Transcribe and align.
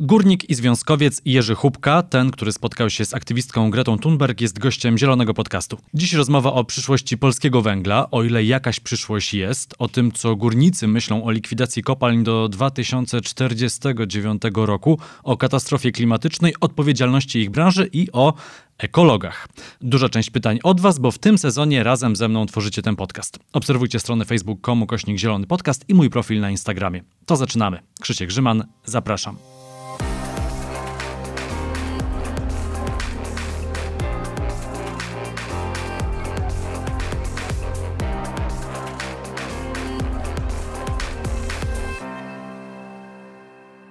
Górnik 0.00 0.50
i 0.50 0.54
związkowiec 0.54 1.22
Jerzy 1.24 1.54
Hubka, 1.54 2.02
ten, 2.02 2.30
który 2.30 2.52
spotkał 2.52 2.90
się 2.90 3.04
z 3.04 3.14
aktywistką 3.14 3.70
Gretą 3.70 3.98
Thunberg, 3.98 4.40
jest 4.40 4.58
gościem 4.58 4.98
Zielonego 4.98 5.34
Podcastu. 5.34 5.78
Dziś 5.94 6.12
rozmowa 6.12 6.52
o 6.52 6.64
przyszłości 6.64 7.18
polskiego 7.18 7.62
węgla, 7.62 8.10
o 8.10 8.22
ile 8.22 8.44
jakaś 8.44 8.80
przyszłość 8.80 9.34
jest, 9.34 9.74
o 9.78 9.88
tym, 9.88 10.12
co 10.12 10.36
górnicy 10.36 10.88
myślą 10.88 11.24
o 11.24 11.30
likwidacji 11.30 11.82
kopalń 11.82 12.24
do 12.24 12.48
2049 12.48 14.42
roku, 14.54 14.98
o 15.22 15.36
katastrofie 15.36 15.92
klimatycznej, 15.92 16.54
odpowiedzialności 16.60 17.38
ich 17.38 17.50
branży 17.50 17.90
i 17.92 18.12
o 18.12 18.34
ekologach. 18.78 19.48
Duża 19.80 20.08
część 20.08 20.30
pytań 20.30 20.58
od 20.62 20.80
Was, 20.80 20.98
bo 20.98 21.10
w 21.10 21.18
tym 21.18 21.38
sezonie 21.38 21.82
razem 21.82 22.16
ze 22.16 22.28
mną 22.28 22.46
tworzycie 22.46 22.82
ten 22.82 22.96
podcast. 22.96 23.38
Obserwujcie 23.52 23.98
stronę 23.98 24.24
facebook.com 24.24 24.86
kośnik 24.86 25.18
Zielony 25.18 25.46
Podcast 25.46 25.84
i 25.88 25.94
mój 25.94 26.10
profil 26.10 26.40
na 26.40 26.50
Instagramie. 26.50 27.02
To 27.26 27.36
zaczynamy. 27.36 27.82
Krzysiek 28.00 28.28
Grzyman, 28.28 28.64
zapraszam. 28.84 29.36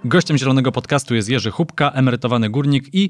Gościem 0.08 0.38
Zielonego 0.38 0.72
Podcastu 0.72 1.16
jest 1.16 1.30
Jerzy 1.30 1.52
Hubka, 1.52 1.92
emerytowany 1.92 2.50
górnik 2.50 2.84
i 2.94 3.10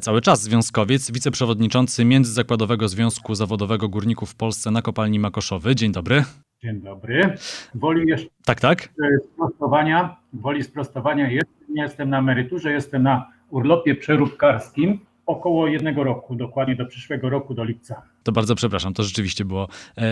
cały 0.00 0.20
czas 0.20 0.42
związkowiec, 0.42 1.10
wiceprzewodniczący 1.10 2.04
Międzyzakładowego 2.04 2.88
Związku 2.88 3.34
Zawodowego 3.34 3.88
Górników 3.88 4.30
w 4.30 4.34
Polsce 4.34 4.70
na 4.70 4.82
kopalni 4.82 5.18
Makoszowy. 5.18 5.74
Dzień 5.74 5.92
dobry. 5.92 6.24
Dzień 6.62 6.80
dobry. 6.80 7.34
Woli 7.74 8.08
jeszcze 8.08 8.28
tak, 8.44 8.60
tak. 8.60 8.88
sprostowania, 9.32 10.16
woli 10.32 10.62
sprostowania 10.62 11.30
jeszcze 11.30 11.64
nie 11.68 11.82
jestem 11.82 12.10
na 12.10 12.18
emeryturze, 12.18 12.72
jestem 12.72 13.02
na 13.02 13.32
urlopie 13.50 13.94
przeróbkarskim 13.94 14.98
około 15.26 15.68
jednego 15.68 16.04
roku, 16.04 16.36
dokładnie 16.36 16.76
do 16.76 16.86
przyszłego 16.86 17.28
roku, 17.28 17.54
do 17.54 17.64
lipca. 17.64 18.02
To 18.22 18.32
bardzo 18.32 18.54
przepraszam, 18.54 18.94
to 18.94 19.02
rzeczywiście 19.02 19.44
było 19.44 19.68
e, 19.96 20.04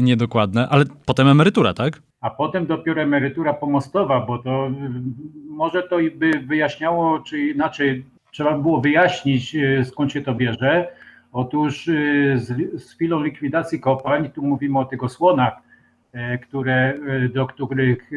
niedokładne, 0.00 0.68
ale 0.68 0.84
potem 1.06 1.28
emerytura, 1.28 1.74
tak? 1.74 2.02
A 2.20 2.30
potem 2.30 2.66
dopiero 2.66 3.02
emerytura 3.02 3.54
pomostowa, 3.54 4.20
bo 4.20 4.38
to 4.38 4.70
może 5.50 5.82
to 5.82 5.96
by 6.14 6.30
wyjaśniało, 6.30 7.18
czy 7.18 7.40
inaczej 7.40 8.04
trzeba 8.30 8.58
było 8.58 8.80
wyjaśnić, 8.80 9.56
e, 9.56 9.84
skąd 9.84 10.12
się 10.12 10.20
to 10.20 10.34
bierze. 10.34 10.88
Otóż 11.32 11.88
e, 11.88 11.92
z, 12.38 12.82
z 12.82 12.94
chwilą 12.94 13.22
likwidacji 13.22 13.80
kopalń, 13.80 14.28
tu 14.30 14.42
mówimy 14.42 14.78
o 14.78 14.84
tych 14.84 15.04
osłonach, 15.04 15.56
e, 16.12 16.38
które, 16.38 16.94
do 17.34 17.46
których 17.46 18.10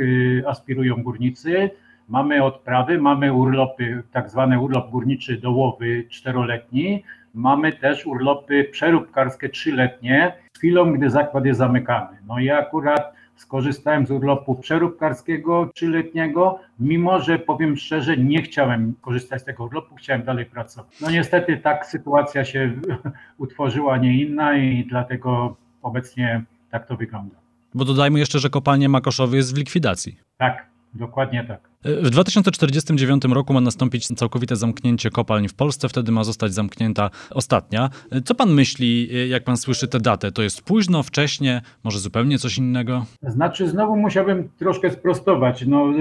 aspirują 0.45 1.03
górnicy, 1.03 1.69
Mamy 2.11 2.44
odprawy, 2.44 2.97
mamy 2.97 3.33
urlopy, 3.33 4.03
tak 4.11 4.29
zwany 4.29 4.59
urlop 4.59 4.89
górniczy 4.89 5.38
dołowy 5.38 6.03
czteroletni, 6.09 7.03
mamy 7.33 7.73
też 7.73 8.05
urlopy 8.05 8.63
przeróbkarskie 8.72 9.49
trzyletnie 9.49 10.33
z 10.53 10.57
chwilą, 10.57 10.94
gdy 10.94 11.09
zakład 11.09 11.45
jest 11.45 11.57
zamykany. 11.57 12.17
No 12.27 12.39
ja 12.39 12.57
akurat 12.57 13.13
skorzystałem 13.42 14.08
z 14.08 14.11
urlopu 14.11 14.56
przeróbkarskiego 14.56 15.70
trzyletniego, 15.75 16.59
mimo 16.80 17.20
że 17.20 17.39
powiem 17.39 17.78
szczerze, 17.78 18.17
nie 18.17 18.42
chciałem 18.42 18.94
korzystać 19.02 19.42
z 19.42 19.45
tego 19.45 19.64
urlopu, 19.64 19.95
chciałem 19.95 20.23
dalej 20.23 20.45
pracować. 20.45 20.97
No 21.02 21.11
niestety 21.11 21.58
tak 21.58 21.86
sytuacja 21.86 22.45
się 22.45 22.73
utworzyła, 23.38 23.97
nie 23.97 24.23
inna 24.23 24.58
i 24.58 24.86
dlatego 24.86 25.56
obecnie 25.81 26.44
tak 26.72 26.88
to 26.88 26.97
wygląda. 26.97 27.36
Bo 27.73 27.86
dodajmy 27.86 28.19
jeszcze, 28.19 28.39
że 28.39 28.50
kopalnia 28.50 28.89
Makoszowy 28.89 29.38
jest 29.38 29.56
w 29.56 29.58
likwidacji. 29.58 30.19
Tak, 30.38 30.70
dokładnie 30.94 31.45
tak. 31.47 31.72
W 31.84 32.09
2049 32.09 33.23
roku 33.25 33.53
ma 33.53 33.61
nastąpić 33.61 34.08
całkowite 34.08 34.56
zamknięcie 34.56 35.09
kopalń 35.09 35.47
w 35.47 35.53
Polsce, 35.53 35.89
wtedy 35.89 36.11
ma 36.11 36.23
zostać 36.23 36.53
zamknięta 36.53 37.09
ostatnia. 37.30 37.89
Co 38.25 38.36
pan 38.36 38.53
myśli, 38.53 39.09
jak 39.30 39.44
pan 39.44 39.58
słyszy 39.58 39.88
tę 39.88 40.00
datę? 40.00 40.31
To 40.31 40.42
jest 40.42 40.62
późno, 40.62 41.03
wcześnie, 41.03 41.62
może 41.84 42.00
zupełnie 42.00 42.38
coś 42.38 42.57
innego? 42.57 43.06
Znaczy, 43.22 43.69
znowu 43.69 43.97
musiałbym 43.97 44.50
troszkę 44.57 44.91
sprostować. 44.91 45.66
No, 45.66 45.94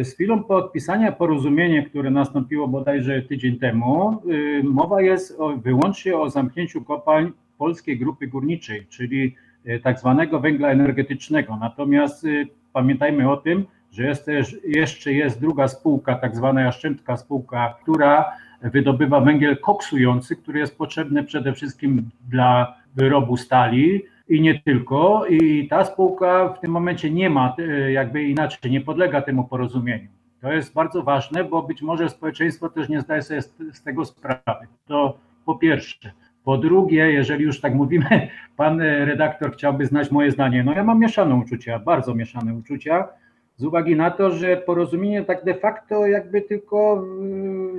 y, 0.00 0.04
z 0.04 0.14
chwilą 0.14 0.44
podpisania 0.44 1.12
porozumienia, 1.12 1.82
które 1.82 2.10
nastąpiło 2.10 2.68
bodajże 2.68 3.22
tydzień 3.22 3.58
temu, 3.58 4.22
y, 4.30 4.62
mowa 4.64 5.02
jest 5.02 5.36
o, 5.40 5.56
wyłącznie 5.56 6.18
o 6.18 6.30
zamknięciu 6.30 6.84
kopalń 6.84 7.30
Polskiej 7.58 7.98
Grupy 7.98 8.26
Górniczej, 8.26 8.86
czyli 8.88 9.34
y, 9.68 9.80
tak 9.80 10.00
zwanego 10.00 10.40
węgla 10.40 10.68
energetycznego. 10.68 11.56
Natomiast 11.56 12.26
pamiętajmy 12.72 13.30
o 13.30 13.36
tym, 13.36 13.66
że 13.92 14.06
jest 14.06 14.24
też, 14.24 14.56
jeszcze 14.64 15.12
jest 15.12 15.40
druga 15.40 15.68
spółka, 15.68 16.14
tak 16.14 16.36
zwana 16.36 16.60
jaszczębska 16.60 17.16
spółka, 17.16 17.74
która 17.82 18.32
wydobywa 18.62 19.20
węgiel 19.20 19.58
koksujący, 19.58 20.36
który 20.36 20.58
jest 20.58 20.78
potrzebny 20.78 21.24
przede 21.24 21.52
wszystkim 21.52 22.10
dla 22.28 22.76
wyrobu 22.96 23.36
stali 23.36 24.02
i 24.28 24.40
nie 24.40 24.60
tylko. 24.60 25.26
I 25.26 25.68
ta 25.68 25.84
spółka 25.84 26.48
w 26.48 26.60
tym 26.60 26.70
momencie 26.70 27.10
nie 27.10 27.30
ma, 27.30 27.56
e, 27.58 27.92
jakby 27.92 28.22
inaczej, 28.22 28.70
nie 28.70 28.80
podlega 28.80 29.22
temu 29.22 29.44
porozumieniu. 29.44 30.08
To 30.40 30.52
jest 30.52 30.74
bardzo 30.74 31.02
ważne, 31.02 31.44
bo 31.44 31.62
być 31.62 31.82
może 31.82 32.08
społeczeństwo 32.08 32.68
też 32.68 32.88
nie 32.88 33.00
zdaje 33.00 33.22
sobie 33.22 33.42
z, 33.42 33.54
z 33.72 33.82
tego 33.82 34.04
sprawy. 34.04 34.66
To 34.86 35.18
po 35.44 35.54
pierwsze. 35.54 36.12
Po 36.44 36.58
drugie, 36.58 37.12
jeżeli 37.12 37.44
już 37.44 37.60
tak 37.60 37.74
mówimy, 37.74 38.28
pan 38.56 38.80
redaktor 38.80 39.52
chciałby 39.52 39.86
znać 39.86 40.10
moje 40.10 40.30
zdanie. 40.30 40.64
No 40.64 40.72
ja 40.72 40.84
mam 40.84 40.98
mieszane 40.98 41.34
uczucia, 41.34 41.78
bardzo 41.78 42.14
mieszane 42.14 42.54
uczucia 42.54 43.08
z 43.58 43.64
uwagi 43.64 43.96
na 43.96 44.10
to, 44.10 44.30
że 44.30 44.56
porozumienie 44.56 45.24
tak 45.24 45.44
de 45.44 45.54
facto 45.54 46.06
jakby 46.06 46.42
tylko 46.42 47.04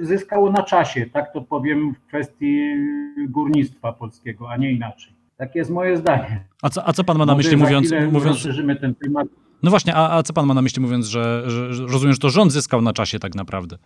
y, 0.01 0.05
zyskało 0.05 0.51
na 0.51 0.63
czasie, 0.63 1.05
tak 1.05 1.33
to 1.33 1.41
powiem 1.41 1.93
w 1.93 2.07
kwestii 2.07 2.75
górnictwa 3.29 3.93
polskiego, 3.93 4.49
a 4.49 4.57
nie 4.57 4.71
inaczej. 4.71 5.13
Takie 5.37 5.59
jest 5.59 5.71
moje 5.71 5.97
zdanie. 5.97 6.43
A 6.61 6.69
co, 6.69 6.87
a 6.87 6.93
co 6.93 7.03
pan 7.03 7.17
ma 7.17 7.25
na 7.25 7.35
myśli 7.35 7.57
mówiąc... 7.57 7.91
mówiąc... 8.11 8.47
ten 8.81 8.95
temat. 8.95 9.27
No 9.63 9.69
właśnie, 9.69 9.95
a, 9.95 10.17
a 10.17 10.23
co 10.23 10.33
pan 10.33 10.45
ma 10.45 10.53
na 10.53 10.61
myśli 10.61 10.81
mówiąc, 10.81 11.05
że, 11.05 11.43
że, 11.47 11.67
rozumiem, 11.87 12.13
że 12.13 12.19
to 12.19 12.29
rząd 12.29 12.51
zyskał 12.51 12.81
na 12.81 12.93
czasie 12.93 13.19
tak 13.19 13.35
naprawdę? 13.35 13.77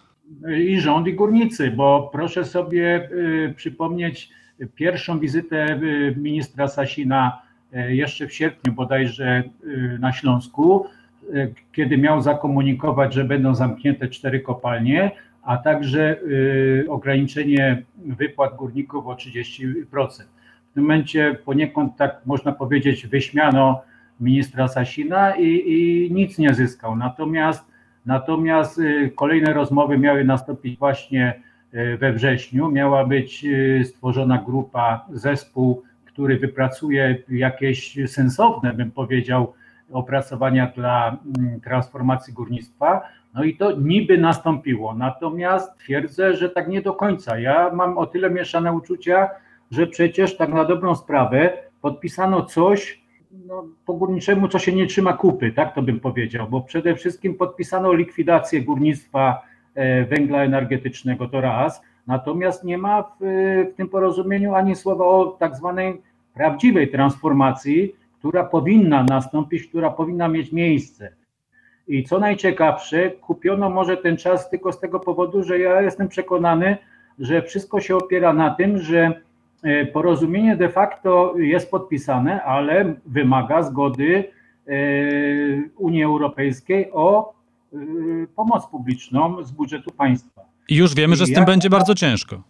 I 0.57 0.79
rząd, 0.79 1.07
i 1.07 1.13
górnicy, 1.13 1.71
bo 1.71 2.09
proszę 2.13 2.45
sobie 2.45 3.09
y, 3.11 3.53
przypomnieć 3.55 4.29
pierwszą 4.75 5.19
wizytę 5.19 5.79
y, 5.83 6.15
ministra 6.17 6.67
Sasina 6.67 7.41
y, 7.73 7.95
jeszcze 7.95 8.27
w 8.27 8.33
sierpniu 8.33 8.73
bodajże 8.73 9.43
y, 9.63 9.97
na 9.99 10.11
Śląsku, 10.11 10.85
kiedy 11.71 11.97
miał 11.97 12.21
zakomunikować, 12.21 13.13
że 13.13 13.23
będą 13.23 13.55
zamknięte 13.55 14.07
cztery 14.07 14.39
kopalnie, 14.39 15.11
a 15.43 15.57
także 15.57 16.17
y, 16.21 16.85
ograniczenie 16.89 17.83
wypłat 18.05 18.55
górników 18.55 19.07
o 19.07 19.13
30%. 19.13 19.73
W 20.71 20.73
tym 20.73 20.83
momencie 20.83 21.37
poniekąd, 21.45 21.97
tak 21.97 22.21
można 22.25 22.51
powiedzieć, 22.51 23.07
wyśmiano 23.07 23.81
ministra 24.19 24.67
Sasina 24.67 25.35
i, 25.35 25.45
i 25.45 26.11
nic 26.11 26.37
nie 26.37 26.53
zyskał. 26.53 26.95
Natomiast, 26.95 27.65
natomiast 28.05 28.79
y, 28.79 29.11
kolejne 29.15 29.53
rozmowy 29.53 29.97
miały 29.97 30.23
nastąpić 30.23 30.79
właśnie 30.79 31.41
we 31.99 32.13
wrześniu. 32.13 32.71
Miała 32.71 33.05
być 33.05 33.45
stworzona 33.83 34.43
grupa, 34.45 35.05
zespół, 35.11 35.83
który 36.05 36.39
wypracuje 36.39 37.17
jakieś 37.29 37.97
sensowne, 38.07 38.73
bym 38.73 38.91
powiedział, 38.91 39.53
opracowania 39.93 40.71
dla 40.75 41.17
mm, 41.37 41.61
transformacji 41.61 42.33
górnictwa. 42.33 43.01
No 43.33 43.43
i 43.43 43.57
to 43.57 43.71
niby 43.71 44.17
nastąpiło. 44.17 44.95
Natomiast 44.95 45.77
twierdzę, 45.77 46.33
że 46.33 46.49
tak 46.49 46.67
nie 46.67 46.81
do 46.81 46.93
końca. 46.93 47.39
Ja 47.39 47.71
mam 47.73 47.97
o 47.97 48.05
tyle 48.05 48.29
mieszane 48.29 48.73
uczucia, 48.73 49.29
że 49.71 49.87
przecież 49.87 50.37
tak 50.37 50.53
na 50.53 50.65
dobrą 50.65 50.95
sprawę 50.95 51.57
podpisano 51.81 52.45
coś 52.45 53.03
no, 53.47 53.65
po 53.85 53.93
górniczemu, 53.93 54.47
co 54.47 54.59
się 54.59 54.71
nie 54.71 54.87
trzyma 54.87 55.13
kupy, 55.13 55.51
tak 55.51 55.75
to 55.75 55.81
bym 55.81 55.99
powiedział, 55.99 56.47
bo 56.49 56.61
przede 56.61 56.95
wszystkim 56.95 57.35
podpisano 57.35 57.93
likwidację 57.93 58.61
górnictwa 58.61 59.41
e, 59.75 60.05
węgla 60.05 60.43
energetycznego, 60.43 61.27
to 61.27 61.41
raz, 61.41 61.81
natomiast 62.07 62.63
nie 62.63 62.77
ma 62.77 63.01
w, 63.01 63.17
w 63.73 63.75
tym 63.75 63.89
porozumieniu 63.89 64.53
ani 64.53 64.75
słowa 64.75 65.05
o 65.05 65.25
tak 65.39 65.55
zwanej 65.55 66.01
prawdziwej 66.33 66.91
transformacji, 66.91 67.95
która 68.23 68.43
powinna 68.43 69.03
nastąpić, 69.03 69.67
która 69.67 69.89
powinna 69.89 70.27
mieć 70.27 70.51
miejsce. 70.51 71.11
I 71.87 72.03
co 72.03 72.19
najciekawsze, 72.19 73.11
kupiono 73.11 73.69
może 73.69 73.97
ten 73.97 74.17
czas 74.17 74.49
tylko 74.49 74.71
z 74.71 74.79
tego 74.79 74.99
powodu, 74.99 75.43
że 75.43 75.59
ja 75.59 75.81
jestem 75.81 76.07
przekonany, 76.07 76.77
że 77.19 77.41
wszystko 77.41 77.81
się 77.81 77.95
opiera 77.95 78.33
na 78.33 78.49
tym, 78.49 78.77
że 78.77 79.21
e, 79.63 79.85
porozumienie 79.85 80.55
de 80.55 80.69
facto 80.69 81.33
jest 81.37 81.71
podpisane, 81.71 82.43
ale 82.43 82.95
wymaga 83.05 83.63
zgody 83.63 84.23
e, 84.67 84.73
Unii 85.77 86.03
Europejskiej 86.03 86.91
o 86.93 87.33
e, 87.73 87.77
pomoc 88.35 88.67
publiczną 88.67 89.43
z 89.43 89.51
budżetu 89.51 89.91
państwa. 89.91 90.41
I 90.69 90.75
już 90.75 90.95
wiemy, 90.95 91.15
że 91.15 91.25
z 91.25 91.33
tym 91.33 91.45
będzie 91.45 91.69
bardzo 91.69 91.95
ciężko. 91.95 92.41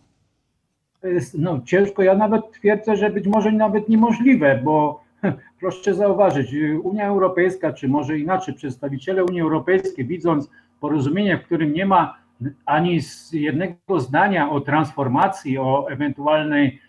No, 1.34 1.62
ciężko, 1.66 2.04
ja 2.04 2.16
nawet 2.16 2.52
twierdzę, 2.52 2.96
że 2.96 3.10
być 3.10 3.28
może 3.28 3.52
nawet 3.52 3.90
niemożliwe, 3.90 4.60
bo 4.64 5.03
proszę 5.60 5.94
zauważyć, 5.94 6.56
Unia 6.84 7.08
Europejska, 7.08 7.74
czy 7.74 7.88
może 7.88 8.20
inaczej, 8.20 8.54
przedstawiciele 8.54 9.24
Unii 9.24 9.42
Europejskiej, 9.42 10.06
widząc 10.06 10.50
porozumienie, 10.80 11.38
w 11.38 11.44
którym 11.44 11.74
nie 11.74 11.86
ma 11.86 12.18
ani 12.66 13.00
jednego 13.32 14.00
zdania 14.00 14.50
o 14.50 14.62
transformacji, 14.62 15.58
o 15.58 15.88
ewentualnej 15.90 16.80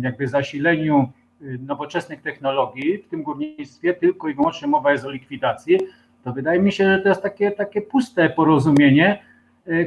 jakby 0.00 0.28
zasileniu 0.28 1.12
nowoczesnych 1.40 2.22
technologii 2.22 2.98
w 2.98 3.08
tym 3.08 3.22
górnictwie, 3.22 3.94
tylko 3.94 4.28
i 4.28 4.34
wyłącznie 4.34 4.68
mowa 4.68 4.92
jest 4.92 5.04
o 5.04 5.10
likwidacji, 5.10 5.78
to 6.24 6.32
wydaje 6.32 6.60
mi 6.60 6.72
się, 6.72 6.84
że 6.84 6.98
to 6.98 7.08
jest 7.08 7.22
takie, 7.22 7.50
takie 7.50 7.82
puste 7.82 8.30
porozumienie, 8.30 9.22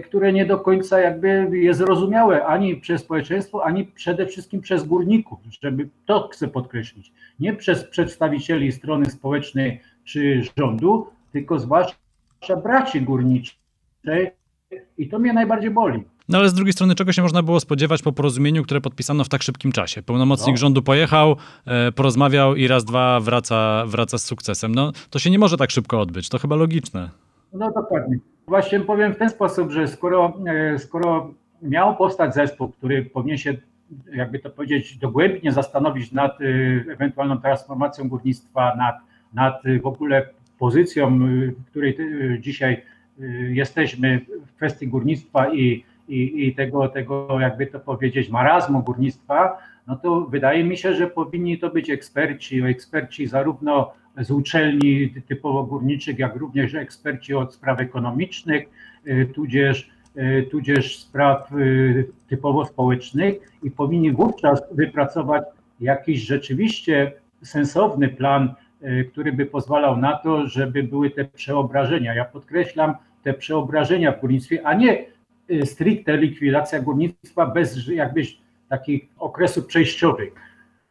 które 0.04 0.34
nie 0.34 0.46
do 0.46 0.60
końca 0.60 1.00
jakby 1.00 1.50
jest 1.58 1.80
zrozumiałe 1.80 2.46
ani 2.46 2.76
przez 2.76 3.02
społeczeństwo, 3.02 3.66
ani 3.66 3.86
przede 3.86 4.26
wszystkim 4.26 4.62
przez 4.62 4.84
górników, 4.84 5.40
żeby 5.62 5.90
to 6.06 6.30
chcę 6.32 6.48
podkreślić, 6.48 7.12
nie 7.40 7.54
przez 7.54 7.84
przedstawicieli 7.84 8.72
strony 8.72 9.06
społecznej 9.06 9.82
czy 10.04 10.42
rządu, 10.58 11.08
tylko 11.32 11.60
zwłaszcza 11.60 12.56
braci 12.64 13.02
górniczej 13.02 14.32
i 14.98 15.10
to 15.10 15.20
mnie 15.20 15.34
najbardziej 15.34 15.72
boli. 15.72 16.04
No 16.30 16.38
ale 16.38 16.50
z 16.50 16.54
drugiej 16.54 16.74
strony, 16.74 16.96
czego 16.96 17.14
się 17.14 17.22
można 17.22 17.44
było 17.44 17.60
spodziewać 17.60 18.02
po 18.02 18.12
porozumieniu, 18.12 18.64
które 18.64 18.82
podpisano 18.82 19.24
w 19.24 19.30
tak 19.30 19.44
szybkim 19.44 19.72
czasie? 19.72 20.02
Pełnomocnik 20.02 20.56
no. 20.56 20.58
rządu 20.58 20.82
pojechał, 20.82 21.36
e, 21.66 21.92
porozmawiał 21.92 22.56
i 22.56 22.68
raz, 22.68 22.86
dwa 22.86 23.20
wraca, 23.20 23.84
wraca 23.88 24.18
z 24.18 24.26
sukcesem. 24.26 24.76
No 24.76 24.92
to 25.10 25.20
się 25.20 25.30
nie 25.30 25.40
może 25.40 25.58
tak 25.58 25.72
szybko 25.72 26.02
odbyć, 26.02 26.30
to 26.30 26.40
chyba 26.40 26.56
logiczne. 26.56 27.10
No 27.54 27.72
dokładnie. 27.72 28.18
Właśnie 28.48 28.80
powiem 28.80 29.14
w 29.14 29.18
ten 29.18 29.30
sposób, 29.30 29.72
że 29.72 29.88
skoro, 29.88 30.34
e, 30.48 30.80
skoro 30.80 31.34
miał 31.62 31.96
powstać 31.96 32.34
zespół, 32.34 32.70
który 32.70 33.06
powinien 33.06 33.38
się, 33.38 33.54
jakby 34.14 34.40
to 34.40 34.50
powiedzieć, 34.50 34.98
dogłębnie 34.98 35.52
zastanowić 35.52 36.12
nad 36.12 36.42
e, 36.42 36.46
ewentualną 36.94 37.42
transformacją 37.42 38.10
górnictwa, 38.10 38.76
nad, 38.76 38.96
nad 39.34 39.62
w 39.82 39.86
ogóle 39.86 40.30
pozycją, 40.60 41.20
w 41.58 41.66
której 41.70 41.98
dzisiaj 42.40 42.84
jesteśmy 43.50 44.26
w 44.46 44.56
kwestii 44.56 44.88
górnictwa 44.88 45.54
i 45.54 45.84
i, 46.12 46.48
i 46.48 46.56
tego, 46.56 46.88
tego, 46.88 47.40
jakby 47.40 47.68
to 47.68 47.80
powiedzieć, 47.80 48.30
marazmu 48.30 48.84
górnictwa, 48.84 49.58
no 49.88 49.96
to 49.96 50.22
wydaje 50.22 50.64
mi 50.64 50.78
się, 50.78 50.94
że 50.94 51.08
powinni 51.08 51.60
to 51.60 51.70
być 51.70 51.90
eksperci, 51.90 52.62
eksperci 52.62 53.28
zarówno 53.28 53.94
z 54.18 54.32
uczelni 54.32 55.14
typowo 55.28 55.64
górniczych, 55.64 56.20
jak 56.20 56.36
również 56.36 56.76
eksperci 56.76 57.34
od 57.34 57.54
spraw 57.54 57.80
ekonomicznych, 57.80 58.70
y, 59.08 59.30
tudzież, 59.34 59.90
y, 60.18 60.48
tudzież 60.52 61.00
spraw 61.00 61.54
y, 61.54 62.08
typowo 62.28 62.66
społecznych 62.66 63.36
i 63.64 63.72
powinni 63.72 64.12
wówczas 64.12 64.62
wypracować 64.72 65.44
jakiś 65.80 66.22
rzeczywiście 66.22 67.12
sensowny 67.44 68.10
plan, 68.10 68.54
który 69.12 69.34
by 69.34 69.46
pozwalał 69.46 69.98
na 69.98 70.18
to, 70.18 70.48
żeby 70.48 70.84
były 70.84 71.10
te 71.10 71.26
przeobrażenia. 71.26 72.14
Ja 72.14 72.26
podkreślam 72.26 72.94
te 73.24 73.34
przeobrażenia 73.34 74.12
w 74.12 74.22
górnictwie, 74.22 74.68
a 74.68 74.74
nie 74.74 75.06
stricte 75.66 76.18
likwidacja 76.18 76.82
górnictwa 76.82 77.46
bez 77.46 77.88
jakbyś 77.88 78.38
takich 78.70 79.04
okresów 79.18 79.66
przejściowych. 79.66 80.34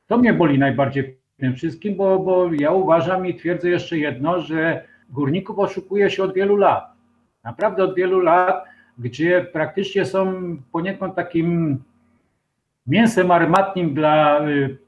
To 0.06 0.18
mnie 0.18 0.34
boli 0.34 0.58
najbardziej 0.58 1.19
tym 1.40 1.54
wszystkim, 1.54 1.96
bo, 1.96 2.18
bo 2.18 2.52
ja 2.52 2.70
uważam 2.70 3.26
i 3.26 3.34
twierdzę 3.34 3.68
jeszcze 3.68 3.98
jedno, 3.98 4.40
że 4.40 4.84
górników 5.10 5.58
oszukuje 5.58 6.10
się 6.10 6.22
od 6.22 6.34
wielu 6.34 6.56
lat. 6.56 6.92
Naprawdę 7.44 7.84
od 7.84 7.94
wielu 7.94 8.20
lat, 8.20 8.64
gdzie 8.98 9.46
praktycznie 9.52 10.04
są 10.04 10.32
poniekąd 10.72 11.14
takim 11.14 11.78
mięsem 12.86 13.30
armatnim 13.30 13.94
dla 13.94 14.48
y, 14.48 14.78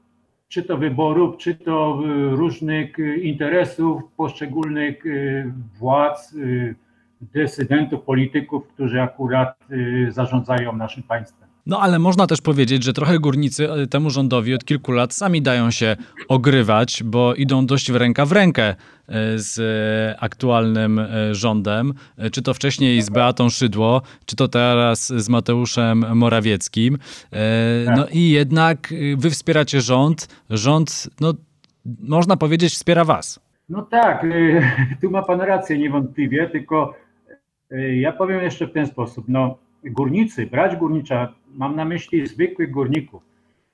czy 0.47 0.63
to 0.63 0.77
wyborów, 0.77 1.37
czy 1.37 1.55
to 1.55 1.99
y, 2.05 2.29
różnych 2.29 2.97
interesów 3.21 4.03
poszczególnych 4.17 5.03
władz, 5.79 6.35
decydentów, 7.33 8.01
polityków, 8.01 8.67
którzy 8.67 9.01
akurat 9.01 9.57
y, 9.71 10.11
zarządzają 10.11 10.75
naszym 10.75 11.03
państwem. 11.03 11.52
No 11.65 11.79
ale 11.81 11.99
można 11.99 12.27
też 12.27 12.41
powiedzieć, 12.41 12.83
że 12.83 12.93
trochę 12.93 13.19
górnicy 13.19 13.73
y, 13.73 13.87
temu 13.87 14.09
rządowi 14.09 14.53
od 14.53 14.65
kilku 14.65 14.91
lat 14.91 15.13
sami 15.13 15.41
dają 15.41 15.71
się 15.71 15.95
ogrywać, 16.27 17.03
bo 17.05 17.35
idą 17.35 17.65
dość 17.65 17.91
w 17.91 17.95
ręka 17.95 18.25
w 18.25 18.31
rękę 18.31 18.69
y, 18.69 19.13
z 19.35 19.59
aktualnym 20.19 21.01
rządem, 21.31 21.93
czy 22.31 22.41
to 22.41 22.53
wcześniej 22.53 23.01
z 23.01 23.09
Beatą 23.09 23.49
Szydło, 23.49 24.01
czy 24.25 24.35
to 24.35 24.47
teraz 24.47 25.07
z 25.07 25.29
Mateuszem 25.29 26.05
Morawieckim. 26.17 26.97
No 27.95 28.03
tak. 28.03 28.15
i 28.15 28.29
jednak 28.29 28.93
wy 29.17 29.29
wspieracie 29.29 29.81
rząd, 29.81 30.27
rząd, 30.49 31.09
no 31.21 31.33
można 31.99 32.37
powiedzieć, 32.37 32.73
wspiera 32.73 33.05
was. 33.05 33.39
No 33.69 33.81
tak, 33.81 34.25
tu 35.01 35.11
ma 35.11 35.21
pan 35.21 35.41
rację 35.41 35.77
niewątpliwie, 35.77 36.49
tylko 36.49 36.93
ja 37.95 38.11
powiem 38.11 38.43
jeszcze 38.43 38.67
w 38.67 38.73
ten 38.73 38.87
sposób. 38.87 39.25
No, 39.27 39.57
górnicy, 39.85 40.45
brać 40.45 40.75
górnicza, 40.75 41.33
mam 41.53 41.75
na 41.75 41.85
myśli 41.85 42.27
zwykłych 42.27 42.71
górników, 42.71 43.23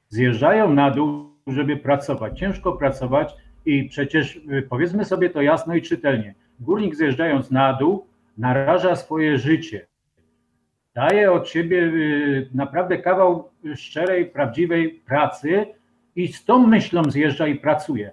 zjeżdżają 0.09 0.73
na 0.73 0.91
dół, 0.91 1.29
żeby 1.47 1.77
pracować, 1.77 2.39
ciężko 2.39 2.73
pracować 2.73 3.35
i 3.65 3.83
przecież 3.83 4.35
y, 4.35 4.67
powiedzmy 4.69 5.05
sobie 5.05 5.29
to 5.29 5.41
jasno 5.41 5.75
i 5.75 5.81
czytelnie. 5.81 6.35
Górnik 6.59 6.95
zjeżdżając 6.95 7.51
na 7.51 7.73
dół, 7.73 8.05
naraża 8.37 8.95
swoje 8.95 9.37
życie. 9.37 9.87
Daje 10.93 11.31
od 11.31 11.49
siebie 11.49 11.83
y, 11.83 12.49
naprawdę 12.53 12.97
kawał 12.97 13.49
szczerej, 13.75 14.25
prawdziwej 14.25 14.89
pracy 14.89 15.65
i 16.15 16.27
z 16.27 16.45
tą 16.45 16.67
myślą 16.67 17.03
zjeżdża 17.03 17.47
i 17.47 17.55
pracuje. 17.55 18.11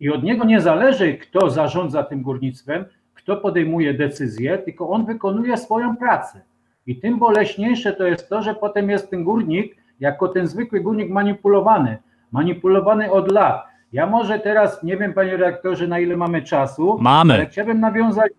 I 0.00 0.10
od 0.10 0.22
niego 0.22 0.44
nie 0.44 0.60
zależy, 0.60 1.14
kto 1.14 1.50
zarządza 1.50 2.02
tym 2.02 2.22
górnictwem, 2.22 2.84
kto 3.14 3.36
podejmuje 3.36 3.94
decyzję, 3.94 4.58
tylko 4.58 4.88
on 4.88 5.06
wykonuje 5.06 5.56
swoją 5.56 5.96
pracę. 5.96 6.40
I 6.88 6.96
tym 6.96 7.18
boleśniejsze 7.18 7.92
to 7.92 8.06
jest 8.06 8.28
to, 8.28 8.42
że 8.42 8.54
potem 8.54 8.90
jest 8.90 9.10
ten 9.10 9.24
górnik, 9.24 9.76
jako 10.00 10.28
ten 10.28 10.46
zwykły 10.46 10.80
górnik 10.80 11.10
manipulowany, 11.10 11.96
manipulowany 12.32 13.10
od 13.10 13.32
lat. 13.32 13.64
Ja 13.92 14.06
może 14.06 14.38
teraz, 14.38 14.82
nie 14.82 14.96
wiem 14.96 15.14
panie 15.14 15.30
redaktorze, 15.30 15.88
na 15.88 15.98
ile 15.98 16.16
mamy 16.16 16.42
czasu, 16.42 16.98
mamy. 17.00 17.34
ale 17.34 17.46
chciałbym 17.46 17.80
nawiązać, 17.80 18.32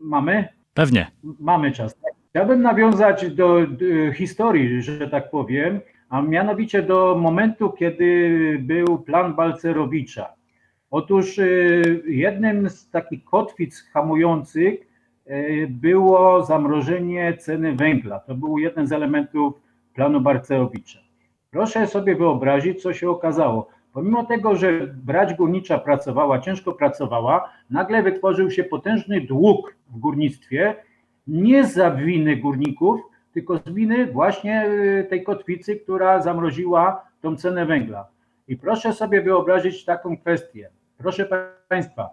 mamy? 0.00 0.48
Pewnie. 0.74 1.06
Mamy 1.40 1.72
czas. 1.72 1.94
Chciałbym 2.30 2.62
nawiązać 2.62 3.30
do, 3.30 3.66
do 3.66 4.12
historii, 4.12 4.82
że 4.82 5.08
tak 5.08 5.30
powiem, 5.30 5.80
a 6.08 6.22
mianowicie 6.22 6.82
do 6.82 7.16
momentu, 7.20 7.70
kiedy 7.70 8.58
był 8.60 8.98
plan 8.98 9.34
Balcerowicza. 9.34 10.26
Otóż 10.90 11.38
y, 11.38 12.02
jednym 12.06 12.70
z 12.70 12.90
takich 12.90 13.24
kotwic 13.24 13.82
hamujących 13.92 14.87
było 15.68 16.44
zamrożenie 16.44 17.36
ceny 17.36 17.76
węgla. 17.76 18.20
To 18.20 18.34
był 18.34 18.58
jeden 18.58 18.86
z 18.86 18.92
elementów 18.92 19.54
planu 19.94 20.20
Barceowicza. 20.20 20.98
Proszę 21.50 21.86
sobie 21.86 22.16
wyobrazić, 22.16 22.82
co 22.82 22.92
się 22.92 23.10
okazało. 23.10 23.68
Pomimo 23.92 24.24
tego, 24.24 24.56
że 24.56 24.86
brać 24.86 25.34
górnicza 25.34 25.78
pracowała, 25.78 26.38
ciężko 26.38 26.72
pracowała, 26.72 27.52
nagle 27.70 28.02
wytworzył 28.02 28.50
się 28.50 28.64
potężny 28.64 29.20
dług 29.20 29.74
w 29.90 29.98
górnictwie, 29.98 30.74
nie 31.26 31.64
za 31.64 31.90
winy 31.90 32.36
górników, 32.36 33.00
tylko 33.32 33.58
z 33.58 33.68
winy 33.68 34.06
właśnie 34.06 34.66
y, 34.66 35.06
tej 35.10 35.24
kotwicy, 35.24 35.76
która 35.76 36.22
zamroziła 36.22 37.04
tą 37.20 37.36
cenę 37.36 37.66
węgla. 37.66 38.08
I 38.48 38.56
proszę 38.56 38.92
sobie 38.92 39.22
wyobrazić 39.22 39.84
taką 39.84 40.16
kwestię. 40.16 40.70
Proszę 40.98 41.28
Państwa, 41.68 42.10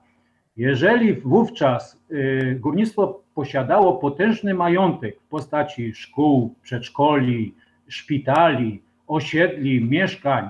jeżeli 0.57 1.13
wówczas 1.13 2.01
y, 2.11 2.57
górnictwo 2.59 3.21
posiadało 3.33 3.93
potężny 3.93 4.53
majątek 4.53 5.19
w 5.19 5.27
postaci 5.27 5.93
szkół, 5.93 6.55
przedszkoli, 6.61 7.55
szpitali, 7.87 8.81
osiedli, 9.07 9.85
mieszkań, 9.85 10.49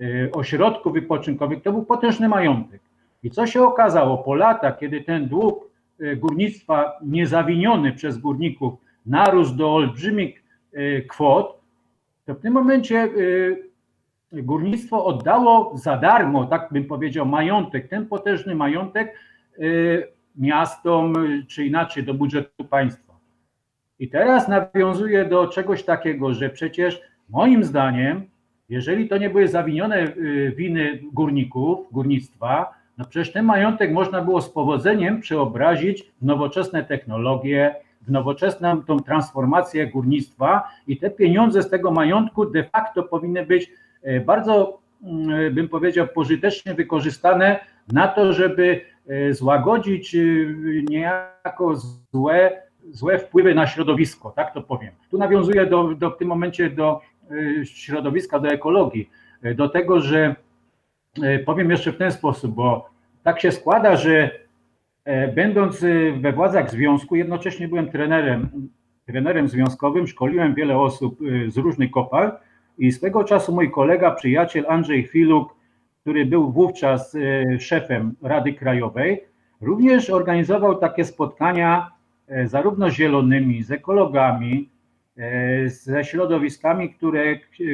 y, 0.00 0.30
ośrodków 0.32 0.92
wypoczynkowych, 0.92 1.62
to 1.62 1.72
był 1.72 1.84
potężny 1.84 2.28
majątek. 2.28 2.80
I 3.22 3.30
co 3.30 3.46
się 3.46 3.62
okazało 3.62 4.18
po 4.18 4.34
latach, 4.34 4.78
kiedy 4.78 5.00
ten 5.00 5.28
dług 5.28 5.70
y, 6.00 6.16
górnictwa 6.16 6.92
niezawiniony 7.02 7.92
przez 7.92 8.18
górników 8.18 8.74
narósł 9.06 9.56
do 9.56 9.74
olbrzymich 9.74 10.42
kwot, 11.08 11.60
to 12.26 12.34
w 12.34 12.40
tym 12.40 12.52
momencie 12.52 13.08
górnictwo 14.32 15.04
oddało 15.04 15.72
za 15.74 15.96
darmo, 15.96 16.46
tak 16.46 16.68
bym 16.72 16.84
powiedział, 16.84 17.26
majątek, 17.26 17.88
ten 17.88 18.06
potężny 18.06 18.54
majątek 18.54 19.14
miastom, 20.36 21.14
czy 21.48 21.66
inaczej 21.66 22.04
do 22.04 22.14
budżetu 22.14 22.64
państwa. 22.64 23.06
I 23.98 24.08
teraz 24.08 24.48
nawiązuje 24.48 25.24
do 25.24 25.48
czegoś 25.48 25.82
takiego, 25.82 26.34
że 26.34 26.50
przecież 26.50 27.00
moim 27.28 27.64
zdaniem, 27.64 28.22
jeżeli 28.68 29.08
to 29.08 29.18
nie 29.18 29.30
były 29.30 29.48
zawinione 29.48 30.04
y, 30.04 30.52
winy 30.56 31.00
górników, 31.12 31.92
górnictwa, 31.92 32.74
no 32.98 33.04
przecież 33.04 33.32
ten 33.32 33.44
majątek 33.44 33.92
można 33.92 34.22
było 34.22 34.42
z 34.42 34.50
powodzeniem 34.50 35.20
przeobrazić 35.20 36.02
w 36.22 36.24
nowoczesne 36.24 36.84
technologie, 36.84 37.74
w 38.02 38.10
nowoczesną 38.10 38.82
tą 38.82 39.00
transformację 39.00 39.86
górnictwa 39.86 40.68
i 40.86 40.96
te 40.96 41.10
pieniądze 41.10 41.62
z 41.62 41.70
tego 41.70 41.90
majątku 41.90 42.46
de 42.46 42.64
facto 42.64 43.02
powinny 43.02 43.46
być 43.46 43.70
bardzo 44.26 44.78
mm, 45.02 45.54
bym 45.54 45.68
powiedział 45.68 46.06
pożytecznie 46.14 46.74
wykorzystane 46.74 47.60
na 47.92 48.08
to, 48.08 48.32
żeby 48.32 48.80
złagodzić 49.30 50.14
e, 50.14 50.18
niejako 50.88 51.76
złe 52.12 52.66
złe 52.90 53.18
wpływy 53.18 53.54
na 53.54 53.66
środowisko, 53.66 54.30
tak 54.30 54.54
to 54.54 54.62
powiem. 54.62 54.92
Tu 55.10 55.18
nawiązuję 55.18 55.66
do, 55.66 55.94
do, 55.94 56.10
w 56.10 56.16
tym 56.18 56.28
momencie 56.28 56.70
do 56.70 57.00
środowiska, 57.64 58.38
do 58.38 58.48
ekologii, 58.48 59.10
do 59.54 59.68
tego, 59.68 60.00
że 60.00 60.36
powiem 61.44 61.70
jeszcze 61.70 61.92
w 61.92 61.96
ten 61.96 62.12
sposób, 62.12 62.54
bo 62.54 62.90
tak 63.22 63.40
się 63.40 63.52
składa, 63.52 63.96
że 63.96 64.30
będąc 65.34 65.84
we 66.20 66.32
władzach 66.32 66.70
związku, 66.70 67.16
jednocześnie 67.16 67.68
byłem 67.68 67.90
trenerem, 67.90 68.68
trenerem 69.06 69.48
związkowym, 69.48 70.06
szkoliłem 70.06 70.54
wiele 70.54 70.78
osób 70.78 71.18
z 71.48 71.56
różnych 71.56 71.90
kopalń 71.90 72.30
i 72.78 72.92
swego 72.92 73.24
czasu 73.24 73.54
mój 73.54 73.70
kolega, 73.70 74.10
przyjaciel 74.10 74.64
Andrzej 74.68 75.04
Chwiluk, 75.04 75.55
który 76.06 76.26
był 76.26 76.52
wówczas 76.52 77.16
szefem 77.58 78.14
Rady 78.22 78.52
Krajowej, 78.52 79.24
również 79.60 80.10
organizował 80.10 80.78
takie 80.78 81.04
spotkania 81.04 81.90
e, 82.28 82.48
zarówno 82.48 82.90
z 82.90 82.92
zielonymi, 82.92 83.62
z 83.62 83.70
ekologami, 83.70 84.68
e, 85.18 85.68
ze 85.68 86.04
środowiskami, 86.04 86.94
które 86.94 87.22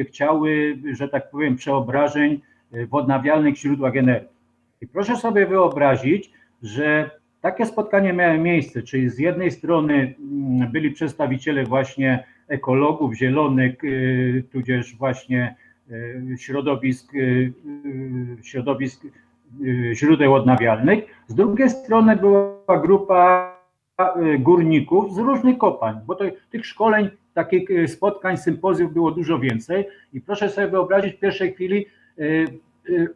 chciały, 0.07 0.77
że 0.93 1.09
tak 1.09 1.29
powiem, 1.29 1.55
przeobrażeń 1.55 2.41
e, 2.71 2.85
w 2.87 2.93
odnawialnych 2.93 3.57
źródłach 3.57 3.95
energii. 3.95 4.37
I 4.81 4.87
proszę 4.87 5.15
sobie 5.15 5.45
wyobrazić, 5.45 6.31
że 6.63 7.09
takie 7.41 7.65
spotkania 7.65 8.13
miały 8.13 8.37
miejsce, 8.37 8.83
czyli 8.83 9.09
z 9.09 9.19
jednej 9.19 9.51
strony 9.51 10.15
mm, 10.19 10.71
byli 10.71 10.91
przedstawiciele 10.91 11.63
właśnie 11.63 12.23
ekologów, 12.47 13.15
zielonych, 13.15 13.75
tudzież 14.51 14.95
właśnie 14.95 15.55
środowisk, 16.37 17.11
środowisk 18.41 19.05
Y, 19.61 19.91
źródeł 19.95 20.33
odnawialnych. 20.33 21.03
Z 21.27 21.35
drugiej 21.35 21.69
strony 21.69 22.15
była 22.15 22.79
grupa 22.81 23.53
górników 24.39 25.13
z 25.15 25.17
różnych 25.17 25.57
kopalń, 25.57 25.97
bo 26.05 26.15
to, 26.15 26.25
tych 26.49 26.65
szkoleń, 26.65 27.09
takich 27.33 27.69
spotkań, 27.87 28.37
sympozjów 28.37 28.93
było 28.93 29.11
dużo 29.11 29.39
więcej 29.39 29.87
i 30.13 30.21
proszę 30.21 30.49
sobie 30.49 30.67
wyobrazić 30.67 31.15
w 31.15 31.19
pierwszej 31.19 31.53
chwili, 31.53 31.85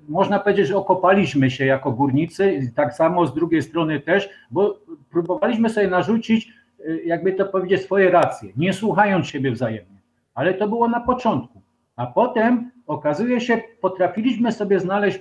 można 0.09 0.39
powiedzieć, 0.39 0.67
że 0.67 0.77
okopaliśmy 0.77 1.51
się 1.51 1.65
jako 1.65 1.91
górnicy, 1.91 2.71
tak 2.75 2.93
samo 2.93 3.25
z 3.25 3.33
drugiej 3.33 3.61
strony 3.61 3.99
też, 3.99 4.29
bo 4.51 4.79
próbowaliśmy 5.11 5.69
sobie 5.69 5.87
narzucić, 5.87 6.53
jakby 7.05 7.33
to 7.33 7.45
powiedzieć, 7.45 7.81
swoje 7.81 8.11
racje, 8.11 8.51
nie 8.57 8.73
słuchając 8.73 9.27
siebie 9.27 9.51
wzajemnie. 9.51 9.97
Ale 10.33 10.53
to 10.53 10.67
było 10.67 10.87
na 10.87 10.99
początku. 10.99 11.61
A 11.97 12.07
potem 12.07 12.71
okazuje 12.87 13.41
się, 13.41 13.61
potrafiliśmy 13.81 14.51
sobie 14.51 14.79
znaleźć 14.79 15.19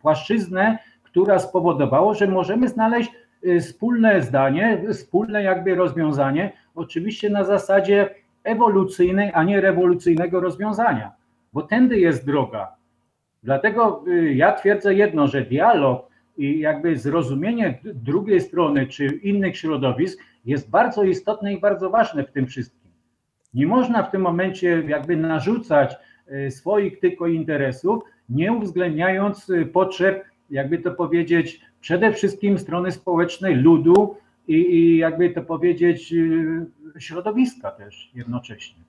płaszczyznę, 0.00 0.78
która 1.02 1.38
spowodowała, 1.38 2.14
że 2.14 2.26
możemy 2.26 2.68
znaleźć 2.68 3.10
y, 3.44 3.60
wspólne 3.60 4.22
zdanie, 4.22 4.82
wspólne 4.92 5.42
jakby 5.42 5.74
rozwiązanie, 5.74 6.52
oczywiście 6.74 7.30
na 7.30 7.44
zasadzie 7.44 8.14
ewolucyjnej, 8.44 9.30
a 9.34 9.42
nie 9.44 9.60
rewolucyjnego 9.60 10.40
rozwiązania, 10.40 11.12
bo 11.52 11.62
tędy 11.62 12.00
jest 12.00 12.26
droga. 12.26 12.72
Dlatego 13.42 14.04
y, 14.08 14.34
ja 14.34 14.52
twierdzę 14.52 14.94
jedno, 14.94 15.26
że 15.26 15.42
dialog 15.42 16.08
i 16.38 16.58
jakby 16.58 16.98
zrozumienie 16.98 17.78
drugiej 17.84 18.40
strony 18.40 18.86
czy 18.86 19.06
innych 19.06 19.56
środowisk 19.56 20.20
jest 20.44 20.70
bardzo 20.70 21.02
istotne 21.02 21.52
i 21.52 21.60
bardzo 21.60 21.90
ważne 21.90 22.24
w 22.24 22.32
tym 22.32 22.46
wszystkim. 22.46 22.77
Nie 23.58 23.66
można 23.66 24.02
w 24.02 24.10
tym 24.10 24.22
momencie 24.22 24.82
jakby 24.86 25.16
narzucać 25.16 25.96
Y, 26.32 26.50
swoich 26.50 27.00
tylko 27.00 27.26
interesów, 27.26 28.02
nie 28.28 28.52
uwzględniając 28.52 29.50
y, 29.50 29.66
potrzeb, 29.66 30.24
jakby 30.50 30.78
to 30.78 30.90
powiedzieć, 30.90 31.60
przede 31.80 32.12
wszystkim 32.12 32.58
strony 32.58 32.92
społecznej, 32.92 33.54
ludu 33.54 34.16
i, 34.48 34.54
i 34.54 34.96
jakby 34.96 35.30
to 35.30 35.42
powiedzieć, 35.42 36.12
y, 36.12 36.66
środowiska 36.98 37.70
też 37.70 38.10
jednocześnie. 38.14 38.82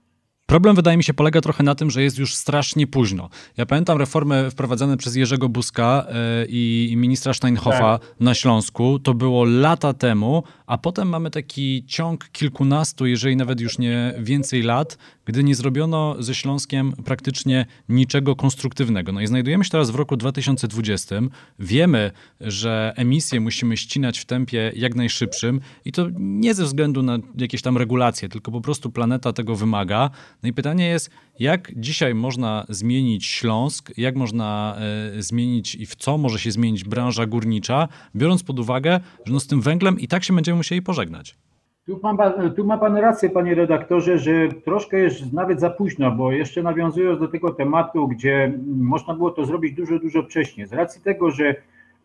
Problem 0.49 0.75
wydaje 0.75 0.97
mi 0.97 1.03
się 1.03 1.13
polega 1.13 1.41
trochę 1.41 1.63
na 1.63 1.75
tym, 1.75 1.91
że 1.91 2.03
jest 2.03 2.17
już 2.17 2.35
strasznie 2.35 2.87
późno. 2.87 3.29
Ja 3.57 3.65
pamiętam 3.65 3.97
reformy 3.97 4.51
wprowadzane 4.51 4.97
przez 4.97 5.15
Jerzego 5.15 5.49
Buzka 5.49 6.07
i 6.47 6.93
ministra 6.97 7.33
Steinhoffa 7.33 7.99
tak. 7.99 8.15
na 8.19 8.33
Śląsku. 8.33 8.99
To 8.99 9.13
było 9.13 9.45
lata 9.45 9.93
temu, 9.93 10.43
a 10.67 10.77
potem 10.77 11.09
mamy 11.09 11.31
taki 11.31 11.85
ciąg 11.87 12.29
kilkunastu, 12.31 13.05
jeżeli 13.05 13.35
nawet 13.35 13.61
już 13.61 13.77
nie 13.77 14.13
więcej 14.19 14.63
lat, 14.63 14.97
gdy 15.25 15.43
nie 15.43 15.55
zrobiono 15.55 16.15
ze 16.19 16.35
Śląskiem 16.35 16.93
praktycznie 17.05 17.65
niczego 17.89 18.35
konstruktywnego. 18.35 19.11
No 19.11 19.21
i 19.21 19.27
znajdujemy 19.27 19.63
się 19.63 19.69
teraz 19.69 19.91
w 19.91 19.95
roku 19.95 20.17
2020. 20.17 21.15
Wiemy, 21.59 22.11
że 22.41 22.93
emisje 22.95 23.39
musimy 23.39 23.77
ścinać 23.77 24.19
w 24.19 24.25
tempie 24.25 24.71
jak 24.75 24.95
najszybszym 24.95 25.61
i 25.85 25.91
to 25.91 26.07
nie 26.19 26.53
ze 26.53 26.63
względu 26.63 27.03
na 27.03 27.17
jakieś 27.37 27.61
tam 27.61 27.77
regulacje, 27.77 28.29
tylko 28.29 28.51
po 28.51 28.61
prostu 28.61 28.91
planeta 28.91 29.33
tego 29.33 29.55
wymaga. 29.55 30.09
No 30.43 30.49
i 30.49 30.53
pytanie 30.53 30.87
jest, 30.87 31.09
jak 31.39 31.71
dzisiaj 31.75 32.15
można 32.15 32.65
zmienić 32.69 33.25
Śląsk, 33.25 33.97
jak 33.97 34.15
można 34.15 34.77
e, 35.17 35.21
zmienić 35.21 35.75
i 35.75 35.85
w 35.85 35.95
co 35.95 36.17
może 36.17 36.39
się 36.39 36.51
zmienić 36.51 36.83
branża 36.83 37.25
górnicza, 37.25 37.87
biorąc 38.15 38.43
pod 38.43 38.59
uwagę, 38.59 38.99
że 39.25 39.33
no 39.33 39.39
z 39.39 39.47
tym 39.47 39.61
węglem 39.61 39.99
i 39.99 40.07
tak 40.07 40.23
się 40.23 40.33
będziemy 40.33 40.57
musieli 40.57 40.81
pożegnać. 40.81 41.35
Tu, 41.85 41.97
pan, 41.97 42.17
tu 42.55 42.65
ma 42.65 42.77
Pan 42.77 42.97
rację, 42.97 43.29
Panie 43.29 43.55
redaktorze, 43.55 44.17
że 44.17 44.31
troszkę 44.65 44.99
jest 44.99 45.33
nawet 45.33 45.59
za 45.59 45.69
późno, 45.69 46.11
bo 46.11 46.31
jeszcze 46.31 46.63
nawiązując 46.63 47.19
do 47.19 47.27
tego 47.27 47.53
tematu, 47.53 48.07
gdzie 48.07 48.53
można 48.67 49.13
było 49.13 49.31
to 49.31 49.45
zrobić 49.45 49.75
dużo, 49.75 49.99
dużo 49.99 50.23
wcześniej. 50.23 50.67
Z 50.67 50.73
racji 50.73 51.01
tego, 51.01 51.31
że 51.31 51.55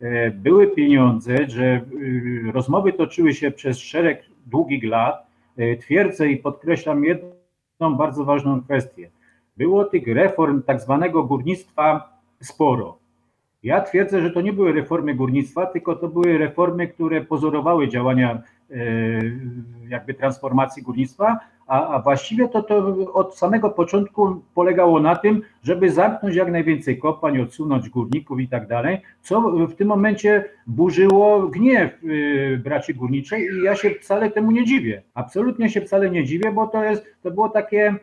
e, 0.00 0.30
były 0.30 0.66
pieniądze, 0.66 1.36
że 1.48 1.64
e, 1.64 1.82
rozmowy 2.52 2.92
toczyły 2.92 3.34
się 3.34 3.50
przez 3.50 3.78
szereg 3.78 4.24
długich 4.46 4.84
lat, 4.84 5.26
twierdzę 5.80 6.28
i 6.28 6.36
podkreślam 6.36 7.04
jedną 7.84 7.98
bardzo 7.98 8.24
ważną 8.24 8.62
kwestię 8.62 9.10
było 9.56 9.84
tych 9.84 10.06
reform 10.06 10.62
tak 10.62 10.80
zwanego 10.80 11.24
górnictwa 11.24 12.18
sporo. 12.40 12.98
Ja 13.62 13.80
twierdzę, 13.80 14.22
że 14.22 14.30
to 14.30 14.40
nie 14.40 14.52
były 14.52 14.72
reformy 14.72 15.14
górnictwa, 15.14 15.66
tylko 15.66 15.96
to 15.96 16.08
były 16.08 16.38
reformy, 16.38 16.88
które 16.88 17.20
pozorowały 17.20 17.88
działania 17.88 18.42
e, 18.70 18.76
jakby 19.88 20.14
transformacji 20.14 20.82
górnictwa, 20.82 21.38
a, 21.66 21.88
a 21.88 22.02
właściwie 22.02 22.48
to, 22.48 22.62
to 22.62 22.96
od 23.12 23.36
samego 23.38 23.70
początku 23.70 24.42
polegało 24.54 25.00
na 25.00 25.16
tym, 25.16 25.42
żeby 25.62 25.90
zamknąć 25.90 26.36
jak 26.36 26.52
najwięcej 26.52 26.98
kopalń, 26.98 27.40
odsunąć 27.40 27.88
górników 27.88 28.40
i 28.40 28.48
tak 28.48 28.68
dalej, 28.68 29.00
co 29.22 29.40
w 29.40 29.74
tym 29.74 29.88
momencie 29.88 30.44
burzyło 30.66 31.48
gniew 31.48 31.90
e, 31.92 32.56
braci 32.56 32.94
górniczej 32.94 33.42
i 33.42 33.62
ja 33.62 33.76
się 33.76 33.90
wcale 33.90 34.30
temu 34.30 34.50
nie 34.50 34.64
dziwię. 34.64 35.02
Absolutnie 35.14 35.70
się 35.70 35.80
wcale 35.80 36.10
nie 36.10 36.24
dziwię, 36.24 36.52
bo 36.52 36.66
to 36.66 36.84
jest, 36.84 37.06
to 37.22 37.30
było 37.30 37.48
takie 37.48 37.94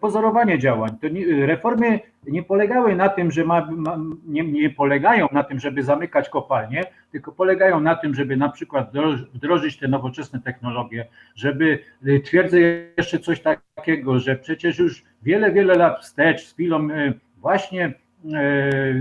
pozorowanie 0.00 0.58
działań. 0.58 0.90
To 1.00 1.08
nie, 1.08 1.46
reformy 1.46 2.00
nie 2.26 2.42
polegały 2.42 2.96
na 2.96 3.08
tym, 3.08 3.30
że 3.30 3.44
ma, 3.44 3.68
ma, 3.70 3.98
nie, 4.26 4.44
nie, 4.44 4.70
polegają 4.70 5.28
na 5.32 5.42
tym, 5.42 5.60
żeby 5.60 5.82
zamykać 5.82 6.28
kopalnie, 6.28 6.84
tylko 7.12 7.32
polegają 7.32 7.80
na 7.80 7.96
tym, 7.96 8.14
żeby 8.14 8.36
na 8.36 8.48
przykład 8.48 8.92
wdrożyć 9.34 9.78
te 9.78 9.88
nowoczesne 9.88 10.40
technologie, 10.40 11.06
żeby 11.34 11.78
y, 12.06 12.20
twierdzę 12.20 12.58
jeszcze 12.96 13.18
coś 13.18 13.40
takiego, 13.40 14.18
że 14.18 14.36
przecież 14.36 14.78
już 14.78 15.04
wiele, 15.22 15.52
wiele 15.52 15.74
lat 15.74 16.00
wstecz 16.00 16.46
z 16.46 16.52
chwilą 16.52 16.90
y, 16.90 17.12
właśnie 17.38 17.94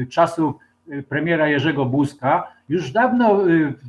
y, 0.04 0.08
czasów 0.10 0.56
premiera 1.10 1.48
Jerzego 1.48 1.86
Buzka, 1.86 2.48
już 2.70 2.92
dawno 2.92 3.40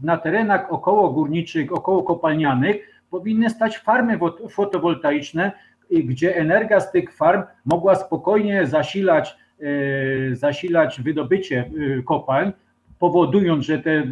na 0.02 0.16
terenach 0.16 0.72
około 0.72 1.10
górniczych, 1.10 1.72
około 1.72 2.02
kopalnianych 2.02 2.92
powinny 3.12 3.50
stać 3.50 3.78
farmy 3.78 4.18
fotowoltaiczne, 4.50 5.52
gdzie 6.00 6.36
energia 6.36 6.80
z 6.80 6.92
tych 6.92 7.16
farm 7.16 7.42
mogła 7.64 7.94
spokojnie 7.94 8.66
zasilać, 8.66 9.36
e, 9.60 10.36
zasilać 10.36 11.00
wydobycie 11.00 11.70
e, 11.98 12.02
kopalń, 12.02 12.52
powodując, 12.98 13.64
że 13.64 13.78
te 13.78 13.90
e, 13.90 14.04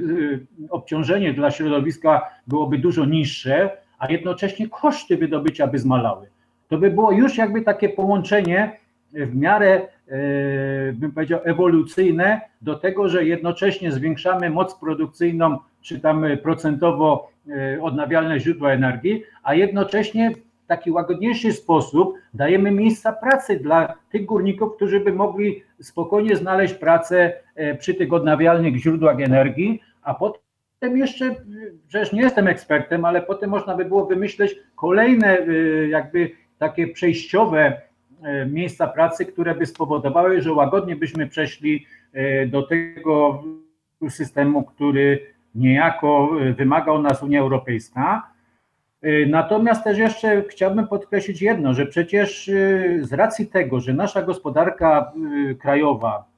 obciążenie 0.71 1.35
dla 1.35 1.51
środowiska 1.51 2.31
byłoby 2.47 2.79
dużo 2.79 3.05
niższe, 3.05 3.71
a 3.99 4.13
jednocześnie 4.13 4.69
koszty 4.69 5.17
wydobycia 5.17 5.67
by 5.67 5.79
zmalały. 5.79 6.27
To 6.69 6.79
by 6.79 6.91
było 6.91 7.13
już 7.13 7.37
jakby 7.37 7.63
takie 7.63 7.89
połączenie 7.89 8.77
w 9.13 9.37
miarę, 9.37 9.89
bym 10.95 11.13
powiedział, 11.13 11.41
ewolucyjne 11.45 12.41
do 12.63 12.75
tego, 12.75 13.09
że 13.09 13.25
jednocześnie 13.25 13.93
zwiększamy 13.93 14.51
moc 14.51 14.75
produkcyjną, 14.75 15.59
czy 15.83 16.01
tam 16.01 16.25
procentowo 16.43 17.31
odnawialne 17.81 18.41
źródła 18.41 18.73
energii, 18.73 19.23
a 19.43 19.55
jednocześnie 19.55 20.35
taki 20.71 20.91
łagodniejszy 20.91 21.53
sposób 21.53 22.15
dajemy 22.35 22.71
miejsca 22.71 23.13
pracy 23.13 23.57
dla 23.57 23.95
tych 24.11 24.25
górników, 24.25 24.77
którzy 24.77 25.01
by 25.01 25.13
mogli 25.13 25.63
spokojnie 25.81 26.37
znaleźć 26.37 26.75
pracę 26.75 27.33
e, 27.55 27.75
przy 27.75 27.95
tych 27.95 28.13
odnawialnych 28.13 28.77
źródłach 28.77 29.21
energii, 29.21 29.81
a 30.03 30.15
potem 30.15 30.97
jeszcze, 30.97 31.35
przecież 31.89 32.13
nie 32.13 32.23
jestem 32.23 32.49
ekspertem, 32.49 33.05
ale 33.05 33.23
potem 33.23 33.51
można 33.51 33.77
by 33.77 33.85
było 33.85 34.07
wymyśleć 34.07 34.57
kolejne 34.77 35.39
e, 35.39 35.45
jakby 35.89 36.31
takie 36.59 36.89
przejściowe 36.89 37.81
e, 38.23 38.47
miejsca 38.47 38.87
pracy, 38.87 39.27
które 39.27 39.55
by 39.55 39.67
spowodowały, 39.67 40.43
że 40.43 40.53
łagodnie 40.53 40.97
byśmy 40.97 41.27
przeszli 41.27 41.87
do 42.47 42.63
tego 42.63 43.43
systemu, 44.09 44.65
który 44.65 45.27
niejako 45.55 46.31
wymaga 46.57 46.93
od 46.93 47.03
nas 47.03 47.23
Unia 47.23 47.41
Europejska, 47.41 48.30
natomiast 49.27 49.85
też 49.85 49.99
jeszcze 49.99 50.43
chciałbym 50.49 50.87
podkreślić 50.87 51.43
jedno, 51.43 51.75
że 51.75 51.87
przecież 51.87 52.49
y, 52.49 53.01
z 53.03 53.13
racji 53.13 53.47
tego, 53.47 53.81
że 53.81 53.95
nasza 53.95 54.23
gospodarka 54.23 55.13
y, 55.51 55.55
krajowa 55.55 56.31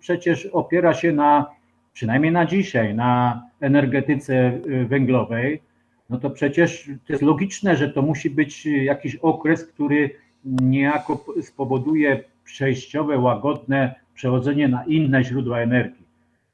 przecież 0.00 0.46
opiera 0.46 0.94
się 0.94 1.12
na, 1.12 1.46
przynajmniej 1.92 2.32
na 2.32 2.46
dzisiaj, 2.46 2.94
na 2.94 3.42
energetyce 3.60 4.60
węglowej, 4.86 5.62
no 6.10 6.18
to 6.18 6.30
przecież 6.30 6.90
to 7.06 7.12
jest 7.12 7.22
logiczne, 7.22 7.76
że 7.76 7.88
to 7.88 8.02
musi 8.02 8.30
być 8.30 8.66
jakiś 8.66 9.16
okres, 9.16 9.66
który 9.66 10.10
niejako 10.44 11.24
spowoduje 11.42 12.24
przejściowe, 12.44 13.18
łagodne 13.18 13.94
przechodzenie 14.14 14.68
na 14.68 14.84
inne 14.84 15.24
źródła 15.24 15.60
energii. 15.60 16.06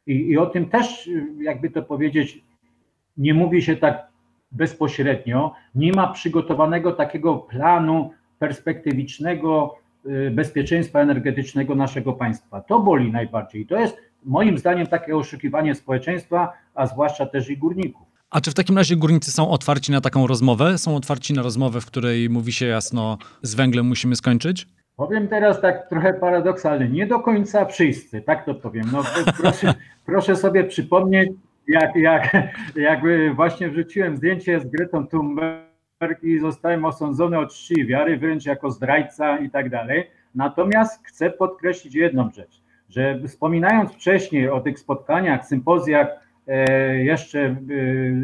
I, 0.07 0.29
I 0.29 0.39
o 0.39 0.47
tym 0.47 0.69
też, 0.69 1.11
jakby 1.41 1.71
to 1.71 1.83
powiedzieć, 1.83 2.45
nie 3.17 3.35
mówi 3.35 3.63
się 3.63 3.77
tak 3.77 4.14
bezpośrednio, 4.55 5.53
nie 5.75 5.93
ma 5.93 6.13
przygotowanego 6.13 6.93
takiego 6.93 7.35
planu 7.35 8.11
perspektywicznego 8.39 9.75
y, 10.07 10.31
bezpieczeństwa 10.31 11.01
energetycznego 11.01 11.75
naszego 11.75 12.13
państwa. 12.13 12.61
To 12.61 12.81
boli 12.81 13.13
najbardziej. 13.13 13.67
To 13.67 13.81
jest 13.81 13.97
moim 14.25 14.59
zdaniem 14.59 14.87
takie 14.87 15.17
oszukiwanie 15.17 15.75
społeczeństwa, 15.75 16.53
a 16.75 16.87
zwłaszcza 16.87 17.27
też 17.27 17.51
i 17.51 17.57
górników. 17.57 18.07
A 18.31 18.41
czy 18.41 18.51
w 18.51 18.55
takim 18.55 18.77
razie 18.77 18.97
górnicy 18.97 19.33
są 19.33 19.51
otwarci 19.51 19.93
na 19.93 20.01
taką 20.01 20.27
rozmowę? 20.27 20.79
Są 20.79 20.97
otwarci 20.97 21.35
na 21.35 21.43
rozmowę, 21.43 21.81
w 21.81 21.87
której 21.87 22.31
mówi 22.31 22.53
się 22.53 22.67
jasno, 22.67 23.19
z 23.43 23.55
węglem 23.55 23.87
musimy 23.87 24.17
skończyć? 24.17 24.67
Powiem 24.97 25.29
teraz 25.29 25.61
tak 25.61 25.89
trochę 25.89 26.15
paradoksalnie, 26.15 26.89
nie 26.89 27.07
do 27.07 27.21
końca 27.21 27.65
wszyscy, 27.65 28.23
tak 28.23 28.45
to 28.47 28.55
powiem. 28.55 28.87
No, 28.93 29.03
proszę, 29.41 29.75
proszę 30.07 30.37
sobie 30.37 30.65
przypomnieć, 30.65 31.31
jak, 31.69 31.97
jak, 31.97 32.37
jak 32.77 33.01
właśnie 33.35 33.69
wrzuciłem 33.69 34.17
zdjęcie 34.17 34.61
z 34.61 34.67
Gretą 34.67 35.07
Thunberg 35.07 36.23
i 36.23 36.39
zostałem 36.39 36.85
osądzony 36.85 37.39
o 37.39 37.47
czci 37.47 37.87
wiary, 37.87 38.19
wręcz 38.19 38.47
jako 38.47 38.71
zdrajca 38.71 39.39
i 39.39 39.51
tak 39.51 39.71
dalej. 39.71 40.11
Natomiast 40.35 41.07
chcę 41.07 41.31
podkreślić 41.31 41.95
jedną 41.95 42.31
rzecz, 42.31 42.63
że 42.91 43.21
wspominając 43.27 43.93
wcześniej 43.93 44.49
o 44.49 44.61
tych 44.61 44.79
spotkaniach, 44.79 45.47
sympozjach, 45.47 46.09
e, 46.47 47.05
jeszcze 47.05 47.41
e, 47.41 47.57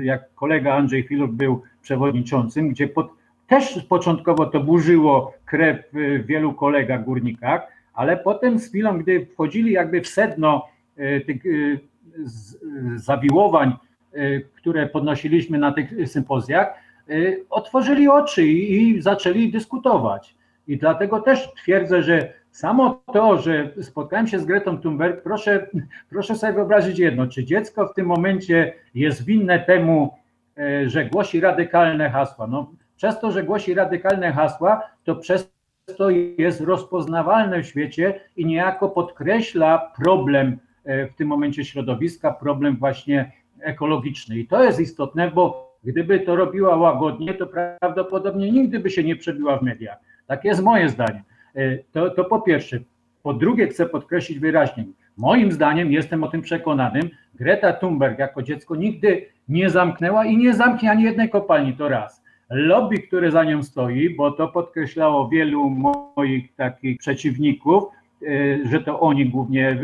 jak 0.04 0.35
kolega 0.35 0.75
Andrzej 0.75 1.02
Filuk 1.02 1.32
był 1.32 1.62
przewodniczącym, 1.82 2.68
gdzie 2.68 2.88
pod, 2.88 3.11
też 3.47 3.82
początkowo 3.88 4.47
to 4.47 4.61
burzyło 4.61 5.35
krew 5.44 5.76
w 5.92 6.26
wielu 6.26 6.54
kolegach 6.54 7.04
górnikach, 7.04 7.62
ale 7.94 8.16
potem 8.16 8.59
z 8.59 8.68
chwilą, 8.68 8.99
gdy 8.99 9.26
wchodzili 9.26 9.73
jakby 9.73 10.00
w 10.00 10.09
sedno 10.09 10.68
e, 10.97 11.20
tych 11.20 11.42
zawiłowań, 12.97 13.73
y, 14.14 14.49
które 14.57 14.87
podnosiliśmy 14.87 15.59
na 15.59 15.73
tych 15.73 16.09
sympozjach, 16.09 16.75
y, 17.11 17.45
otworzyli 17.50 18.09
oczy 18.09 18.47
i 18.47 19.02
zaczęli 19.02 19.52
dyskutować. 19.52 20.35
I 20.67 20.79
dlatego 20.79 21.21
też 21.21 21.52
twierdzę, 21.55 22.02
że 22.02 22.33
samo 22.50 23.02
to, 23.12 23.38
że 23.38 23.71
spotkałem 23.83 24.26
się 24.26 24.38
z 24.38 24.45
Gretą 24.45 24.79
Thunberg, 24.79 25.23
proszę, 25.23 25.67
proszę 26.11 26.35
sobie 26.35 26.52
wyobrazić 26.52 26.99
jedno, 26.99 27.26
czy 27.26 27.45
dziecko 27.45 27.88
w 27.88 27.95
tym 27.95 28.07
momencie 28.07 28.73
jest 28.95 29.25
winne 29.25 29.59
temu, 29.59 30.19
y, 30.59 30.88
że 30.88 31.05
głosi 31.05 31.40
radykalne 31.40 32.11
hasła. 32.11 32.47
No, 32.47 32.73
przez 32.97 33.21
to, 33.21 33.33
że 33.33 33.43
głosi 33.43 33.75
radykalne 33.75 34.33
hasła, 34.33 34.83
to 35.05 35.17
przez 35.17 35.52
to 35.97 36.11
jest 36.38 36.61
rozpoznawalne 36.61 37.62
w 37.62 37.67
świecie 37.67 38.21
i 38.37 38.47
niejako 38.47 38.88
podkreśla 38.88 39.93
problem 40.02 40.59
w 40.84 41.14
tym 41.16 41.28
momencie 41.28 41.64
środowiska, 41.64 42.32
problem 42.32 42.76
właśnie 42.76 43.32
ekologiczny. 43.60 44.38
I 44.38 44.46
to 44.46 44.64
jest 44.64 44.80
istotne, 44.80 45.30
bo 45.30 45.70
gdyby 45.84 46.20
to 46.20 46.37
robiła 46.37 46.76
łagodnie, 46.76 47.34
to 47.34 47.46
prawdopodobnie 47.46 48.52
nigdy 48.52 48.80
by 48.80 48.90
się 48.90 49.04
nie 49.04 49.16
przebiła 49.16 49.58
w 49.58 49.62
mediach. 49.62 49.99
Tak 50.26 50.44
jest 50.44 50.62
moje 50.62 50.88
zdanie. 50.88 51.22
E, 51.54 51.78
to, 51.92 52.10
to 52.10 52.25
po 52.25 52.40
pierwsze. 52.40 52.78
Po 53.23 53.34
drugie, 53.34 53.69
chcę 53.69 53.86
podkreślić 53.86 54.38
wyraźnie, 54.38 54.84
moim 55.16 55.52
zdaniem, 55.52 55.93
jestem 55.93 56.25
o 56.25 56.28
tym 56.28 56.43
przekonanym, 56.43 57.10
Greta 57.34 57.73
Thunberg 57.73 58.19
jako 58.19 58.43
dziecko 58.43 58.76
nigdy 58.76 59.26
nie 59.49 59.71
zamknęła 59.71 60.25
i 60.25 60.36
nie 60.36 60.54
zamknie 60.54 60.90
ani 60.90 61.04
jednej 61.04 61.28
kopalni, 61.28 61.73
to 61.73 61.88
raz. 61.88 62.23
Lobby, 62.50 62.99
które 62.99 63.30
za 63.30 63.45
nią 63.45 63.62
stoi, 63.62 64.16
bo 64.16 64.30
to 64.30 64.49
podkreślało 64.49 65.28
wielu 65.28 65.71
moich 65.71 66.54
takich 66.54 66.99
przeciwników, 66.99 67.84
E, 67.84 68.00
że 68.65 68.80
to 68.85 69.00
oni 69.00 69.26
głównie 69.26 69.78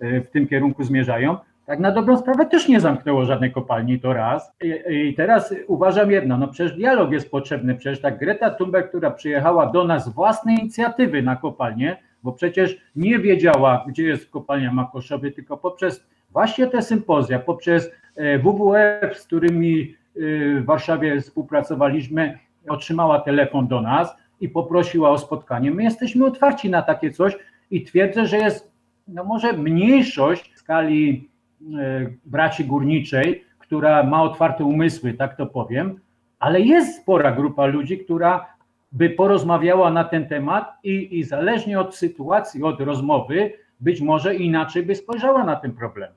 w 0.00 0.26
tym 0.32 0.46
kierunku 0.46 0.84
zmierzają. 0.84 1.36
Tak 1.66 1.80
na 1.80 1.92
dobrą 1.92 2.16
sprawę 2.16 2.46
też 2.46 2.68
nie 2.68 2.80
zamknęło 2.80 3.24
żadnej 3.24 3.52
kopalni, 3.52 4.00
to 4.00 4.12
raz. 4.12 4.52
I 4.90 5.14
teraz 5.14 5.54
uważam 5.66 6.10
jedno, 6.10 6.38
no 6.38 6.48
przecież 6.48 6.76
dialog 6.76 7.12
jest 7.12 7.30
potrzebny, 7.30 7.74
przecież 7.74 8.00
tak 8.00 8.18
Greta 8.18 8.50
Thunberg, 8.50 8.88
która 8.88 9.10
przyjechała 9.10 9.66
do 9.66 9.84
nas 9.84 10.04
z 10.04 10.08
własnej 10.08 10.56
inicjatywy 10.58 11.22
na 11.22 11.36
kopalnię, 11.36 11.96
bo 12.22 12.32
przecież 12.32 12.76
nie 12.96 13.18
wiedziała, 13.18 13.84
gdzie 13.88 14.02
jest 14.02 14.30
kopalnia 14.30 14.72
Makoszowy, 14.72 15.32
tylko 15.32 15.56
poprzez 15.56 16.06
właśnie 16.32 16.66
te 16.66 16.82
sympozja, 16.82 17.38
poprzez 17.38 17.90
e, 18.16 18.38
WWF, 18.38 19.18
z 19.18 19.26
którymi 19.26 19.80
e, 19.80 20.20
w 20.60 20.64
Warszawie 20.64 21.20
współpracowaliśmy, 21.20 22.38
otrzymała 22.68 23.20
telefon 23.20 23.68
do 23.68 23.80
nas 23.80 24.16
i 24.40 24.48
poprosiła 24.48 25.10
o 25.10 25.18
spotkanie. 25.18 25.70
My 25.70 25.82
jesteśmy 25.82 26.26
otwarci 26.26 26.70
na 26.70 26.82
takie 26.82 27.10
coś, 27.10 27.38
i 27.70 27.84
twierdzę, 27.84 28.26
że 28.26 28.36
jest 28.36 28.76
no 29.08 29.24
może 29.24 29.52
mniejszość 29.52 30.54
w 30.54 30.58
skali 30.58 31.30
e, 31.78 32.06
braci 32.24 32.64
górniczej, 32.64 33.44
która 33.58 34.02
ma 34.02 34.22
otwarte 34.22 34.64
umysły, 34.64 35.14
tak 35.14 35.36
to 35.36 35.46
powiem, 35.46 36.00
ale 36.38 36.60
jest 36.60 37.02
spora 37.02 37.32
grupa 37.32 37.66
ludzi, 37.66 37.98
która 37.98 38.46
by 38.92 39.10
porozmawiała 39.10 39.90
na 39.90 40.04
ten 40.04 40.28
temat 40.28 40.72
i, 40.84 41.18
i 41.18 41.24
zależnie 41.24 41.80
od 41.80 41.96
sytuacji, 41.96 42.62
od 42.62 42.80
rozmowy, 42.80 43.52
być 43.80 44.00
może 44.00 44.34
inaczej 44.34 44.82
by 44.82 44.94
spojrzała 44.94 45.44
na 45.44 45.56
ten 45.56 45.72
problem. 45.72 46.12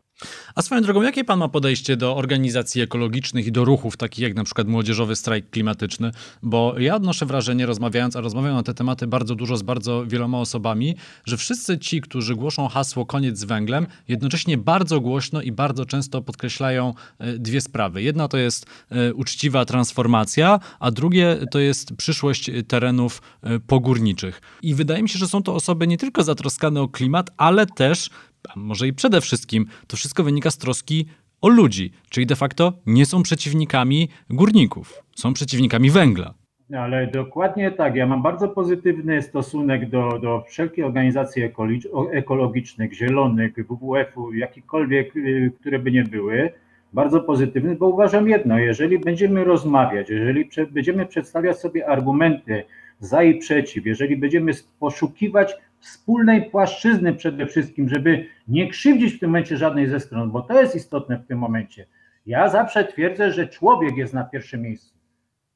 A 0.56 0.62
swoją 0.62 0.82
drogą, 0.82 1.02
jakie 1.02 1.24
pan 1.24 1.40
ma 1.40 1.50
podejście 1.50 1.98
do 1.98 2.16
organizacji 2.16 2.82
ekologicznych 2.82 3.48
i 3.48 3.52
do 3.52 3.66
ruchów, 3.66 3.98
takich 3.98 4.20
jak 4.20 4.36
na 4.36 4.44
przykład 4.44 4.68
młodzieżowy 4.68 5.16
strajk 5.16 5.50
klimatyczny? 5.50 6.12
Bo 6.44 6.80
ja 6.80 6.96
odnoszę 6.96 7.26
wrażenie, 7.26 7.66
rozmawiając, 7.66 8.16
a 8.16 8.22
rozmawiam 8.22 8.54
na 8.54 8.64
te 8.64 8.74
tematy 8.74 9.08
bardzo 9.08 9.36
dużo 9.36 9.58
z 9.58 9.62
bardzo 9.62 10.06
wieloma 10.06 10.40
osobami, 10.40 10.96
że 11.26 11.38
wszyscy 11.38 11.78
ci, 11.78 12.02
którzy 12.02 12.36
głoszą 12.36 12.68
hasło 12.68 13.06
koniec 13.06 13.38
z 13.38 13.44
węglem, 13.44 13.88
jednocześnie 14.08 14.58
bardzo 14.58 15.02
głośno 15.02 15.42
i 15.42 15.52
bardzo 15.52 15.86
często 15.86 16.22
podkreślają 16.22 16.94
e, 17.20 17.34
dwie 17.34 17.62
sprawy. 17.62 18.02
Jedna 18.02 18.28
to 18.28 18.38
jest 18.38 18.66
e, 18.90 19.14
uczciwa 19.14 19.66
transformacja, 19.66 20.60
a 20.80 20.92
drugie 20.92 21.38
to 21.52 21.60
jest 21.60 21.96
przyszłość 21.96 22.52
terenów 22.68 23.22
e, 23.44 23.60
pogórniczych. 23.60 24.42
I 24.62 24.76
wydaje 24.76 25.04
mi 25.04 25.10
się, 25.10 25.20
że 25.20 25.28
są 25.28 25.44
to 25.44 25.56
osoby 25.56 25.88
nie 25.88 25.98
tylko 25.98 26.24
zatroskane 26.24 26.82
o 26.82 26.88
klimat, 26.88 27.30
ale 27.38 27.66
też 27.66 28.10
a 28.50 28.60
może 28.60 28.88
i 28.88 28.94
przede 28.94 29.22
wszystkim, 29.22 29.66
to 29.88 29.98
wszystko 29.98 30.24
wynika 30.24 30.52
z 30.52 30.58
troski 30.58 31.06
o 31.42 31.48
ludzi, 31.48 31.92
czyli 32.10 32.26
de 32.26 32.36
facto 32.36 32.74
nie 32.86 33.06
są 33.06 33.24
przeciwnikami 33.24 34.10
górników, 34.30 35.04
są 35.16 35.34
przeciwnikami 35.34 35.92
węgla. 35.92 36.34
Ale 36.78 37.08
dokładnie 37.08 37.72
tak. 37.72 37.96
Ja 37.96 38.08
mam 38.08 38.22
bardzo 38.22 38.48
pozytywny 38.48 39.22
stosunek 39.22 39.90
do, 39.90 40.20
do 40.20 40.44
wszelkich 40.48 40.86
organizacji 40.86 41.44
ekologicznych, 42.12 42.94
zielonych, 42.94 43.54
WWF-u, 43.70 44.34
jakikolwiek, 44.34 45.16
y, 45.16 45.52
które 45.60 45.80
by 45.80 45.92
nie 45.92 46.04
były. 46.04 46.52
Bardzo 46.94 47.22
pozytywny, 47.22 47.76
bo 47.76 47.88
uważam 47.88 48.30
jedno, 48.30 48.60
jeżeli 48.60 49.00
będziemy 49.00 49.44
rozmawiać, 49.44 50.10
jeżeli 50.10 50.50
będziemy 50.72 51.06
przedstawiać 51.06 51.60
sobie 51.60 51.90
argumenty 51.90 52.64
za 53.00 53.24
i 53.24 53.38
przeciw, 53.38 53.86
jeżeli 53.86 54.18
będziemy 54.18 54.52
poszukiwać 54.80 55.56
wspólnej 55.80 56.50
płaszczyzny 56.50 57.14
przede 57.14 57.46
wszystkim, 57.46 57.90
żeby 57.90 58.26
nie 58.48 58.68
krzywdzić 58.70 59.14
w 59.14 59.20
tym 59.20 59.30
momencie 59.30 59.58
żadnej 59.58 59.88
ze 59.88 60.00
stron, 60.00 60.32
bo 60.32 60.42
to 60.42 60.62
jest 60.62 60.76
istotne 60.76 61.18
w 61.18 61.28
tym 61.28 61.40
momencie. 61.40 61.86
Ja 62.26 62.50
zawsze 62.50 62.86
twierdzę, 62.86 63.32
że 63.32 63.48
człowiek 63.48 63.98
jest 63.98 64.14
na 64.14 64.24
pierwszym 64.24 64.62
miejscu. 64.62 65.00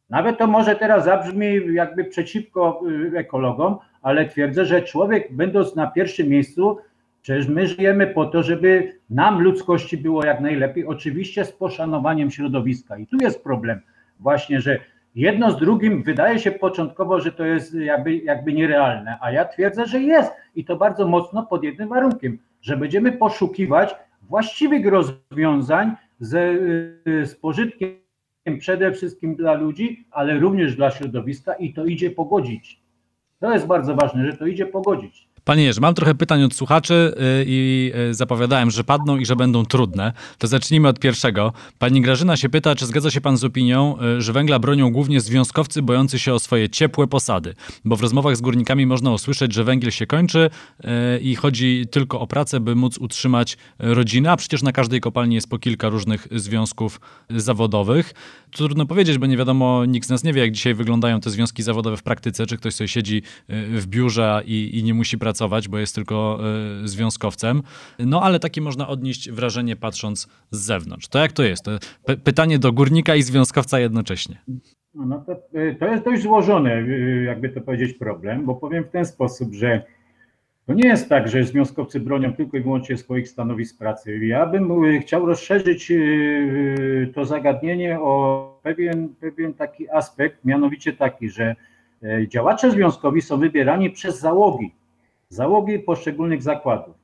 Nawet 0.09 0.37
to 0.37 0.47
może 0.47 0.75
teraz 0.75 1.05
zabrzmi 1.05 1.73
jakby 1.73 2.03
przeciwko 2.03 2.81
y, 3.13 3.17
ekologom, 3.17 3.77
ale 4.01 4.29
twierdzę, 4.29 4.65
że 4.65 4.81
człowiek 4.81 5.33
będąc 5.35 5.75
na 5.75 5.87
pierwszym 5.87 6.27
miejscu, 6.27 6.77
przecież 7.21 7.47
my 7.47 7.67
żyjemy 7.67 8.07
po 8.07 8.25
to, 8.25 8.43
żeby 8.43 8.99
nam 9.09 9.41
ludzkości 9.41 9.97
było 9.97 10.25
jak 10.25 10.41
najlepiej, 10.41 10.85
oczywiście 10.85 11.45
z 11.45 11.51
poszanowaniem 11.51 12.31
środowiska. 12.31 12.97
I 12.97 13.07
tu 13.07 13.17
jest 13.21 13.43
problem 13.43 13.79
właśnie, 14.19 14.61
że 14.61 14.79
jedno 15.15 15.51
z 15.51 15.57
drugim 15.57 16.03
wydaje 16.03 16.39
się 16.39 16.51
początkowo, 16.51 17.19
że 17.19 17.31
to 17.31 17.45
jest 17.45 17.73
jakby, 17.73 18.17
jakby 18.17 18.53
nierealne, 18.53 19.17
a 19.21 19.31
ja 19.31 19.45
twierdzę, 19.45 19.85
że 19.85 19.99
jest 19.99 20.31
i 20.55 20.65
to 20.65 20.75
bardzo 20.75 21.07
mocno 21.07 21.45
pod 21.45 21.63
jednym 21.63 21.89
warunkiem, 21.89 22.39
że 22.61 22.77
będziemy 22.77 23.11
poszukiwać 23.11 23.95
właściwych 24.21 24.85
rozwiązań 24.87 25.95
z, 26.19 26.31
z 27.29 27.35
pożytkiem 27.35 27.97
przede 28.59 28.91
wszystkim 28.91 29.35
dla 29.35 29.53
ludzi, 29.53 30.07
ale 30.11 30.39
również 30.39 30.75
dla 30.75 30.91
środowiska 30.91 31.53
i 31.53 31.73
to 31.73 31.85
idzie 31.85 32.11
pogodzić. 32.11 32.83
To 33.39 33.53
jest 33.53 33.67
bardzo 33.67 33.95
ważne, 33.95 34.25
że 34.31 34.37
to 34.37 34.45
idzie 34.45 34.65
pogodzić. 34.65 35.29
Panie 35.45 35.63
Jerzy, 35.63 35.81
mam 35.81 35.93
trochę 35.93 36.15
pytań 36.15 36.43
od 36.43 36.53
słuchaczy 36.53 37.15
y, 37.41 37.45
i 37.47 37.91
y, 38.09 38.13
zapowiadałem, 38.13 38.71
że 38.71 38.83
padną 38.83 39.17
i 39.17 39.25
że 39.25 39.35
będą 39.35 39.65
trudne. 39.65 40.13
To 40.37 40.47
zacznijmy 40.47 40.87
od 40.87 40.99
pierwszego. 40.99 41.53
Pani 41.79 42.01
Grażyna 42.01 42.37
się 42.37 42.49
pyta, 42.49 42.75
czy 42.75 42.85
zgadza 42.85 43.11
się 43.11 43.21
pan 43.21 43.37
z 43.37 43.43
opinią, 43.43 43.97
y, 44.17 44.21
że 44.21 44.33
węgla 44.33 44.59
bronią 44.59 44.91
głównie 44.91 45.21
związkowcy 45.21 45.81
bojący 45.81 46.19
się 46.19 46.33
o 46.33 46.39
swoje 46.39 46.69
ciepłe 46.69 47.07
posady? 47.07 47.55
Bo 47.85 47.95
w 47.95 48.01
rozmowach 48.01 48.37
z 48.37 48.41
górnikami 48.41 48.85
można 48.85 49.11
usłyszeć, 49.11 49.53
że 49.53 49.63
węgiel 49.63 49.91
się 49.91 50.07
kończy 50.07 50.49
i 51.21 51.35
chodzi 51.35 51.85
tylko 51.91 52.19
o 52.19 52.27
pracę, 52.27 52.59
by 52.59 52.75
móc 52.75 52.97
utrzymać 52.97 53.57
rodzinę, 53.79 54.31
a 54.31 54.37
przecież 54.37 54.63
na 54.63 54.71
każdej 54.71 55.01
kopalni 55.01 55.35
jest 55.35 55.49
po 55.49 55.59
kilka 55.59 55.89
różnych 55.89 56.27
związków 56.31 57.01
zawodowych. 57.29 58.13
Trudno 58.51 58.85
powiedzieć, 58.85 59.17
bo 59.17 59.25
nie 59.25 59.37
wiadomo, 59.37 59.85
nikt 59.85 60.07
z 60.07 60.09
nas 60.09 60.23
nie 60.23 60.33
wie, 60.33 60.41
jak 60.41 60.51
dzisiaj 60.51 60.73
wyglądają 60.73 61.19
te 61.19 61.29
związki 61.29 61.63
zawodowe 61.63 61.97
w 61.97 62.03
praktyce, 62.03 62.45
czy 62.45 62.57
ktoś 62.57 62.73
sobie 62.73 62.87
siedzi 62.87 63.21
w 63.49 63.85
biurze 63.87 64.43
i, 64.45 64.69
i 64.73 64.83
nie 64.83 64.93
musi 64.93 65.17
pracować 65.17 65.32
pracować, 65.33 65.67
bo 65.67 65.77
jest 65.77 65.95
tylko 65.95 66.39
y, 66.83 66.87
związkowcem. 66.87 67.61
No 67.99 68.21
ale 68.21 68.39
takie 68.39 68.61
można 68.61 68.87
odnieść 68.87 69.31
wrażenie 69.31 69.75
patrząc 69.75 70.27
z 70.51 70.59
zewnątrz. 70.59 71.07
To 71.07 71.19
jak 71.19 71.31
to 71.31 71.43
jest? 71.43 71.63
To 71.63 71.71
pytanie 72.23 72.59
do 72.59 72.71
górnika 72.71 73.15
i 73.15 73.21
związkowca 73.21 73.79
jednocześnie. 73.79 74.35
No, 74.95 75.05
no 75.05 75.23
to, 75.25 75.33
y, 75.59 75.75
to 75.79 75.85
jest 75.87 76.03
dość 76.03 76.23
złożony, 76.23 76.71
y, 76.71 77.23
jakby 77.27 77.49
to 77.49 77.61
powiedzieć, 77.61 77.93
problem, 77.93 78.45
bo 78.45 78.55
powiem 78.55 78.83
w 78.83 78.89
ten 78.89 79.05
sposób, 79.05 79.53
że 79.53 79.83
to 80.65 80.73
nie 80.73 80.87
jest 80.87 81.09
tak, 81.09 81.27
że 81.27 81.43
związkowcy 81.43 81.99
bronią 81.99 82.33
tylko 82.33 82.57
i 82.57 82.61
wyłącznie 82.61 82.97
swoich 82.97 83.29
stanowisk 83.29 83.77
pracy. 83.77 84.25
Ja 84.25 84.45
bym 84.45 84.69
chciał 85.01 85.25
rozszerzyć 85.25 85.91
to 87.15 87.25
zagadnienie 87.25 87.99
o 87.99 88.59
pewien, 88.63 89.09
pewien 89.19 89.53
taki 89.53 89.89
aspekt, 89.89 90.45
mianowicie 90.45 90.93
taki, 90.93 91.29
że 91.29 91.55
działacze 92.27 92.71
związkowi 92.71 93.21
są 93.21 93.39
wybierani 93.39 93.89
przez 93.89 94.19
załogi 94.19 94.71
załogi 95.33 95.79
poszczególnych 95.79 96.41
zakładów. 96.43 96.95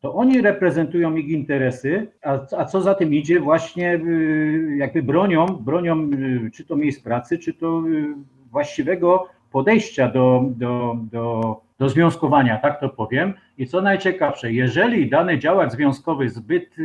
To 0.00 0.14
oni 0.14 0.40
reprezentują 0.40 1.14
ich 1.14 1.28
interesy, 1.28 2.06
a, 2.22 2.38
a 2.56 2.64
co 2.64 2.80
za 2.80 2.94
tym 2.94 3.14
idzie, 3.14 3.40
właśnie 3.40 3.94
y, 3.94 4.76
jakby 4.78 5.02
bronią, 5.02 5.46
bronią 5.46 6.10
y, 6.46 6.50
czy 6.54 6.64
to 6.64 6.76
miejsc 6.76 7.00
pracy, 7.00 7.38
czy 7.38 7.54
to 7.54 7.82
y, 7.88 8.14
właściwego 8.50 9.28
podejścia 9.52 10.08
do, 10.08 10.44
do, 10.56 10.96
do, 11.12 11.56
do 11.78 11.88
związkowania, 11.88 12.56
tak 12.56 12.80
to 12.80 12.88
powiem. 12.88 13.34
I 13.58 13.66
co 13.66 13.82
najciekawsze, 13.82 14.52
jeżeli 14.52 15.10
dany 15.10 15.38
działacz 15.38 15.72
związkowy 15.72 16.28
zbyt 16.28 16.76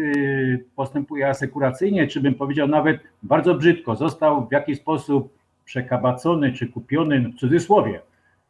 postępuje 0.76 1.30
asekuracyjnie, 1.30 2.08
czy 2.08 2.22
bym 2.22 2.34
powiedział 2.36 2.68
nawet 2.68 3.00
bardzo 3.24 3.56
brzydko, 3.56 3.96
został 3.96 4.48
w 4.48 4.52
jakiś 4.52 4.78
sposób 4.78 5.38
przekabacony 5.66 6.52
czy 6.52 6.68
kupiony, 6.68 7.20
w 7.20 7.36
cudzysłowie, 7.36 8.00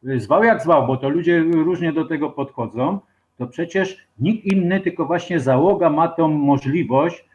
zwał 0.04 0.44
jak 0.44 0.62
zwał, 0.62 0.88
bo 0.88 0.98
to 0.98 1.10
ludzie 1.10 1.40
różnie 1.40 1.94
do 1.94 2.06
tego 2.06 2.30
podchodzą, 2.30 3.00
to 3.38 3.48
przecież 3.48 3.98
nikt 4.20 4.46
inny, 4.46 4.80
tylko 4.80 5.06
właśnie 5.06 5.40
załoga 5.40 5.90
ma 5.90 6.08
tą 6.08 6.28
możliwość 6.28 7.26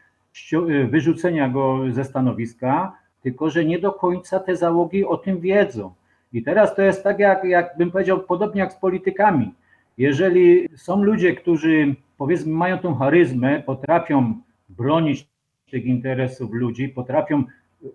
wyrzucenia 0.89 1.49
go 1.49 1.79
ze 1.89 2.03
stanowiska, 2.03 2.93
tylko 3.21 3.49
że 3.49 3.65
nie 3.65 3.79
do 3.79 3.91
końca 3.91 4.39
te 4.39 4.55
załogi 4.55 5.05
o 5.05 5.17
tym 5.17 5.39
wiedzą. 5.39 5.93
I 6.33 6.43
teraz 6.43 6.75
to 6.75 6.81
jest 6.81 7.03
tak, 7.03 7.19
jak, 7.19 7.43
jak 7.43 7.77
bym 7.77 7.91
powiedział, 7.91 8.19
podobnie 8.19 8.61
jak 8.61 8.73
z 8.73 8.75
politykami. 8.75 9.53
Jeżeli 9.97 10.69
są 10.75 11.03
ludzie, 11.03 11.35
którzy 11.35 11.95
powiedzmy 12.17 12.53
mają 12.53 12.77
tą 12.79 12.95
charyzmę, 12.95 13.63
potrafią 13.65 14.33
bronić 14.69 15.27
tych 15.71 15.85
interesów 15.85 16.51
ludzi, 16.53 16.89
potrafią 16.89 17.43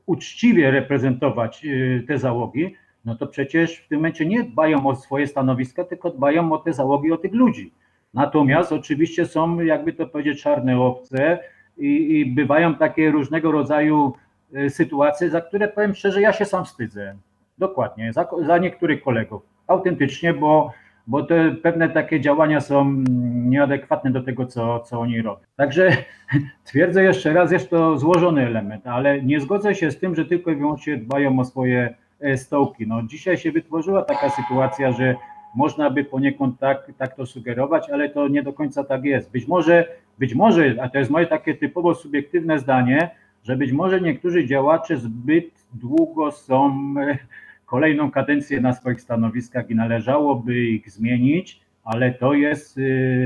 uczciwie 0.07 0.71
reprezentować 0.71 1.65
y, 1.65 2.05
te 2.09 2.19
załogi, 2.19 2.75
no 3.09 3.15
to 3.15 3.27
przecież 3.27 3.77
w 3.79 3.89
tym 3.89 3.99
momencie 3.99 4.27
nie 4.27 4.45
dbają 4.45 4.87
o 4.87 4.97
swoje 4.97 5.27
stanowiska, 5.27 5.85
tylko 5.85 6.11
dbają 6.11 6.53
o 6.53 6.59
te 6.59 6.73
załogi, 6.73 7.13
o 7.13 7.17
tych 7.17 7.35
ludzi. 7.35 7.73
Natomiast 8.15 8.73
oczywiście 8.73 9.27
są, 9.27 9.61
jakby 9.61 9.93
to 9.93 10.07
powiedzieć, 10.07 10.43
czarne 10.43 10.81
owce 10.81 11.39
i, 11.79 12.21
i 12.21 12.27
bywają 12.27 12.75
takie 12.75 13.11
różnego 13.11 13.53
rodzaju 13.53 14.13
e, 14.55 14.71
sytuacje, 14.71 15.31
za 15.31 15.41
które 15.41 15.69
powiem 15.69 15.95
szczerze, 15.95 16.21
ja 16.21 16.33
się 16.33 16.45
sam 16.45 16.65
wstydzę. 16.65 17.17
Dokładnie, 17.59 18.13
za, 18.13 18.29
za 18.47 18.59
niektórych 18.59 19.03
kolegów. 19.03 19.43
Autentycznie, 19.67 20.35
bo, 20.35 20.73
bo 21.07 21.23
te 21.23 21.51
pewne 21.51 21.89
takie 21.89 22.21
działania 22.21 22.61
są 22.61 23.05
nieadekwatne 23.35 24.11
do 24.11 24.23
tego, 24.23 24.47
co, 24.47 24.81
co 24.81 25.01
oni 25.01 25.23
robią. 25.23 25.45
Także 25.57 25.91
twierdzę 26.65 27.03
jeszcze 27.03 27.33
raz, 27.33 27.53
jest 27.53 27.71
to 27.71 27.99
złożony 27.99 28.47
element, 28.47 28.87
ale 28.87 29.23
nie 29.23 29.41
zgodzę 29.41 29.75
się 29.75 29.91
z 29.91 29.99
tym, 29.99 30.15
że 30.15 30.25
tylko 30.25 30.51
i 30.51 30.57
wyłącznie 30.57 30.97
dbają 30.97 31.39
o 31.39 31.45
swoje 31.45 31.95
stołki. 32.37 32.87
No, 32.87 33.03
dzisiaj 33.03 33.37
się 33.37 33.53
wytworzyła 33.53 34.03
taka 34.03 34.31
sytuacja, 34.31 34.93
że 34.93 35.17
można 35.55 35.91
by 35.91 36.05
poniekąd 36.05 36.59
tak, 36.59 36.93
tak 36.99 37.15
to 37.15 37.27
sugerować, 37.27 37.91
ale 37.91 38.09
to 38.09 38.29
nie 38.29 38.43
do 38.43 38.53
końca 38.53 38.85
tak 38.85 39.05
jest. 39.05 39.31
Być 39.31 39.49
może, 39.49 39.89
być 40.19 40.35
może, 40.35 40.77
a 40.83 40.89
to 40.89 40.99
jest 40.99 41.11
moje 41.11 41.27
takie 41.27 41.55
typowo 41.55 41.95
subiektywne 41.95 42.59
zdanie, 42.59 43.11
że 43.45 43.57
być 43.57 43.73
może 43.73 44.01
niektórzy 44.01 44.47
działacze 44.47 44.97
zbyt 44.97 45.51
długo 45.73 46.33
są 46.33 46.95
e, 47.01 47.19
kolejną 47.67 48.11
kadencję 48.11 48.61
na 48.61 48.73
swoich 48.73 49.01
stanowiskach 49.01 49.71
i 49.71 49.75
należałoby 49.75 50.65
ich 50.65 50.91
zmienić, 50.91 51.61
ale 51.85 52.13
to 52.13 52.35
jest 52.35 52.79
e, 52.79 52.81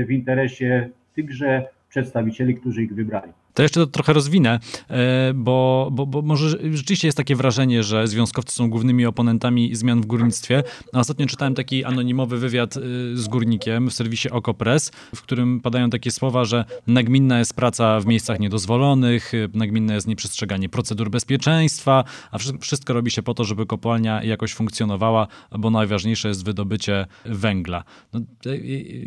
w 0.05 0.11
interesie 0.11 0.89
tychże 1.15 1.65
przedstawicieli, 1.89 2.55
którzy 2.55 2.83
ich 2.83 2.95
wybrali. 2.95 3.31
To 3.53 3.63
jeszcze 3.63 3.79
to 3.79 3.87
trochę 3.87 4.13
rozwinę, 4.13 4.59
e, 4.89 5.33
bo, 5.35 5.89
bo, 5.91 6.05
bo 6.05 6.21
może 6.21 6.49
rzeczywiście 6.73 7.07
jest 7.07 7.17
takie 7.17 7.35
wrażenie, 7.35 7.83
że 7.83 8.07
związkowcy 8.07 8.55
są 8.55 8.69
głównymi 8.69 9.05
oponentami 9.05 9.75
zmian 9.75 10.01
w 10.01 10.05
górnictwie. 10.05 10.63
Ostatnio 10.93 11.25
czytałem 11.25 11.55
taki 11.55 11.83
anonimowy 11.83 12.37
wywiad 12.37 12.77
e, 12.77 12.81
z 13.13 13.27
górnikiem 13.27 13.89
w 13.89 13.93
serwisie 13.93 14.29
Okopres, 14.29 14.91
w 15.15 15.21
którym 15.21 15.59
padają 15.59 15.89
takie 15.89 16.11
słowa, 16.11 16.45
że 16.45 16.65
nagminna 16.87 17.39
jest 17.39 17.53
praca 17.53 17.99
w 17.99 18.05
miejscach 18.05 18.39
niedozwolonych, 18.39 19.33
e, 19.33 19.37
nagminne 19.53 19.93
jest 19.93 20.07
nieprzestrzeganie 20.07 20.69
procedur 20.69 21.09
bezpieczeństwa, 21.09 22.03
a 22.31 22.37
wszystko 22.59 22.93
robi 22.93 23.11
się 23.11 23.23
po 23.23 23.33
to, 23.33 23.43
żeby 23.43 23.65
kopalnia 23.65 24.23
jakoś 24.23 24.53
funkcjonowała, 24.53 25.27
bo 25.59 25.69
najważniejsze 25.69 26.27
jest 26.27 26.45
wydobycie 26.45 27.05
węgla. 27.25 27.83
No, 28.13 28.19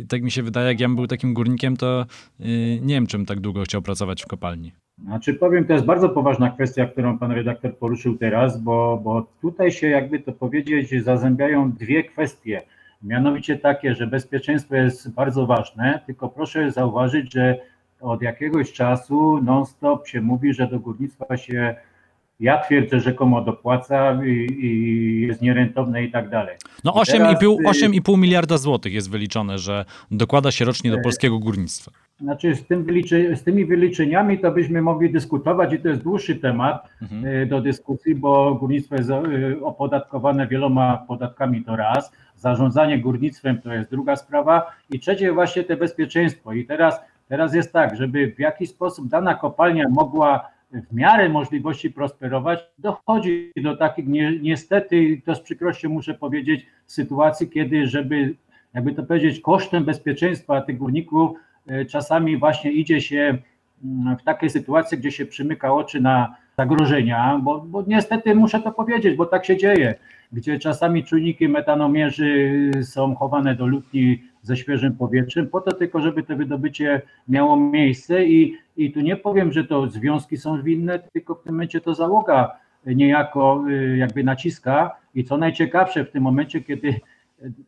tak 0.09 0.23
mi 0.23 0.31
się 0.31 0.43
wydaje, 0.43 0.69
jak 0.69 0.81
ja 0.81 0.89
bym 0.89 0.97
był 0.97 1.07
takim 1.07 1.35
górnikiem, 1.35 1.77
to 1.77 2.07
nie 2.81 2.95
wiem, 2.95 3.07
czym 3.07 3.27
tak 3.27 3.41
długo 3.41 3.63
chciał 3.63 3.83
pracować 3.83 4.23
w 4.23 4.27
kopalni? 4.37 4.73
Znaczy 5.05 5.35
powiem, 5.35 5.65
to 5.65 5.73
jest 5.73 5.85
bardzo 5.85 6.09
poważna 6.09 6.51
kwestia, 6.51 6.87
którą 6.87 7.19
pan 7.19 7.33
redaktor 7.33 7.77
poruszył 7.77 8.19
teraz, 8.19 8.61
bo, 8.61 9.01
bo 9.05 9.27
tutaj 9.41 9.73
się 9.73 9.89
jakby 9.89 10.21
to 10.21 10.33
powiedzieć 10.33 11.05
zazębiają 11.05 11.73
dwie 11.73 12.05
kwestie. 12.05 12.63
Mianowicie 13.03 13.59
takie, 13.59 13.95
że 13.95 14.07
bezpieczeństwo 14.07 14.77
jest 14.77 15.15
bardzo 15.15 15.47
ważne, 15.47 16.01
tylko 16.07 16.29
proszę 16.29 16.71
zauważyć, 16.71 17.33
że 17.33 17.59
od 18.01 18.23
jakiegoś 18.23 18.73
czasu 18.73 19.43
non-stop 19.43 20.09
się 20.09 20.21
mówi, 20.21 20.55
że 20.55 20.67
do 20.67 20.81
górnictwa 20.81 21.37
się 21.37 21.75
ja 22.41 22.59
twierdzę, 22.59 23.01
rzekomo 23.01 23.41
dopłaca 23.43 24.25
i, 24.25 24.47
i 24.67 25.21
jest 25.21 25.43
nierentowne 25.43 26.05
i 26.05 26.11
tak 26.11 26.29
dalej. 26.29 26.57
No 26.85 26.93
8,5 26.93 28.15
y, 28.15 28.17
miliarda 28.17 28.59
złotych 28.59 28.93
jest 28.93 29.11
wyliczone, 29.11 29.59
że 29.59 29.85
dokłada 30.11 30.51
się 30.51 30.65
rocznie 30.65 30.91
do 30.91 30.99
e, 30.99 31.01
polskiego 31.01 31.39
górnictwa. 31.39 31.91
Znaczy 32.21 32.55
z, 32.55 32.67
tym 32.67 32.85
wyliczy, 32.85 33.37
z 33.37 33.43
tymi 33.43 33.65
wyliczeniami 33.65 34.39
to 34.39 34.53
byśmy 34.53 34.83
mogli 34.83 35.13
dyskutować 35.13 35.73
i 35.73 35.79
to 35.79 35.89
jest 35.89 36.03
dłuższy 36.03 36.37
temat 36.37 36.89
mhm. 37.03 37.27
Y, 37.27 37.47
do 37.47 37.61
dyskusji, 37.61 38.15
bo 38.15 38.55
górnictwo 38.55 38.97
jest 38.97 39.11
y, 39.11 39.65
opodatkowane 39.65 40.47
wieloma 40.47 41.05
podatkami 41.09 41.65
to 41.65 41.77
raz, 41.77 42.13
zarządzanie 42.37 42.99
górnictwem 42.99 43.63
to 43.63 43.73
jest 43.73 43.91
druga 43.91 44.17
sprawa 44.17 44.73
i 44.91 45.01
trzecie 45.01 45.33
właśnie 45.33 45.65
te 45.65 45.77
bezpieczeństwo 45.77 46.53
i 46.53 46.65
teraz, 46.65 47.01
teraz 47.29 47.55
jest 47.55 47.73
tak, 47.73 47.97
żeby 47.97 48.33
w 48.37 48.39
jakiś 48.39 48.71
sposób 48.71 49.09
dana 49.09 49.35
kopalnia 49.35 49.89
mogła 49.89 50.56
w 50.73 50.95
miarę 50.95 51.29
możliwości 51.29 51.91
prosperować, 51.91 52.61
dochodzi 52.79 53.53
do 53.57 53.77
takich 53.77 54.07
ni 54.07 54.41
niestety, 54.43 55.23
to 55.25 55.35
z 55.35 55.41
przykrością 55.41 55.89
muszę 55.89 56.15
powiedzieć, 56.15 56.67
sytuacji, 56.87 57.49
kiedy 57.49 57.87
żeby, 57.87 58.35
jakby 58.75 58.93
to 58.93 59.03
powiedzieć, 59.03 59.41
kosztem 59.41 59.85
bezpieczeństwa 59.85 60.61
tych 60.61 60.79
górników 60.79 61.31
e, 61.67 61.85
czasami 61.85 62.37
właśnie 62.37 62.73
idzie 62.73 63.01
się 63.01 63.39
w 64.21 64.23
takie 64.25 64.51
sytuacje, 64.51 64.99
gdzie 64.99 65.11
się 65.11 65.27
przymyka 65.27 65.73
oczy 65.73 66.01
na 66.01 66.37
zagrożenia, 66.57 67.41
bo, 67.43 67.61
bo 67.61 67.85
niestety 67.87 68.35
muszę 68.35 68.61
to 68.61 68.73
powiedzieć, 68.73 69.17
bo 69.17 69.27
tak 69.27 69.45
się 69.45 69.57
dzieje, 69.57 69.95
gdzie 70.33 70.59
czasami 70.59 71.05
czujniki 71.05 71.49
metanomierzy 71.49 72.71
są 72.83 73.15
chowane 73.15 73.55
do 73.55 73.67
lutni 73.67 74.23
ze 74.43 74.57
świeżym 74.57 74.97
powietrzem, 74.97 75.49
po 75.49 75.61
to 75.61 75.73
tylko, 75.73 76.01
żeby 76.01 76.23
to 76.23 76.37
wydobycie 76.37 77.03
miało 77.29 77.57
miejsce 77.57 78.25
i, 78.25 78.55
i 78.77 78.93
tu 78.93 79.01
nie 79.01 79.17
powiem, 79.17 79.53
że 79.53 79.65
to 79.65 79.87
związki 79.87 80.37
są 80.37 80.63
winne, 80.63 80.99
tylko 80.99 81.35
w 81.35 81.43
tym 81.43 81.53
momencie 81.55 81.81
to 81.81 81.95
załoga 81.95 82.57
niejako 82.87 83.65
y, 83.69 83.97
jakby 83.97 84.25
naciska 84.25 84.97
i 85.15 85.25
co 85.25 85.37
najciekawsze 85.37 86.05
w 86.05 86.11
tym 86.11 86.23
momencie, 86.23 86.61
kiedy 86.61 87.01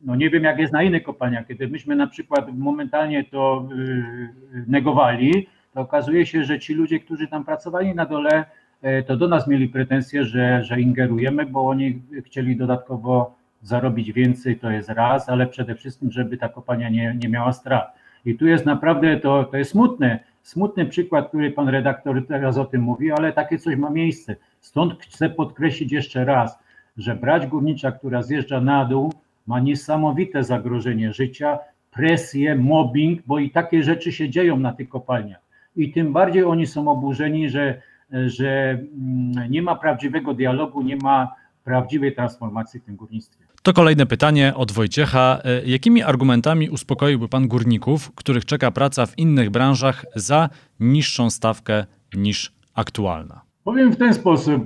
no 0.02 0.16
nie 0.16 0.30
wiem 0.30 0.44
jak 0.44 0.58
jest 0.58 0.72
na 0.72 0.82
innych 0.82 1.02
kopalniach, 1.02 1.46
kiedy 1.46 1.68
myśmy 1.68 1.96
na 1.96 2.06
przykład 2.06 2.58
momentalnie 2.58 3.24
to 3.24 3.68
y, 3.72 4.64
negowali, 4.66 5.48
to 5.78 5.82
okazuje 5.82 6.26
się, 6.26 6.44
że 6.44 6.58
ci 6.58 6.74
ludzie, 6.74 7.00
którzy 7.00 7.28
tam 7.28 7.44
pracowali 7.44 7.94
na 7.94 8.06
dole, 8.06 8.44
e, 8.82 9.02
to 9.02 9.16
do 9.16 9.28
nas 9.28 9.46
mieli 9.46 9.68
pretensje, 9.68 10.24
że, 10.24 10.64
że 10.64 10.80
ingerujemy, 10.80 11.46
bo 11.46 11.68
oni 11.68 12.02
chcieli 12.24 12.56
dodatkowo 12.56 13.34
zarobić 13.62 14.12
więcej, 14.12 14.58
to 14.58 14.70
jest 14.70 14.88
raz, 14.88 15.28
ale 15.28 15.46
przede 15.46 15.74
wszystkim, 15.74 16.10
żeby 16.10 16.36
ta 16.36 16.48
kopalnia 16.48 16.88
nie, 16.88 17.16
nie 17.22 17.28
miała 17.28 17.52
strat. 17.52 17.94
I 18.24 18.34
tu 18.34 18.46
jest 18.46 18.66
naprawdę, 18.66 19.20
to, 19.20 19.44
to 19.44 19.56
jest 19.56 19.70
smutne, 19.70 20.18
smutny 20.42 20.86
przykład, 20.86 21.28
który 21.28 21.50
pan 21.50 21.68
redaktor 21.68 22.26
teraz 22.26 22.58
o 22.58 22.64
tym 22.64 22.82
mówi, 22.82 23.12
ale 23.12 23.32
takie 23.32 23.58
coś 23.58 23.76
ma 23.76 23.90
miejsce. 23.90 24.36
Stąd 24.60 25.02
chcę 25.02 25.30
podkreślić 25.30 25.92
jeszcze 25.92 26.24
raz, 26.24 26.58
że 26.96 27.16
brać 27.16 27.46
górnicza, 27.46 27.92
która 27.92 28.22
zjeżdża 28.22 28.60
na 28.60 28.84
dół, 28.84 29.12
ma 29.46 29.60
niesamowite 29.60 30.44
zagrożenie 30.44 31.12
życia, 31.12 31.58
presję, 31.90 32.54
mobbing, 32.54 33.22
bo 33.26 33.38
i 33.38 33.50
takie 33.50 33.82
rzeczy 33.82 34.12
się 34.12 34.30
dzieją 34.30 34.58
na 34.58 34.72
tych 34.72 34.88
kopalniach. 34.88 35.47
I 35.76 35.92
tym 35.92 36.12
bardziej 36.12 36.44
oni 36.44 36.66
są 36.66 36.88
oburzeni, 36.88 37.48
że, 37.48 37.82
że 38.26 38.70
mm, 38.70 39.50
nie 39.50 39.62
ma 39.62 39.76
prawdziwego 39.76 40.34
dialogu, 40.34 40.82
nie 40.82 40.96
ma 40.96 41.34
prawdziwej 41.64 42.14
transformacji 42.14 42.80
w 42.80 42.84
tym 42.84 42.96
górnictwie. 42.96 43.44
To 43.62 43.72
kolejne 43.72 44.06
pytanie 44.06 44.52
od 44.54 44.72
Wojciecha. 44.72 45.38
E, 45.44 45.64
jakimi 45.64 46.02
argumentami 46.02 46.70
uspokoiłby 46.70 47.28
pan 47.28 47.48
górników, 47.48 48.12
których 48.14 48.44
czeka 48.44 48.70
praca 48.70 49.06
w 49.06 49.18
innych 49.18 49.50
branżach 49.50 50.04
za 50.14 50.48
niższą 50.80 51.30
stawkę 51.30 51.84
niż 52.14 52.52
aktualna? 52.74 53.40
Powiem 53.64 53.92
w 53.92 53.96
ten 53.96 54.14
sposób. 54.14 54.64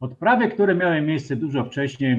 Odprawy, 0.00 0.48
które 0.48 0.74
miały 0.74 1.00
miejsce 1.00 1.36
dużo 1.36 1.64
wcześniej 1.64 2.12
y, 2.12 2.16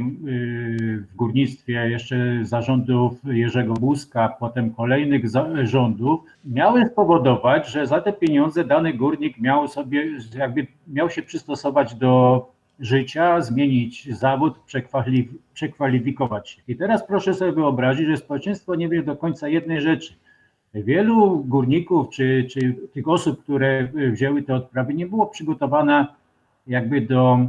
w 1.11 1.15
górnictwie, 1.15 1.89
jeszcze 1.89 2.39
zarządów 2.41 3.13
Jerzego 3.25 3.73
Buzka, 3.73 4.29
potem 4.39 4.73
kolejnych 4.73 5.23
rządów, 5.63 6.19
miały 6.45 6.85
spowodować, 6.85 7.67
że 7.67 7.87
za 7.87 8.01
te 8.01 8.13
pieniądze 8.13 8.63
dany 8.63 8.93
górnik 8.93 9.37
miał 9.37 9.67
sobie, 9.67 10.05
jakby 10.35 10.67
miał 10.87 11.09
się 11.09 11.21
przystosować 11.21 11.95
do 11.95 12.45
życia, 12.79 13.41
zmienić 13.41 14.15
zawód, 14.17 14.53
przekwalifikować 15.53 16.49
się. 16.49 16.61
I 16.67 16.75
teraz 16.75 17.07
proszę 17.07 17.33
sobie 17.33 17.51
wyobrazić, 17.51 18.07
że 18.07 18.17
społeczeństwo 18.17 18.75
nie 18.75 18.89
wie 18.89 19.03
do 19.03 19.15
końca 19.15 19.47
jednej 19.47 19.81
rzeczy. 19.81 20.13
Wielu 20.73 21.43
górników 21.43 22.09
czy, 22.09 22.47
czy 22.49 22.75
tych 22.93 23.07
osób, 23.07 23.43
które 23.43 23.87
wzięły 24.11 24.43
te 24.43 24.55
odprawy, 24.55 24.93
nie 24.93 25.05
było 25.05 25.27
przygotowane 25.27 26.07
jakby 26.67 27.01
do 27.01 27.39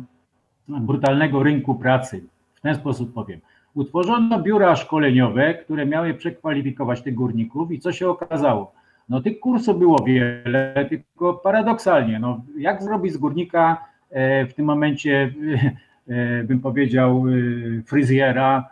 brutalnego 0.80 1.42
rynku 1.42 1.74
pracy. 1.74 2.24
W 2.54 2.60
ten 2.60 2.74
sposób 2.74 3.12
powiem. 3.12 3.40
Utworzono 3.74 4.42
biura 4.42 4.76
szkoleniowe, 4.76 5.54
które 5.54 5.86
miały 5.86 6.14
przekwalifikować 6.14 7.02
tych 7.02 7.14
górników 7.14 7.72
i 7.72 7.78
co 7.78 7.92
się 7.92 8.08
okazało? 8.08 8.72
No 9.08 9.20
tych 9.20 9.40
kursów 9.40 9.78
było 9.78 10.04
wiele, 10.04 10.86
tylko 10.88 11.34
paradoksalnie, 11.34 12.18
no 12.18 12.40
jak 12.58 12.82
zrobić 12.82 13.12
z 13.12 13.16
górnika 13.16 13.92
E, 14.12 14.46
w 14.46 14.54
tym 14.54 14.64
momencie 14.66 15.34
e, 16.08 16.44
bym 16.44 16.60
powiedział 16.60 17.24
e, 17.28 17.82
fryzjera, 17.82 18.68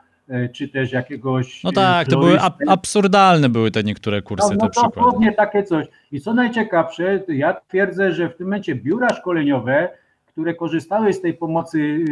czy 0.52 0.68
też 0.68 0.92
jakiegoś. 0.92 1.64
No 1.64 1.72
tak, 1.72 2.08
to 2.08 2.18
były 2.18 2.40
ab 2.40 2.58
absurdalne 2.68 3.48
były 3.48 3.70
te 3.70 3.82
niektóre 3.82 4.22
kursy, 4.22 4.56
no, 4.58 4.68
no, 4.96 5.12
te 5.20 5.32
takie 5.32 5.62
coś. 5.62 5.86
I 6.12 6.20
co 6.20 6.34
najciekawsze, 6.34 7.22
ja 7.28 7.60
twierdzę, 7.68 8.12
że 8.12 8.28
w 8.28 8.36
tym 8.36 8.46
momencie 8.46 8.74
biura 8.74 9.14
szkoleniowe, 9.14 9.88
które 10.32 10.54
korzystały 10.54 11.12
z 11.12 11.20
tej 11.20 11.34
pomocy 11.34 12.04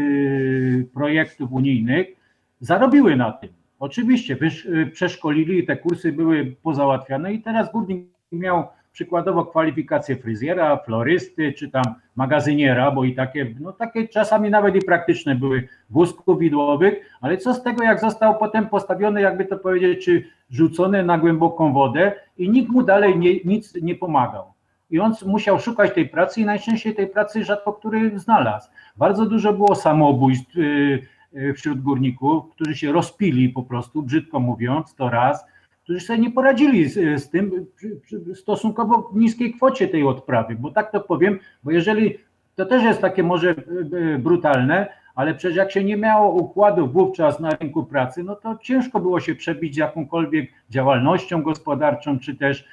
projektów 0.94 1.52
unijnych, 1.52 2.07
zarobiły 2.61 3.16
na 3.16 3.33
tym. 3.33 3.50
Oczywiście 3.78 4.37
przeszkolili, 4.92 5.66
te 5.66 5.76
kursy 5.76 6.12
były 6.12 6.57
pozałatwiane 6.62 7.33
i 7.33 7.42
teraz 7.42 7.72
górnik 7.72 8.07
miał 8.33 8.64
przykładowo 8.92 9.44
kwalifikacje 9.44 10.16
fryzjera, 10.16 10.76
florysty, 10.76 11.52
czy 11.52 11.70
tam 11.70 11.85
magazyniera, 12.16 12.90
bo 12.90 13.04
i 13.04 13.14
takie, 13.14 13.54
no 13.61 13.72
takie 13.72 14.09
czasami 14.09 14.50
nawet 14.50 14.76
i 14.76 14.81
praktyczne 14.81 15.35
były 15.35 15.68
wózków 15.90 16.38
widłowych, 16.38 16.94
ale 17.20 17.37
co 17.37 17.54
z 17.54 17.62
tego, 17.62 17.83
jak 17.83 18.00
został 18.00 18.38
potem 18.38 18.68
postawiony, 18.68 19.20
jakby 19.20 19.44
to 19.44 19.59
powiedzieć, 19.59 20.04
czy 20.04 20.24
rzucony 20.50 21.04
na 21.04 21.18
głęboką 21.18 21.72
wodę 21.72 22.12
i 22.38 22.50
nikt 22.50 22.70
mu 22.70 22.83
dalej 22.83 23.18
nie, 23.18 23.35
nic 23.44 23.74
nie 23.83 23.94
pomagał. 23.94 24.58
I 24.90 25.01
on 25.01 25.14
musiał 25.27 25.61
szukać 25.61 25.94
tej 25.94 26.09
pracy 26.09 26.40
i 26.40 26.44
najczęściej 26.44 26.94
tej 26.94 27.07
pracy 27.07 27.44
rzadko 27.44 27.72
który 27.72 28.18
znalazł. 28.18 28.70
Bardzo 28.96 29.27
dużo 29.27 29.53
było 29.53 29.74
samobójstw 29.74 30.57
y, 30.57 31.07
y, 31.37 31.55
wśród 31.55 31.81
górników, 31.81 32.44
którzy 32.51 32.77
się 32.77 32.92
rozpili 32.92 33.48
po 33.48 33.62
prostu, 33.62 34.03
brzydko 34.03 34.40
mówiąc, 34.40 34.94
to 34.94 35.11
raz, 35.11 35.44
którzy 35.83 36.01
sobie 36.01 36.18
nie 36.18 36.31
poradzili 36.31 36.88
z, 36.88 37.22
z 37.22 37.31
tym 37.31 37.66
przy, 38.03 38.35
stosunkowo 38.35 39.11
niskiej 39.14 39.55
kwocie 39.55 39.88
tej 39.88 40.05
odprawy, 40.05 40.55
bo 40.55 40.70
tak 40.70 40.92
to 40.92 41.01
powiem, 41.01 41.38
bo 41.64 41.70
jeżeli 41.70 42.18
to 42.55 42.66
też 42.66 42.83
jest 42.83 43.01
takie 43.01 43.22
może 43.22 43.51
e, 43.51 44.18
brutalne, 44.18 44.87
ale 45.14 45.35
przecież 45.35 45.57
jak 45.57 45.72
się 45.72 45.85
nie 45.85 45.96
miało 45.96 46.33
układów 46.33 46.92
wówczas 46.92 47.40
na 47.40 47.51
rynku 47.51 47.85
pracy, 47.85 48.22
no 48.22 48.37
to 48.37 48.59
ciężko 48.62 49.01
było 49.01 49.20
się 49.20 49.35
przebić 49.35 49.77
jakąkolwiek 49.77 50.51
działalnością 50.70 51.42
gospodarczą, 51.42 52.18
czy 52.18 52.37
też 52.37 52.64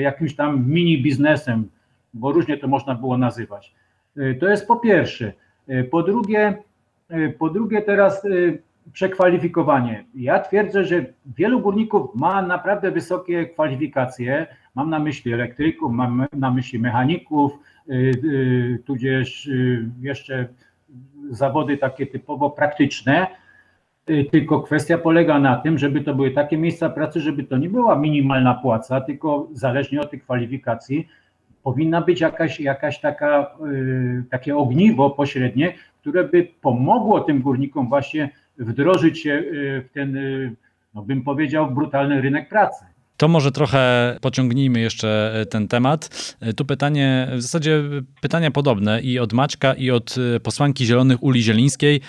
jakimś 0.00 0.36
tam 0.36 0.68
mini 0.70 1.02
biznesem, 1.02 1.68
bo 2.14 2.32
różnie 2.32 2.58
to 2.58 2.68
można 2.68 2.94
było 2.94 3.18
nazywać. 3.18 3.74
To 4.40 4.48
jest 4.48 4.66
po 4.66 4.76
pierwsze. 4.76 5.32
Po 5.90 6.02
drugie, 6.02 6.54
po 7.38 7.50
drugie 7.50 7.82
teraz 7.82 8.26
przekwalifikowanie. 8.92 10.04
Ja 10.14 10.40
twierdzę, 10.40 10.84
że 10.84 11.04
wielu 11.36 11.60
górników 11.60 12.14
ma 12.14 12.42
naprawdę 12.42 12.90
wysokie 12.90 13.46
kwalifikacje. 13.46 14.46
Mam 14.74 14.90
na 14.90 14.98
myśli 14.98 15.32
elektryków, 15.32 15.92
mam 15.92 16.26
na 16.32 16.50
myśli 16.50 16.78
mechaników, 16.78 17.52
tudzież 18.84 19.50
jeszcze 20.00 20.48
zawody 21.30 21.76
takie 21.76 22.06
typowo 22.06 22.50
praktyczne. 22.50 23.26
Tylko 24.30 24.60
kwestia 24.60 24.98
polega 24.98 25.38
na 25.38 25.56
tym, 25.56 25.78
żeby 25.78 26.00
to 26.00 26.14
były 26.14 26.30
takie 26.30 26.58
miejsca 26.58 26.90
pracy, 26.90 27.20
żeby 27.20 27.44
to 27.44 27.56
nie 27.56 27.68
była 27.68 27.96
minimalna 27.96 28.54
płaca, 28.54 29.00
tylko 29.00 29.48
zależnie 29.52 30.00
od 30.00 30.10
tych 30.10 30.22
kwalifikacji 30.22 31.08
powinna 31.62 32.00
być 32.00 32.20
jakaś, 32.20 32.60
jakaś 32.60 33.00
taka, 33.00 33.56
takie 34.30 34.56
ogniwo 34.56 35.10
pośrednie, 35.10 35.74
które 36.00 36.24
by 36.24 36.48
pomogło 36.60 37.20
tym 37.20 37.42
górnikom 37.42 37.88
właśnie 37.88 38.30
wdrożyć 38.58 39.18
się 39.18 39.30
y, 39.32 39.84
w 39.88 39.92
ten, 39.92 40.16
y, 40.16 40.56
no 40.94 41.02
bym 41.02 41.22
powiedział, 41.22 41.70
brutalny 41.70 42.20
rynek 42.20 42.48
pracy. 42.48 42.84
To 43.22 43.28
może 43.28 43.52
trochę 43.52 44.16
pociągnijmy 44.20 44.80
jeszcze 44.80 45.32
e, 45.40 45.46
ten 45.46 45.68
temat. 45.68 46.34
E, 46.40 46.52
tu 46.52 46.64
pytanie, 46.64 47.28
w 47.36 47.42
zasadzie 47.42 47.82
pytania 48.20 48.50
podobne 48.50 49.00
i 49.00 49.18
od 49.18 49.32
Maćka, 49.32 49.74
i 49.74 49.90
od 49.90 50.14
e, 50.36 50.40
posłanki 50.40 50.86
Zielonych 50.86 51.22
Uli 51.22 51.42
Zielińskiej. 51.42 52.00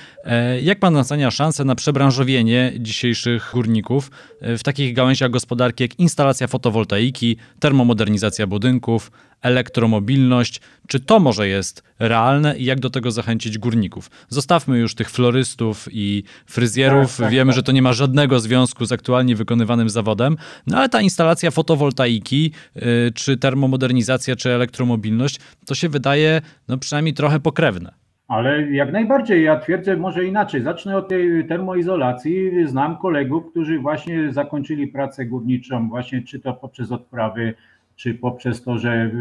Jak 0.61 0.79
pan 0.79 0.97
ocenia 0.97 1.31
szansę 1.31 1.65
na 1.65 1.75
przebranżowienie 1.75 2.73
dzisiejszych 2.79 3.51
górników 3.53 4.11
w 4.41 4.63
takich 4.63 4.93
gałęziach 4.93 5.31
gospodarki 5.31 5.83
jak 5.83 5.99
instalacja 5.99 6.47
fotowoltaiki, 6.47 7.37
termomodernizacja 7.59 8.47
budynków, 8.47 9.11
elektromobilność. 9.43 10.61
Czy 10.87 10.99
to 10.99 11.19
może 11.19 11.47
jest 11.47 11.83
realne 11.99 12.57
i 12.57 12.65
jak 12.65 12.79
do 12.79 12.89
tego 12.89 13.11
zachęcić 13.11 13.57
górników? 13.57 14.11
Zostawmy 14.29 14.79
już 14.79 14.95
tych 14.95 15.09
florystów 15.09 15.87
i 15.91 16.23
fryzjerów. 16.45 17.17
Tak, 17.17 17.25
tak, 17.25 17.31
Wiemy, 17.31 17.51
tak. 17.51 17.55
że 17.55 17.63
to 17.63 17.71
nie 17.71 17.81
ma 17.81 17.93
żadnego 17.93 18.39
związku 18.39 18.85
z 18.85 18.91
aktualnie 18.91 19.35
wykonywanym 19.35 19.89
zawodem, 19.89 20.37
no 20.67 20.77
ale 20.77 20.89
ta 20.89 21.01
instalacja 21.01 21.51
fotowoltaiki, 21.51 22.51
yy, 22.75 22.81
czy 23.15 23.37
termomodernizacja, 23.37 24.35
czy 24.35 24.51
elektromobilność, 24.51 25.39
to 25.65 25.75
się 25.75 25.89
wydaje 25.89 26.41
no 26.67 26.77
przynajmniej 26.77 27.13
trochę 27.13 27.39
pokrewne. 27.39 28.03
Ale 28.27 28.71
jak 28.71 28.91
najbardziej, 28.91 29.43
ja 29.43 29.59
twierdzę 29.59 29.97
może 29.97 30.25
inaczej. 30.25 30.61
Zacznę 30.61 30.97
od 30.97 31.07
tej 31.07 31.47
termoizolacji. 31.47 32.51
Znam 32.67 32.97
kolegów, 32.97 33.43
którzy 33.51 33.79
właśnie 33.79 34.31
zakończyli 34.31 34.87
pracę 34.87 35.25
górniczą, 35.25 35.89
właśnie 35.89 36.21
czy 36.21 36.39
to 36.39 36.53
poprzez 36.53 36.91
odprawy 36.91 37.53
czy 37.95 38.13
poprzez 38.13 38.63
to, 38.63 38.77
że 38.77 39.11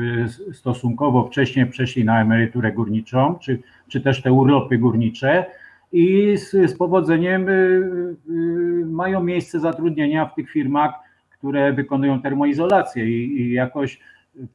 y, 0.50 0.54
stosunkowo 0.54 1.24
wcześniej 1.24 1.66
przeszli 1.66 2.04
na 2.04 2.22
emeryturę 2.22 2.72
górniczą, 2.72 3.34
czy, 3.40 3.58
czy 3.88 4.00
też 4.00 4.22
te 4.22 4.32
urlopy 4.32 4.78
górnicze 4.78 5.44
i 5.92 6.36
z, 6.36 6.50
z 6.50 6.78
powodzeniem 6.78 7.48
y, 7.48 7.52
y, 7.52 8.86
mają 8.86 9.22
miejsce 9.22 9.60
zatrudnienia 9.60 10.26
w 10.26 10.34
tych 10.34 10.50
firmach, 10.50 10.94
które 11.30 11.72
wykonują 11.72 12.22
termoizolację 12.22 13.04
i, 13.04 13.40
i 13.40 13.52
jakoś 13.52 14.00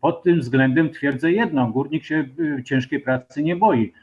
pod 0.01 0.23
tym 0.23 0.39
względem 0.39 0.89
twierdzę 0.89 1.31
jedno, 1.31 1.67
górnik 1.67 2.03
się 2.03 2.25
ciężkiej 2.65 2.99
pracy 2.99 3.43
nie 3.43 3.55
boi 3.55 3.93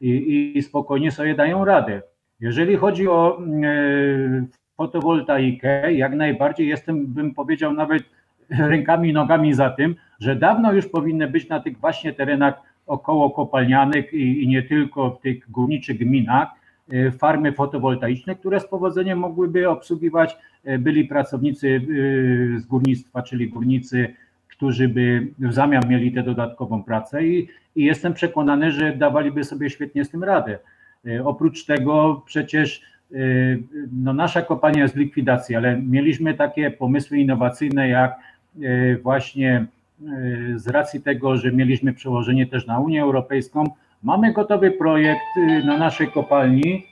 i, 0.00 0.52
i 0.56 0.62
spokojnie 0.62 1.10
sobie 1.10 1.34
dają 1.34 1.64
radę. 1.64 2.02
Jeżeli 2.40 2.76
chodzi 2.76 3.08
o 3.08 3.42
fotowoltaikę, 4.76 5.92
jak 5.92 6.14
najbardziej 6.14 6.68
jestem, 6.68 7.06
bym 7.06 7.34
powiedział, 7.34 7.72
nawet 7.72 8.02
rękami 8.72 9.08
i 9.08 9.12
nogami 9.12 9.54
za 9.54 9.70
tym, 9.70 9.94
że 10.20 10.36
dawno 10.36 10.72
już 10.72 10.88
powinny 10.88 11.28
być 11.28 11.48
na 11.48 11.60
tych 11.60 11.78
właśnie 11.78 12.12
terenach 12.12 12.54
około 12.86 13.30
kopalnianych 13.30 14.12
i, 14.12 14.42
i 14.42 14.48
nie 14.48 14.62
tylko 14.62 15.10
w 15.10 15.20
tych 15.20 15.50
górniczych 15.50 15.98
gminach 15.98 16.48
e, 16.92 17.10
farmy 17.10 17.52
fotowoltaiczne, 17.52 18.34
które 18.34 18.60
z 18.60 18.66
powodzeniem 18.66 19.18
mogłyby 19.18 19.68
obsługiwać 19.68 20.36
e, 20.64 20.78
byli 20.78 21.04
pracownicy 21.04 21.68
e, 21.68 21.80
z 22.60 22.66
górnictwa, 22.66 23.22
czyli 23.22 23.48
górnicy, 23.48 24.14
którzy 24.48 24.88
by 24.88 25.26
w 25.38 25.52
zamian 25.52 25.88
mieli 25.88 26.12
tę 26.12 26.22
dodatkową 26.22 26.82
pracę 26.82 27.24
i, 27.24 27.48
i 27.76 27.84
jestem 27.84 28.14
przekonany, 28.14 28.72
że 28.72 28.96
dawaliby 28.96 29.44
sobie 29.44 29.70
świetnie 29.70 30.04
z 30.04 30.10
tym 30.10 30.24
radę. 30.24 30.58
Oprócz 31.24 31.64
tego 31.64 32.22
przecież 32.26 32.82
no 33.92 34.12
nasza 34.12 34.42
kopalnia 34.42 34.82
jest 34.82 34.94
w 34.94 34.98
likwidacji, 34.98 35.56
ale 35.56 35.82
mieliśmy 35.82 36.34
takie 36.34 36.70
pomysły 36.70 37.18
innowacyjne 37.18 37.88
jak 37.88 38.18
właśnie 39.02 39.66
z 40.56 40.68
racji 40.68 41.00
tego, 41.00 41.36
że 41.36 41.52
mieliśmy 41.52 41.92
przełożenie 41.92 42.46
też 42.46 42.66
na 42.66 42.78
Unię 42.78 43.02
Europejską, 43.02 43.64
mamy 44.02 44.32
gotowy 44.32 44.70
projekt 44.70 45.20
na 45.64 45.78
naszej 45.78 46.08
kopalni 46.08 46.86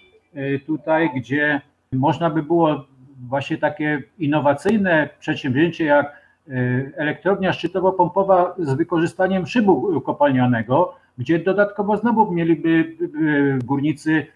tutaj, 0.66 1.10
gdzie 1.16 1.60
można 1.92 2.30
by 2.30 2.42
było 2.42 2.84
właśnie 3.28 3.58
takie 3.58 4.02
innowacyjne 4.18 5.08
przedsięwzięcie 5.18 5.84
jak 5.84 6.20
elektrownia 6.96 7.52
szczytowo-pompowa 7.52 8.54
z 8.58 8.74
wykorzystaniem 8.74 9.46
szybu 9.46 10.00
kopalnianego, 10.00 10.94
gdzie 11.18 11.38
dodatkowo 11.38 11.96
znowu 11.96 12.32
mieliby 12.32 12.96
górnicy 13.64 14.26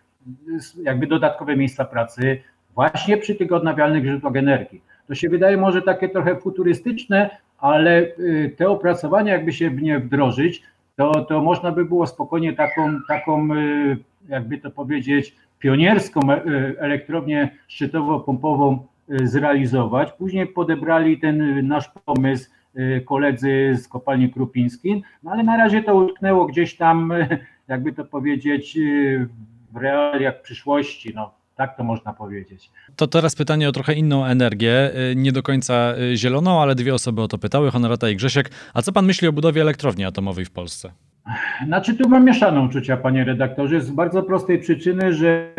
jakby 0.83 1.07
dodatkowe 1.07 1.57
miejsca 1.57 1.85
pracy 1.85 2.41
właśnie 2.75 3.17
przy 3.17 3.35
tych 3.35 3.53
odnawialnych 3.53 4.05
źródłach 4.05 4.37
energii. 4.37 4.83
To 5.09 5.15
się 5.15 5.29
wydaje 5.29 5.57
może 5.57 5.83
takie 5.83 6.09
trochę 6.09 6.37
futurystyczne, 6.37 7.31
ale 7.59 8.03
y, 8.03 8.55
te 8.57 8.69
opracowania 8.69 9.33
jakby 9.33 9.53
się 9.53 9.71
w 9.71 9.83
nie 9.83 9.99
wdrożyć, 9.99 10.63
to, 10.97 11.25
to 11.25 11.41
można 11.41 11.73
by 11.73 11.85
było 11.85 12.07
spokojnie 12.07 12.53
taką, 12.53 12.99
taką, 13.09 13.55
y, 13.55 13.97
jakby 14.29 14.59
to 14.59 14.71
powiedzieć, 14.71 15.37
pionierską 15.59 16.21
y, 16.33 16.75
elektrownię 16.79 17.49
szczytowo-pompową 17.69 18.79
zrealizować. 19.09 20.13
Później 20.13 20.47
podebrali 20.47 21.19
ten 21.19 21.69
nasz 21.69 21.91
pomysł 22.05 22.51
koledzy 23.05 23.77
z 23.77 23.89
kopalni 23.89 24.31
Krupińskiej, 24.31 25.03
no 25.23 25.31
ale 25.31 25.43
na 25.43 25.57
razie 25.57 25.83
to 25.83 25.95
utknęło 25.95 26.47
gdzieś 26.47 26.77
tam, 26.77 27.13
jakby 27.69 27.93
to 27.93 28.05
powiedzieć, 28.05 28.79
w 29.73 29.77
realiach 29.77 30.43
przyszłości. 30.43 31.13
No, 31.15 31.31
tak 31.57 31.77
to 31.77 31.85
można 31.85 32.13
powiedzieć. 32.13 32.71
To 32.97 33.07
teraz 33.07 33.35
pytanie 33.35 33.69
o 33.69 33.73
trochę 33.73 33.95
inną 33.95 34.25
energię, 34.25 34.91
y, 35.11 35.17
nie 35.17 35.33
do 35.33 35.43
końca 35.43 35.95
y, 36.13 36.17
zieloną, 36.17 36.63
ale 36.63 36.75
dwie 36.75 36.95
osoby 36.95 37.23
o 37.23 37.29
to 37.29 37.39
pytały, 37.39 37.71
Honorata 37.71 38.09
i 38.09 38.17
Grzesiek. 38.17 38.51
A 38.75 38.83
co 38.83 38.93
pan 38.93 39.07
myśli 39.07 39.29
o 39.29 39.33
budowie 39.33 39.63
elektrowni 39.63 40.05
atomowej 40.05 40.45
w 40.45 40.51
Polsce? 40.51 40.93
Znaczy 41.67 41.95
tu 41.95 42.09
mam 42.09 42.25
mieszane 42.25 42.61
uczucia, 42.61 42.97
panie 42.97 43.25
redaktorze, 43.25 43.81
z 43.81 43.91
bardzo 43.91 44.23
prostej 44.23 44.59
przyczyny, 44.59 45.15
że 45.15 45.55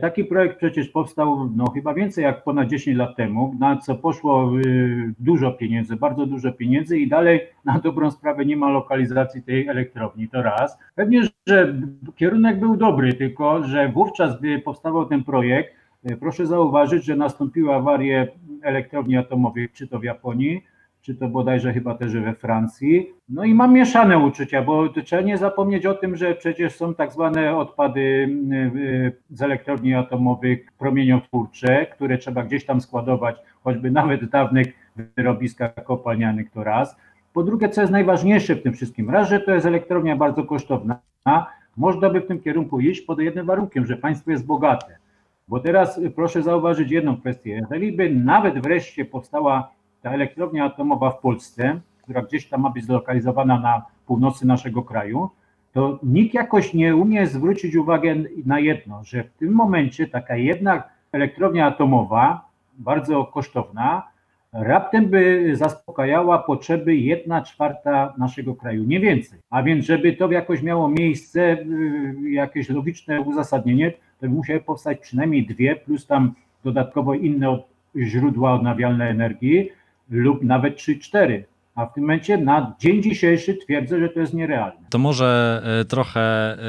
taki 0.00 0.24
projekt 0.24 0.56
przecież 0.56 0.88
powstał 0.88 1.50
no, 1.56 1.70
chyba 1.70 1.94
więcej 1.94 2.24
jak 2.24 2.44
ponad 2.44 2.68
10 2.68 2.96
lat 2.96 3.16
temu, 3.16 3.56
na 3.58 3.76
co 3.76 3.94
poszło 3.94 4.58
y, 4.58 5.14
dużo 5.18 5.52
pieniędzy, 5.52 5.96
bardzo 5.96 6.26
dużo 6.26 6.52
pieniędzy 6.52 6.98
i 6.98 7.08
dalej 7.08 7.40
na 7.64 7.78
dobrą 7.78 8.10
sprawę 8.10 8.44
nie 8.44 8.56
ma 8.56 8.70
lokalizacji 8.70 9.42
tej 9.42 9.68
elektrowni, 9.68 10.28
to 10.28 10.42
raz. 10.42 10.78
Pewnie, 10.94 11.22
że 11.46 11.74
kierunek 12.16 12.60
był 12.60 12.76
dobry, 12.76 13.14
tylko 13.14 13.64
że 13.64 13.88
wówczas, 13.88 14.38
gdy 14.38 14.58
powstawał 14.58 15.06
ten 15.06 15.24
projekt, 15.24 15.74
e, 16.04 16.16
proszę 16.16 16.46
zauważyć, 16.46 17.04
że 17.04 17.16
nastąpiły 17.16 17.74
awarie 17.74 18.28
elektrowni 18.62 19.16
atomowych, 19.16 19.72
czy 19.72 19.88
to 19.88 19.98
w 19.98 20.04
Japonii, 20.04 20.64
czy 21.02 21.14
to 21.14 21.28
bodajże 21.28 21.72
chyba 21.72 21.94
też 21.94 22.16
we 22.16 22.34
Francji. 22.34 23.12
No 23.28 23.44
i 23.44 23.54
mam 23.54 23.72
mieszane 23.74 24.18
uczucia, 24.18 24.62
bo 24.62 24.88
trzeba 24.88 25.22
nie 25.22 25.38
zapomnieć 25.38 25.86
o 25.86 25.94
tym, 25.94 26.16
że 26.16 26.34
przecież 26.34 26.74
są 26.76 26.94
tak 26.94 27.12
zwane 27.12 27.56
odpady 27.56 28.00
y, 28.00 29.12
z 29.30 29.42
elektrowni 29.42 29.94
atomowych 29.94 30.72
promieniotwórcze, 30.78 31.86
które 31.86 32.18
trzeba 32.18 32.42
gdzieś 32.42 32.64
tam 32.64 32.80
składować, 32.80 33.36
choćby 33.64 33.90
nawet 33.90 34.24
w 34.24 34.30
dawnych 34.30 34.66
wyrobiskach 35.16 35.74
kopalnianych 35.84 36.50
to 36.50 36.64
raz. 36.64 36.96
Po 37.32 37.42
drugie, 37.42 37.68
co 37.68 37.80
jest 37.80 37.92
najważniejsze 37.92 38.54
w 38.54 38.62
tym 38.62 38.72
wszystkim, 38.72 39.10
raz, 39.10 39.28
że 39.28 39.40
to 39.40 39.54
jest 39.54 39.66
elektrownia 39.66 40.16
bardzo 40.16 40.44
kosztowna, 40.44 40.98
można 41.76 42.10
by 42.10 42.20
w 42.20 42.26
tym 42.26 42.40
kierunku 42.40 42.80
iść 42.80 43.00
pod 43.00 43.18
jednym 43.18 43.46
warunkiem, 43.46 43.86
że 43.86 43.96
państwo 43.96 44.30
jest 44.30 44.46
bogate. 44.46 44.96
Bo 45.48 45.60
teraz 45.60 46.00
proszę 46.14 46.42
zauważyć 46.42 46.90
jedną 46.90 47.16
kwestię. 47.16 47.50
Jeżeli 47.50 47.92
by 47.92 48.10
nawet 48.10 48.58
wreszcie 48.58 49.04
powstała 49.04 49.70
ta 50.02 50.10
elektrownia 50.10 50.64
atomowa 50.64 51.10
w 51.10 51.18
Polsce, 51.18 51.80
która 52.02 52.22
gdzieś 52.22 52.48
tam 52.48 52.60
ma 52.60 52.70
być 52.70 52.84
zlokalizowana 52.84 53.60
na 53.60 53.82
północy 54.06 54.46
naszego 54.46 54.82
kraju, 54.82 55.30
to 55.72 55.98
nikt 56.02 56.34
jakoś 56.34 56.74
nie 56.74 56.96
umie 56.96 57.26
zwrócić 57.26 57.76
uwagi 57.76 58.08
na 58.46 58.60
jedno, 58.60 59.04
że 59.04 59.24
w 59.24 59.30
tym 59.30 59.52
momencie 59.52 60.06
taka 60.06 60.36
jedna 60.36 60.82
elektrownia 61.12 61.66
atomowa, 61.66 62.48
bardzo 62.78 63.24
kosztowna, 63.24 64.12
raptem 64.52 65.06
by 65.06 65.50
zaspokajała 65.56 66.38
potrzeby 66.38 66.96
jedna 66.96 67.42
czwarta 67.42 68.14
naszego 68.18 68.54
kraju, 68.54 68.84
nie 68.84 69.00
więcej. 69.00 69.38
A 69.50 69.62
więc, 69.62 69.84
żeby 69.84 70.12
to 70.12 70.32
jakoś 70.32 70.62
miało 70.62 70.88
miejsce, 70.88 71.40
y, 71.40 72.30
jakieś 72.30 72.68
logiczne 72.68 73.20
uzasadnienie, 73.20 73.92
to 74.20 74.28
musiały 74.28 74.60
powstać 74.60 74.98
przynajmniej 74.98 75.46
dwie, 75.46 75.76
plus 75.76 76.06
tam 76.06 76.34
dodatkowo 76.64 77.14
inne 77.14 77.58
źródła 77.96 78.54
odnawialnej 78.54 79.10
energii, 79.10 79.70
lub 80.12 80.42
nawet 80.42 80.76
3-4. 80.76 81.42
A 81.74 81.86
w 81.86 81.94
tym 81.94 82.02
momencie 82.02 82.38
na 82.38 82.76
dzień 82.78 83.02
dzisiejszy 83.02 83.54
twierdzę, 83.54 84.00
że 84.00 84.08
to 84.08 84.20
jest 84.20 84.34
nierealne. 84.34 84.80
To 84.90 84.98
może 84.98 85.62
e, 85.80 85.84
trochę 85.84 86.20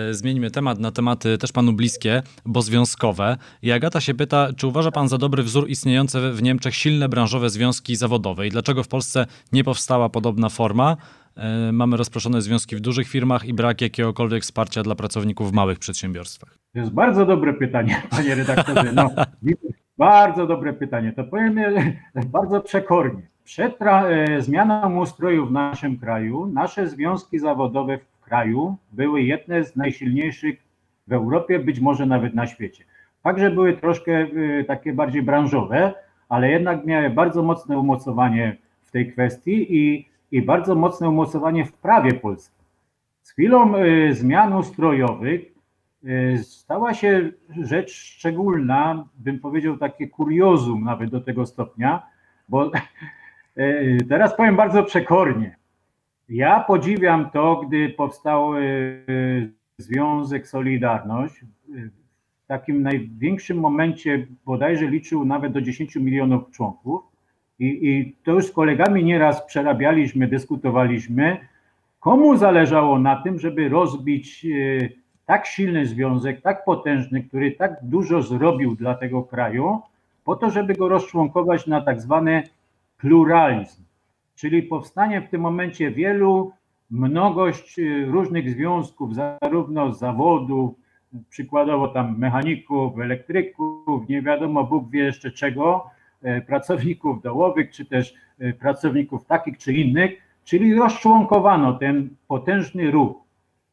e, 0.10 0.13
zmieńmy 0.13 0.51
temat 0.51 0.79
na 0.79 0.91
tematy 0.91 1.38
też 1.38 1.51
panu 1.51 1.73
bliskie, 1.73 2.21
bo 2.45 2.62
związkowe. 2.62 3.38
I 3.62 3.71
Agata 3.71 4.01
się 4.01 4.13
pyta, 4.13 4.47
czy 4.58 4.67
uważa 4.67 4.91
pan 4.91 5.08
za 5.08 5.17
dobry 5.17 5.43
wzór 5.43 5.69
istniejące 5.69 6.32
w 6.32 6.43
Niemczech 6.43 6.75
silne 6.75 7.10
branżowe 7.10 7.49
związki 7.49 7.95
zawodowe 7.95 8.47
i 8.47 8.49
dlaczego 8.49 8.84
w 8.84 8.88
Polsce 8.88 9.25
nie 9.51 9.63
powstała 9.63 10.10
podobna 10.10 10.49
forma? 10.49 10.97
E, 11.36 11.71
mamy 11.71 11.97
rozproszone 11.97 12.41
związki 12.41 12.75
w 12.75 12.79
dużych 12.79 13.08
firmach 13.08 13.45
i 13.45 13.53
brak 13.53 13.82
jakiegokolwiek 13.82 14.43
wsparcia 14.43 14.84
dla 14.84 14.95
pracowników 14.95 15.51
w 15.51 15.53
małych 15.53 15.79
przedsiębiorstwach. 15.79 16.58
To 16.73 16.79
jest 16.79 16.91
bardzo 16.91 17.25
dobre 17.25 17.53
pytanie, 17.53 18.01
panie 18.10 18.36
redaktorze. 18.36 18.93
No, 18.93 19.10
bardzo 19.97 20.47
dobre 20.47 20.73
pytanie. 20.73 21.13
To 21.13 21.23
powiem 21.23 21.56
bardzo 22.25 22.62
przekornie. 22.62 23.33
Przed 23.43 23.82
e, 23.82 24.41
zmianą 24.41 24.99
ustroju 24.99 25.45
w 25.45 25.51
naszym 25.51 25.97
kraju, 25.97 26.45
nasze 26.45 26.88
związki 26.88 27.39
zawodowe 27.39 27.97
w 27.97 28.19
kraju 28.21 28.77
były 28.91 29.21
jedne 29.21 29.63
z 29.63 29.75
najsilniejszych 29.75 30.63
w 31.08 31.13
Europie, 31.13 31.60
być 31.60 31.79
może 31.79 32.06
nawet 32.06 32.36
na 32.36 32.47
świecie. 32.47 32.84
Także 33.23 33.51
były 33.51 33.77
troszkę 33.77 34.12
e, 34.12 34.63
takie 34.63 34.93
bardziej 34.93 35.21
branżowe, 35.21 35.93
ale 36.29 36.49
jednak 36.49 36.86
miały 36.86 37.10
bardzo 37.10 37.43
mocne 37.43 37.79
umocowanie 37.79 38.58
w 38.82 38.91
tej 38.91 39.12
kwestii 39.12 39.77
i, 39.77 40.10
i 40.32 40.41
bardzo 40.41 40.75
mocne 40.75 41.10
umocowanie 41.10 41.65
w 41.65 41.73
prawie 41.73 42.13
polskim. 42.13 42.65
Z 43.21 43.32
chwilą 43.32 43.75
e, 43.75 44.13
zmian 44.13 44.53
ustrojowych 44.53 45.53
stała 46.43 46.93
się 46.93 47.32
rzecz 47.62 47.91
szczególna, 47.91 49.06
bym 49.15 49.39
powiedział 49.39 49.77
takie 49.77 50.08
kuriozum 50.08 50.84
nawet 50.84 51.10
do 51.10 51.21
tego 51.21 51.45
stopnia, 51.45 52.03
bo 52.49 52.71
teraz 54.09 54.37
powiem 54.37 54.55
bardzo 54.55 54.83
przekornie. 54.83 55.55
Ja 56.29 56.59
podziwiam 56.59 57.29
to, 57.29 57.61
gdy 57.67 57.89
powstał 57.89 58.57
e, 58.57 58.61
Związek 59.77 60.47
Solidarność. 60.47 61.45
W 62.43 62.47
takim 62.47 62.83
największym 62.83 63.57
momencie 63.59 64.27
bodajże 64.45 64.87
liczył 64.87 65.25
nawet 65.25 65.53
do 65.53 65.61
10 65.61 65.95
milionów 65.95 66.51
członków. 66.51 67.01
I, 67.59 67.89
I 67.89 68.15
to 68.23 68.31
już 68.31 68.47
z 68.47 68.51
kolegami 68.51 69.03
nieraz 69.03 69.45
przerabialiśmy, 69.45 70.27
dyskutowaliśmy, 70.27 71.37
komu 71.99 72.37
zależało 72.37 72.99
na 72.99 73.15
tym, 73.15 73.39
żeby 73.39 73.69
rozbić 73.69 74.45
e, 74.45 74.49
tak 75.25 75.45
silny 75.45 75.85
związek, 75.85 76.41
tak 76.41 76.65
potężny, 76.65 77.23
który 77.23 77.51
tak 77.51 77.79
dużo 77.83 78.21
zrobił 78.21 78.75
dla 78.75 78.95
tego 78.95 79.23
kraju, 79.23 79.81
po 80.23 80.35
to, 80.35 80.49
żeby 80.49 80.73
go 80.73 80.87
rozczłonkować 80.87 81.67
na 81.67 81.81
tak 81.81 82.01
zwane 82.01 82.43
pluralizm, 83.03 83.83
czyli 84.35 84.63
powstanie 84.63 85.21
w 85.21 85.29
tym 85.29 85.41
momencie 85.41 85.91
wielu, 85.91 86.51
mnogość 86.91 87.79
y, 87.79 88.05
różnych 88.05 88.49
związków, 88.49 89.15
zarówno 89.15 89.93
zawodów, 89.93 90.75
przykładowo 91.29 91.87
tam 91.87 92.19
mechaników, 92.19 92.99
elektryków, 92.99 94.09
nie 94.09 94.21
wiadomo 94.21 94.63
Bóg 94.63 94.89
wie 94.89 95.03
jeszcze 95.03 95.31
czego, 95.31 95.85
e, 96.21 96.41
pracowników 96.41 97.21
dołowych, 97.21 97.71
czy 97.71 97.85
też 97.85 98.13
e, 98.39 98.53
pracowników 98.53 99.25
takich 99.25 99.57
czy 99.57 99.73
innych, 99.73 100.11
czyli 100.43 100.75
rozczłonkowano 100.75 101.73
ten 101.73 102.09
potężny 102.27 102.91
ruch. 102.91 103.15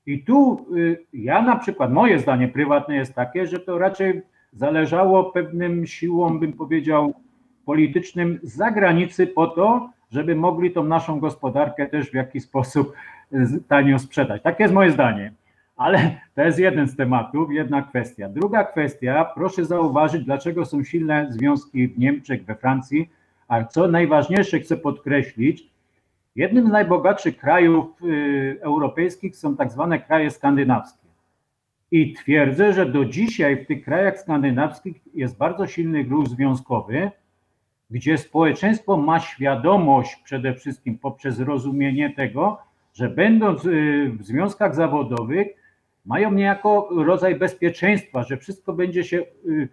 I 0.07 0.25
tu 0.25 0.67
y, 0.77 1.07
ja 1.13 1.43
na 1.43 1.57
przykład, 1.57 1.93
moje 1.93 2.19
zdanie 2.19 2.49
prywatne 2.49 2.97
jest 2.97 3.15
takie, 3.15 3.47
że 3.47 3.61
to 3.61 3.79
raczej 3.79 4.23
zależało 4.53 5.25
pewnym 5.25 5.87
siłom, 5.87 6.41
bym 6.41 6.53
powiedział, 6.53 7.15
politycznym 7.65 8.39
z 8.43 8.57
zagranicy 8.57 9.27
po 9.27 9.47
to, 9.47 9.91
żeby 10.11 10.35
mogli 10.35 10.71
tą 10.71 10.85
naszą 10.85 11.21
gospodarkę 11.21 11.87
też 11.87 12.11
w 12.11 12.15
jakiś 12.15 12.43
sposób 12.43 12.93
tanio 13.69 13.99
sprzedać. 13.99 14.43
Takie 14.43 14.63
jest 14.63 14.75
moje 14.75 14.91
zdanie. 14.91 15.33
Ale 15.77 16.21
to 16.35 16.43
jest 16.43 16.59
jeden 16.59 16.89
z 16.89 16.97
tematów, 16.97 17.53
jedna 17.53 17.83
kwestia. 17.83 18.29
Druga 18.29 18.65
kwestia, 18.65 19.25
proszę 19.35 19.65
zauważyć, 19.65 20.25
dlaczego 20.25 20.65
są 20.65 20.85
silne 20.85 21.27
związki 21.31 21.89
w 21.89 21.99
Niemczech, 21.99 22.45
we 22.45 22.55
Francji, 22.55 23.11
a 23.49 23.65
co 23.65 23.89
najważniejsze 23.89 24.61
chcę 24.61 24.77
podkreślić, 24.77 25.71
jednym 26.37 26.69
z 26.69 26.71
najbogatszych 26.71 27.37
krajów 27.37 27.87
y, 28.03 28.59
europejskich 28.61 29.37
są 29.37 29.57
tak 29.57 29.73
zwane 29.73 29.99
kraje 29.99 30.31
skandynawskie. 30.31 31.09
I 31.91 32.15
twierdzę, 32.15 32.73
że 32.73 32.87
do 32.87 33.05
dzisiaj 33.05 33.65
w 33.65 33.67
tych 33.67 33.85
krajach 33.85 34.19
skandynawskich 34.19 34.97
jest 35.15 35.39
bardzo 35.39 35.67
silny 35.67 36.03
ruch 36.03 36.29
związkowy, 36.29 37.11
gdzie 37.91 38.19
społeczeństwo 38.19 38.97
ma 38.97 39.21
świadomość 39.21 40.17
przede 40.25 40.55
wszystkim 40.55 40.99
poprzez 40.99 41.41
rozumienie 41.41 42.11
tego, 42.11 42.59
że 42.95 43.09
będąc 43.09 43.65
y, 43.65 44.13
w 44.19 44.23
związkach 44.25 44.75
zawodowych, 44.75 45.49
mają 46.07 46.33
niejako 46.33 46.89
rodzaj 47.05 47.37
bezpieczeństwa, 47.37 48.23
że 48.23 48.37
wszystko 48.37 48.73
będzie 48.73 49.05
się 49.05 49.23
y, 49.47 49.69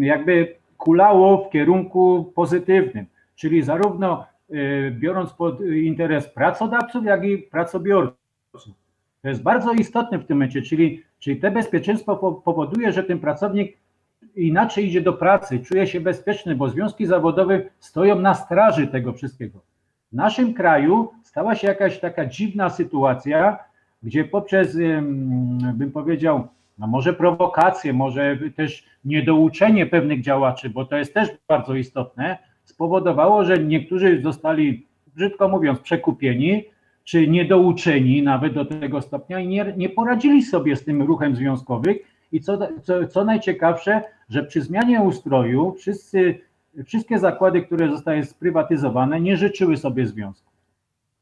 jakby 0.00 0.56
kulało 0.76 1.44
w 1.44 1.50
kierunku 1.50 2.32
pozytywnym, 2.34 3.06
czyli 3.36 3.62
zarówno 3.62 4.26
y, 4.50 4.96
biorąc 4.98 5.32
pod 5.32 5.60
interes 5.60 6.28
pracodawców, 6.28 7.04
jak 7.04 7.24
i 7.24 7.38
pracobiorców. 7.38 8.18
To 9.22 9.28
jest 9.28 9.42
bardzo 9.42 9.72
istotne 9.72 10.18
w 10.18 10.26
tym 10.26 10.36
momencie, 10.36 10.62
czyli, 10.62 11.02
czyli 11.18 11.40
te 11.40 11.50
bezpieczeństwo 11.50 12.16
powoduje, 12.44 12.92
że 12.92 13.04
ten 13.04 13.18
pracownik 13.18 13.76
inaczej 14.36 14.86
idzie 14.86 15.00
do 15.00 15.12
pracy, 15.12 15.58
czuje 15.58 15.86
się 15.86 16.00
bezpieczny, 16.00 16.56
bo 16.56 16.68
związki 16.68 17.06
zawodowe 17.06 17.62
stoją 17.78 18.18
na 18.20 18.34
straży 18.34 18.86
tego 18.86 19.12
wszystkiego. 19.12 19.60
W 20.12 20.16
naszym 20.16 20.54
kraju 20.54 21.12
stała 21.22 21.54
się 21.54 21.66
jakaś 21.66 22.00
taka 22.00 22.26
dziwna 22.26 22.70
sytuacja, 22.70 23.58
gdzie 24.02 24.24
poprzez, 24.24 24.76
bym 25.74 25.90
powiedział, 25.92 26.48
no 26.78 26.86
może 26.86 27.12
prowokacje, 27.12 27.92
może 27.92 28.38
też 28.56 28.84
niedouczenie 29.04 29.86
pewnych 29.86 30.22
działaczy, 30.22 30.70
bo 30.70 30.84
to 30.84 30.96
jest 30.96 31.14
też 31.14 31.28
bardzo 31.48 31.74
istotne, 31.74 32.38
spowodowało, 32.64 33.44
że 33.44 33.58
niektórzy 33.58 34.22
zostali, 34.22 34.86
brzydko 35.14 35.48
mówiąc, 35.48 35.80
przekupieni, 35.80 36.64
czy 37.04 37.28
niedouczeni 37.28 38.22
nawet 38.22 38.54
do 38.54 38.64
tego 38.64 39.02
stopnia 39.02 39.40
i 39.40 39.48
nie, 39.48 39.74
nie 39.76 39.88
poradzili 39.88 40.42
sobie 40.42 40.76
z 40.76 40.84
tym 40.84 41.02
ruchem 41.02 41.36
związkowym. 41.36 41.94
I 42.34 42.40
co, 42.40 42.58
co, 42.82 43.06
co 43.06 43.24
najciekawsze, 43.24 44.02
że 44.28 44.42
przy 44.42 44.62
zmianie 44.62 45.00
ustroju 45.00 45.72
wszyscy, 45.72 46.40
wszystkie 46.84 47.18
zakłady, 47.18 47.62
które 47.62 47.88
zostały 47.88 48.24
sprywatyzowane, 48.24 49.20
nie 49.20 49.36
życzyły 49.36 49.76
sobie 49.76 50.06
związku. 50.06 50.50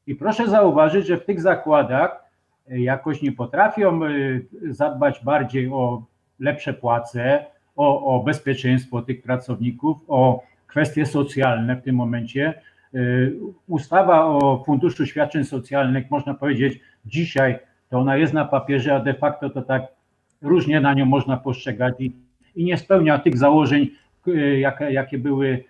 I 0.06 0.14
proszę 0.14 0.48
zauważyć, 0.48 1.06
że 1.06 1.16
w 1.16 1.24
tych 1.24 1.40
zakładach 1.40 2.24
jakoś 2.68 3.22
nie 3.22 3.32
potrafią 3.32 4.04
y, 4.04 4.46
zadbać 4.70 5.24
bardziej 5.24 5.68
o 5.72 6.02
lepsze 6.38 6.74
płace, 6.74 7.46
o, 7.76 8.16
o 8.16 8.22
bezpieczeństwo 8.22 9.02
tych 9.02 9.22
pracowników, 9.22 9.96
o 10.08 10.42
kwestie 10.66 11.06
socjalne 11.06 11.76
w 11.76 11.82
tym 11.82 11.96
momencie. 11.96 12.54
Y, 12.94 13.36
ustawa 13.68 14.26
o 14.26 14.62
Funduszu 14.66 15.06
Świadczeń 15.06 15.44
Socjalnych, 15.44 16.10
można 16.10 16.34
powiedzieć, 16.34 16.80
dzisiaj 17.06 17.58
to 17.88 17.98
ona 17.98 18.16
jest 18.16 18.32
na 18.32 18.44
papierze, 18.44 18.94
a 18.94 19.00
de 19.00 19.14
facto 19.14 19.50
to 19.50 19.62
tak 19.62 20.01
różnie 20.42 20.80
na 20.80 20.94
nią 20.94 21.04
można 21.04 21.36
postrzegać 21.36 21.94
i, 21.98 22.12
i 22.56 22.64
nie 22.64 22.78
spełnia 22.78 23.18
tych 23.18 23.38
założeń, 23.38 23.88
y, 24.28 24.58
jakie, 24.58 24.84
jakie 24.92 25.18
były 25.18 25.64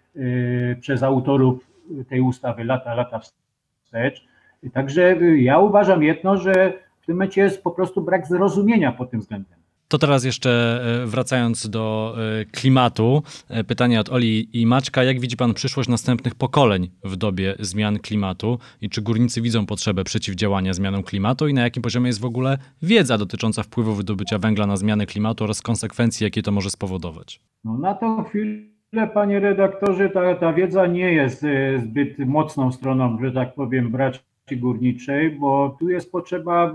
przez 0.81 1.03
autorów 1.03 1.67
tej 2.09 2.21
ustawy 2.21 2.65
lata, 2.65 2.95
lata 2.95 3.21
wstecz. 3.21 4.27
Także 4.73 5.17
ja 5.37 5.59
uważam 5.59 6.03
jedno, 6.03 6.37
że 6.37 6.73
w 7.01 7.07
tym 7.07 7.15
momencie 7.15 7.43
jest 7.43 7.63
po 7.63 7.71
prostu 7.71 8.03
brak 8.03 8.27
zrozumienia 8.27 8.93
pod 8.93 9.11
tym 9.11 9.21
względem. 9.21 9.62
To 9.93 9.99
teraz 9.99 10.25
jeszcze 10.25 10.81
e, 11.03 11.07
wracając 11.07 11.71
do 11.71 12.15
e, 12.41 12.45
klimatu, 12.45 13.23
e, 13.49 13.65
pytanie 13.65 14.01
od 14.01 14.09
Oli 14.09 14.61
i 14.61 14.67
Maczka. 14.67 15.05
Jak 15.05 15.21
widzi 15.21 15.37
Pan 15.37 15.55
przyszłość 15.55 15.89
następnych 15.89 16.35
pokoleń 16.35 16.91
w 17.05 17.17
dobie 17.17 17.55
zmian 17.61 17.99
klimatu 17.99 18.59
i 18.81 18.89
czy 18.89 19.03
górnicy 19.03 19.43
widzą 19.43 19.67
potrzebę 19.67 20.05
przeciwdziałania 20.05 20.73
zmianom 20.73 21.03
klimatu 21.03 21.49
i 21.49 21.55
na 21.55 21.63
jakim 21.63 21.83
poziomie 21.83 22.07
jest 22.07 22.21
w 22.21 22.25
ogóle 22.25 22.59
wiedza 22.83 23.19
dotycząca 23.19 23.63
wpływu 23.63 23.95
wydobycia 23.95 24.39
węgla 24.39 24.67
na 24.67 24.77
zmiany 24.77 25.07
klimatu 25.07 25.45
oraz 25.45 25.63
konsekwencji, 25.63 26.25
jakie 26.25 26.43
to 26.43 26.53
może 26.53 26.71
spowodować? 26.71 27.41
No 27.65 27.79
na 27.79 27.95
tą 27.95 28.25
chwilę, 28.25 29.09
panie 29.15 29.41
redaktorze, 29.41 30.11
ta, 30.11 30.35
ta 30.35 30.53
wiedza 30.53 30.87
nie 30.87 31.13
jest 31.13 31.47
zbyt 31.85 32.19
mocną 32.19 32.73
stroną, 32.73 33.19
że 33.23 33.33
tak 33.33 33.55
powiem, 33.55 33.91
brać 33.91 34.25
górniczej, 34.53 35.31
bo 35.31 35.77
tu 35.81 35.89
jest 35.89 36.13
potrzeba 36.13 36.75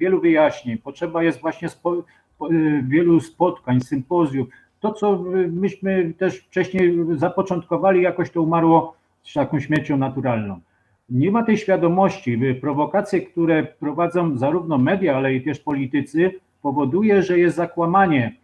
wielu 0.00 0.20
wyjaśnień, 0.20 0.78
potrzeba 0.78 1.22
jest 1.22 1.40
właśnie 1.40 1.68
spo, 1.68 1.94
y, 1.96 2.04
wielu 2.88 3.20
spotkań, 3.20 3.80
sympozjów. 3.80 4.48
To, 4.80 4.92
co 4.92 5.24
myśmy 5.52 6.12
też 6.18 6.38
wcześniej 6.38 6.98
zapoczątkowali, 7.16 8.02
jakoś 8.02 8.30
to 8.30 8.42
umarło 8.42 8.94
z 9.22 9.34
taką 9.34 9.60
śmiercią 9.60 9.96
naturalną. 9.96 10.60
Nie 11.10 11.30
ma 11.30 11.42
tej 11.42 11.56
świadomości. 11.56 12.38
Prowokacje, 12.60 13.20
które 13.20 13.64
prowadzą 13.64 14.38
zarówno 14.38 14.78
media, 14.78 15.16
ale 15.16 15.34
i 15.34 15.42
też 15.42 15.60
politycy, 15.60 16.30
powoduje, 16.62 17.22
że 17.22 17.38
jest 17.38 17.56
zakłamanie. 17.56 18.36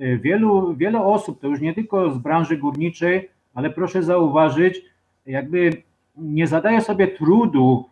Y, 0.00 0.18
wielu, 0.22 0.74
wiele 0.76 1.04
osób, 1.04 1.40
to 1.40 1.48
już 1.48 1.60
nie 1.60 1.74
tylko 1.74 2.10
z 2.10 2.18
branży 2.18 2.56
górniczej, 2.56 3.28
ale 3.54 3.70
proszę 3.70 4.02
zauważyć, 4.02 4.82
jakby 5.26 5.82
nie 6.16 6.46
zadaje 6.46 6.80
sobie 6.80 7.08
trudu 7.08 7.84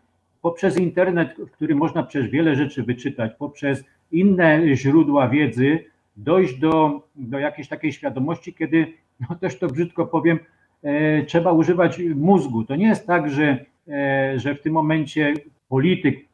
poprzez 0.47 0.76
internet, 0.78 1.36
w 1.38 1.51
którym 1.51 1.78
można 1.78 2.03
przecież 2.03 2.30
wiele 2.30 2.57
rzeczy 2.57 2.82
wyczytać, 2.82 3.32
poprzez 3.38 3.84
inne 4.12 4.76
źródła 4.76 5.28
wiedzy, 5.28 5.84
dojść 6.16 6.59
do, 6.59 7.03
do 7.16 7.38
jakiejś 7.38 7.68
takiej 7.68 7.92
świadomości, 7.92 8.55
kiedy, 8.55 8.92
no 9.20 9.36
też 9.36 9.59
to 9.59 9.66
brzydko 9.66 10.07
powiem, 10.07 10.38
e, 10.82 11.22
trzeba 11.22 11.53
używać 11.53 11.99
mózgu. 12.14 12.64
To 12.64 12.76
nie 12.76 12.86
jest 12.86 13.07
tak, 13.07 13.30
że, 13.30 13.64
e, 13.88 14.38
że 14.38 14.55
w 14.55 14.62
tym 14.62 14.72
momencie 14.72 15.34
polityk 15.68 16.24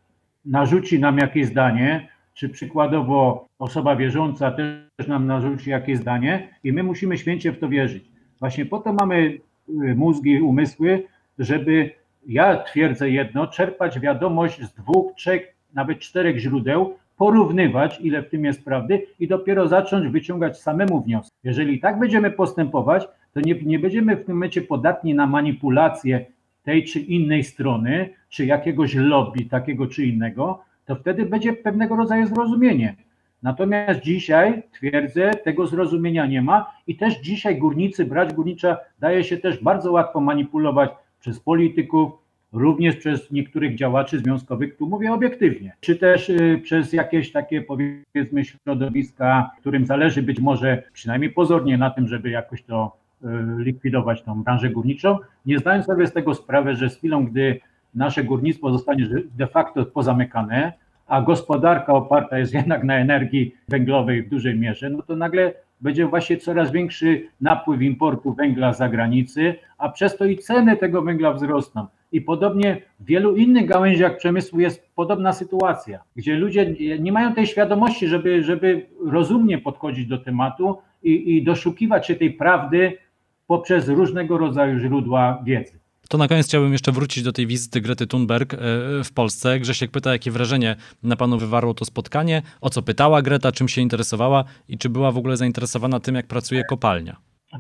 narzuci 0.45 1.01
nam 1.01 1.19
jakieś 1.19 1.47
zdanie, 1.47 2.09
czy 2.35 2.49
przykładowo 2.49 3.49
osoba 3.59 3.97
wierząca 3.97 4.51
też 4.51 5.09
nam 5.09 5.27
narzuci 5.27 5.71
jakieś 5.71 5.99
zdanie 5.99 6.49
i 6.65 6.73
my 6.73 6.83
musimy 6.83 7.19
święcie 7.19 7.53
w 7.53 7.59
to 7.59 7.69
wierzyć. 7.69 8.05
Właśnie 8.41 8.67
po 8.67 8.79
to 8.79 8.93
mamy 8.93 9.39
e, 9.69 9.95
mózgi, 9.95 10.41
umysły, 10.41 11.05
żeby, 11.39 12.02
ja 12.27 12.57
twierdzę 12.57 13.11
jedno, 13.11 13.47
czerpać 13.47 14.01
wiadomość 14.01 14.63
z 14.63 14.75
dwóch, 14.75 15.15
trzech, 15.15 15.55
nawet 15.75 15.99
czterech 15.99 16.39
źródeł, 16.39 16.95
porównywać, 17.17 18.01
ile 18.01 18.23
w 18.23 18.29
tym 18.29 18.45
jest 18.45 18.65
prawdy 18.65 19.07
i 19.21 19.29
dopiero 19.29 19.69
zacząć 19.69 20.09
wyciągać 20.09 20.61
samemu 20.61 21.03
wnioski. 21.03 21.37
Jeżeli 21.45 21.81
tak 21.81 21.99
będziemy 21.99 22.31
postępować, 22.31 23.09
to 23.35 23.41
nie, 23.41 23.55
nie 23.55 23.79
będziemy 23.79 24.17
w 24.17 24.25
tym 24.25 24.35
momencie 24.35 24.63
podatni 24.63 25.15
na 25.15 25.27
manipulację 25.27 26.27
tej 26.63 26.85
czy 26.85 27.01
innej 27.01 27.45
strony, 27.45 28.09
czy 28.29 28.47
jakiegoś 28.47 28.95
lobby 28.95 29.45
takiego 29.45 29.87
czy 29.87 30.07
innego, 30.07 30.65
to 30.87 30.97
wtedy 30.97 31.27
będzie 31.27 31.53
pewnego 31.53 31.97
rodzaju 31.97 32.27
zrozumienie. 32.27 32.97
Natomiast 33.43 34.01
dzisiaj 34.01 34.63
twierdzę, 34.73 35.31
tego 35.31 35.67
zrozumienia 35.67 36.27
nie 36.27 36.43
ma 36.43 36.73
i 36.87 36.97
też 36.97 37.21
dzisiaj 37.21 37.59
górnicy, 37.59 38.05
brać 38.05 38.35
górnicza 38.35 38.77
daje 38.99 39.25
się 39.25 39.37
też 39.37 39.63
bardzo 39.63 39.93
łatwo 39.93 40.21
manipulować 40.21 40.91
przez 41.23 41.41
polityków, 41.41 42.13
również 42.53 42.97
przez 42.97 43.31
niektórych 43.31 43.75
działaczy 43.75 44.19
związkowych, 44.19 44.77
tu 44.77 44.87
mówię 44.87 45.13
obiektywnie, 45.13 45.73
czy 45.81 45.97
też 45.97 46.29
y, 46.31 46.61
przez 46.63 46.93
jakieś 46.93 47.33
takie 47.33 47.63
powiedzmy 47.63 48.45
środowiska, 48.45 49.51
którym 49.61 49.87
zależy 49.87 50.23
być 50.23 50.41
może 50.41 50.83
przynajmniej 50.93 51.31
pozornie 51.31 51.79
na 51.79 51.91
tym, 51.91 52.09
żeby 52.09 52.31
jakoś 52.31 52.63
to 52.63 52.97
y, 53.23 53.27
likwidować 53.59 54.23
tą 54.23 54.43
branżę 54.43 54.71
górniczą, 54.71 55.19
nie 55.47 55.59
zdając 55.59 55.87
sobie 55.87 56.07
z 56.07 56.13
tego 56.13 56.35
sprawy, 56.35 56.77
że 56.77 56.91
z 56.91 56.97
chwilą, 56.97 57.27
gdy 57.27 57.61
nasze 57.95 58.25
górnictwo 58.25 58.73
zostanie 58.73 59.09
de 59.37 59.47
facto 59.47 59.85
pozamykane, 59.85 60.73
a 61.07 61.23
gospodarka 61.23 61.93
oparta 61.93 62.39
jest 62.39 62.55
jednak 62.55 62.85
na 62.85 62.95
energii 62.95 63.55
węglowej 63.69 64.23
w 64.23 64.29
dużej 64.29 64.59
mierze, 64.59 64.91
no 64.91 65.03
to 65.03 65.17
nagle 65.17 65.53
będzie 65.83 66.07
właśnie 66.07 66.37
coraz 66.37 66.73
większy 66.73 67.29
napływ 67.41 67.83
importu 67.83 68.33
węgla 68.33 68.73
z 68.73 68.79
zagranicy, 68.79 69.55
a 69.79 69.89
przez 69.89 70.17
to 70.17 70.25
i 70.25 70.39
ceny 70.39 70.77
tego 70.77 71.03
węgla 71.03 71.33
wzrosną. 71.33 71.87
I 72.13 72.21
podobnie 72.21 72.83
w 73.01 73.05
wielu 73.05 73.37
innych 73.37 73.67
gałęziach 73.67 74.17
przemysłu 74.17 74.61
jest 74.61 74.91
podobna 74.95 75.33
sytuacja, 75.33 76.01
gdzie 76.17 76.37
ludzie 76.37 76.75
nie 77.01 77.13
mają 77.13 77.35
tej 77.35 77.47
świadomości, 77.47 78.09
żeby, 78.09 78.43
żeby 78.43 78.87
rozumnie 79.07 79.59
podchodzić 79.59 80.07
do 80.07 80.19
tematu 80.19 80.79
i, 81.03 81.37
i 81.37 81.45
doszukiwać 81.45 82.07
się 82.07 82.15
tej 82.15 82.31
prawdy 82.33 82.99
poprzez 83.47 83.89
różnego 83.89 84.39
rodzaju 84.39 84.79
źródła 84.79 85.43
wiedzy. 85.45 85.82
To 86.13 86.19
na 86.19 86.29
koniec 86.29 86.47
chciałbym 86.47 86.73
jeszcze 86.73 86.93
wrócić 86.93 87.25
do 87.25 87.33
tej 87.33 87.47
wizyty 87.47 87.81
Grety 87.81 88.07
Thunberg 88.07 88.55
e, 88.55 88.59
w 89.05 89.13
Polsce. 89.15 89.61
Grzesiek 89.61 89.91
pyta, 89.91 90.13
jakie 90.13 90.31
wrażenie 90.31 90.77
na 91.03 91.17
panu 91.17 91.39
wywarło 91.39 91.75
to 91.75 91.85
spotkanie, 91.85 92.43
o 92.61 92.71
co 92.71 92.83
pytała 92.83 93.23
Greta, 93.23 93.53
czym 93.53 93.69
się 93.69 93.81
interesowała? 93.81 94.45
I 94.69 94.79
czy 94.79 94.89
była 94.89 95.13
w 95.13 95.19
ogóle 95.19 95.37
zainteresowana 95.37 96.01
tym, 96.01 96.15
jak 96.15 96.27
pracuje 96.27 96.65
kopalnia. 96.65 97.17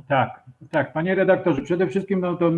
Tak, 0.08 0.44
tak, 0.70 0.92
panie 0.92 1.14
redaktorze, 1.14 1.62
przede 1.62 1.86
wszystkim 1.86 2.20
no 2.20 2.36
to 2.36 2.50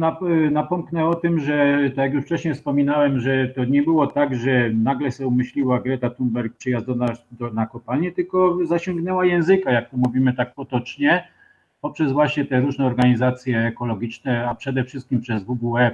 napomknę 0.51 1.07
o 1.07 1.14
tym, 1.14 1.40
że 1.40 1.78
tak 1.97 2.05
jak 2.05 2.14
już 2.14 2.24
wcześniej 2.24 2.55
wspominałem, 2.55 3.20
że 3.20 3.49
to 3.49 3.64
nie 3.64 3.82
było 3.82 4.07
tak, 4.07 4.34
że 4.34 4.70
nagle 4.70 5.11
sobie 5.11 5.26
umyśliła 5.26 5.80
Greta 5.80 6.11
Thunberg 6.11 6.57
przyjazd 6.57 6.86
do 6.86 6.95
nas 6.95 7.26
do, 7.30 7.51
na 7.51 7.66
kopalnię, 7.66 8.12
tylko 8.12 8.59
zasięgnęła 8.64 9.26
języka, 9.26 9.72
jak 9.72 9.90
to 9.90 9.97
mówimy 9.97 10.32
tak 10.32 10.55
potocznie, 10.55 11.24
poprzez 11.85 12.12
właśnie 12.12 12.45
te 12.45 12.61
różne 12.61 12.87
organizacje 12.87 13.59
ekologiczne, 13.59 14.49
a 14.49 14.55
przede 14.55 14.85
wszystkim 14.85 15.20
przez 15.20 15.43
WWF 15.43 15.93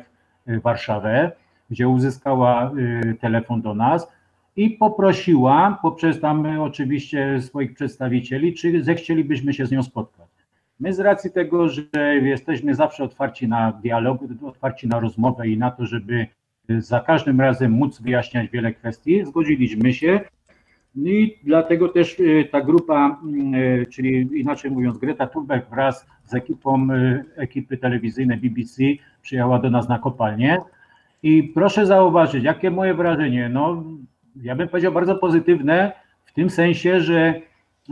y, 0.49 0.61
Warszawę, 0.61 1.33
gdzie 1.71 1.89
uzyskała 1.89 2.73
y, 2.73 3.15
telefon 3.21 3.63
do 3.63 3.75
nas 3.75 4.09
i 4.57 4.71
poprosiła 4.71 5.79
poprzez 5.83 6.21
tam 6.21 6.61
oczywiście 6.61 7.41
swoich 7.43 7.75
przedstawicieli, 7.75 8.55
czy 8.55 8.85
zechcielibyśmy 8.85 9.55
się 9.55 9.67
z 9.67 9.71
nią 9.71 9.83
spotkać. 9.83 10.29
My 10.81 10.93
z 10.93 11.01
racji 11.01 11.31
tego, 11.31 11.69
że 11.69 11.83
jesteśmy 12.23 12.75
zawsze 12.75 13.05
otwarci 13.05 13.49
na 13.49 13.73
dialog, 13.73 14.21
otwarci 14.43 14.89
na 14.89 15.01
rozmowę 15.01 15.49
i 15.49 15.59
na 15.59 15.71
to, 15.71 15.87
żeby 15.87 16.27
za 16.69 17.01
każdym 17.01 17.41
razem 17.41 17.73
móc 17.73 18.01
wyjaśniać 18.01 18.51
wiele 18.51 18.73
kwestii, 18.73 19.25
zgodziliśmy 19.25 19.95
się. 19.95 20.21
No 20.95 21.11
i 21.11 21.39
dlatego 21.45 21.89
też 21.89 22.21
y, 22.21 22.49
ta 22.53 22.61
grupa, 22.61 23.21
y, 23.83 23.87
czyli 23.87 24.41
inaczej 24.41 24.71
mówiąc 24.71 24.99
Greta 24.99 25.27
Thunberg 25.27 25.71
wraz 25.71 26.07
z 26.25 26.35
ekipą 26.35 26.91
y, 26.91 27.25
ekipy 27.37 27.77
telewizyjnej 27.77 28.39
BBC 28.39 28.83
przyjechała 29.23 29.59
do 29.59 29.71
nas 29.71 29.89
na 29.89 29.99
kopalnię. 29.99 30.59
I 31.23 31.43
proszę 31.43 31.87
zauważyć, 31.87 32.45
jakie 32.45 32.71
moje 32.71 32.95
wrażenie, 32.95 33.49
no 33.49 33.85
ja 34.43 34.57
bym 34.57 34.69
powiedział 34.69 34.93
bardzo 34.93 35.15
pozytywne, 35.15 35.93
w 36.25 36.33
tym 36.33 36.51
sensie, 36.51 37.01
że, 37.01 37.41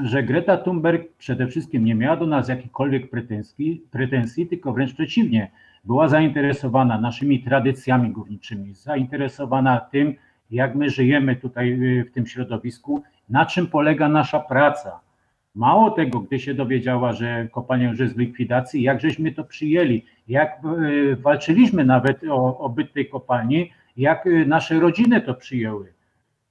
że 0.02 0.22
Greta 0.22 0.56
Thunberg 0.56 1.12
przede 1.18 1.46
wszystkim 1.46 1.84
nie 1.84 1.94
miała 1.94 2.16
do 2.16 2.26
nas 2.26 2.48
jakichkolwiek 2.48 3.10
pretensji, 3.10 3.82
pretensji, 3.90 4.46
tylko 4.46 4.72
wręcz 4.72 4.94
przeciwnie, 4.94 5.50
była 5.84 6.08
zainteresowana 6.08 7.00
naszymi 7.00 7.42
tradycjami 7.42 8.10
górniczymi, 8.10 8.74
zainteresowana 8.74 9.80
tym, 9.80 10.14
jak 10.50 10.74
my 10.74 10.90
żyjemy 10.90 11.36
tutaj 11.36 11.72
y, 11.72 12.04
w 12.04 12.12
tym 12.12 12.26
środowisku, 12.26 13.02
na 13.28 13.46
czym 13.46 13.66
polega 13.66 14.08
nasza 14.08 14.40
praca. 14.40 15.00
Mało 15.54 15.90
tego, 15.90 16.20
gdy 16.20 16.38
się 16.38 16.54
dowiedziała, 16.54 17.12
że 17.12 17.48
kopalnia 17.52 17.88
już 17.88 17.98
jest 17.98 18.14
w 18.14 18.18
likwidacji, 18.18 18.82
jak 18.82 19.00
żeśmy 19.00 19.32
to 19.32 19.44
przyjęli, 19.44 20.04
jak 20.28 20.60
y, 20.82 21.16
walczyliśmy 21.16 21.84
nawet 21.84 22.24
o, 22.30 22.58
o 22.58 22.68
byt 22.68 22.92
tej 22.92 23.08
kopalni, 23.08 23.72
jak 23.96 24.26
y, 24.26 24.46
nasze 24.46 24.80
rodziny 24.80 25.20
to 25.20 25.34
przyjęły. 25.34 25.92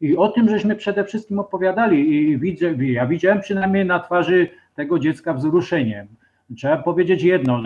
I 0.02 0.18
o 0.18 0.28
tym 0.28 0.50
żeśmy 0.50 0.76
przede 0.76 1.04
wszystkim 1.04 1.40
opowiadali 1.40 2.16
i 2.16 2.38
widzę, 2.38 2.76
ja 2.80 3.08
widziałem 3.08 3.42
przynajmniej 3.42 3.86
na 3.86 4.00
twarzy 4.00 4.50
tego 4.76 5.00
dziecka 5.00 5.34
wzruszenie. 5.34 6.08
Trzeba 6.56 6.78
powiedzieć 6.78 7.24
jedno, 7.24 7.64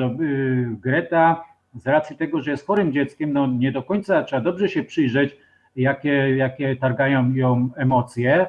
Greta 0.82 1.43
z 1.75 1.88
racji 1.88 2.17
tego, 2.17 2.41
że 2.41 2.51
jest 2.51 2.67
chorym 2.67 2.93
dzieckiem, 2.93 3.34
no 3.34 3.47
nie 3.47 3.71
do 3.71 3.84
końca 3.84 4.23
trzeba 4.23 4.41
dobrze 4.41 4.69
się 4.69 4.84
przyjrzeć, 4.84 5.38
jakie, 5.76 6.36
jakie 6.38 6.76
targają 6.76 7.34
ją 7.34 7.69
emocje, 7.76 8.47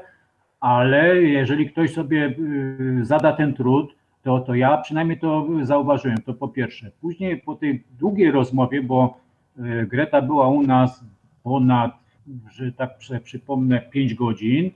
ale 0.60 1.22
jeżeli 1.22 1.70
ktoś 1.70 1.92
sobie 1.92 2.34
y, 2.38 3.04
zada 3.04 3.32
ten 3.32 3.54
trud, 3.54 3.96
to, 4.22 4.40
to 4.40 4.54
ja 4.54 4.76
przynajmniej 4.78 5.18
to 5.18 5.46
zauważyłem, 5.62 6.18
to 6.18 6.34
po 6.34 6.48
pierwsze. 6.48 6.90
Później 7.00 7.38
po 7.38 7.54
tej 7.54 7.84
długiej 7.98 8.30
rozmowie, 8.30 8.82
bo 8.82 9.20
y, 9.58 9.86
Greta 9.86 10.22
była 10.22 10.48
u 10.48 10.62
nas 10.62 11.04
ponad, 11.42 11.92
że 12.50 12.72
tak 12.72 12.98
przypomnę, 13.24 13.80
5 13.80 14.14
godzin, 14.14 14.70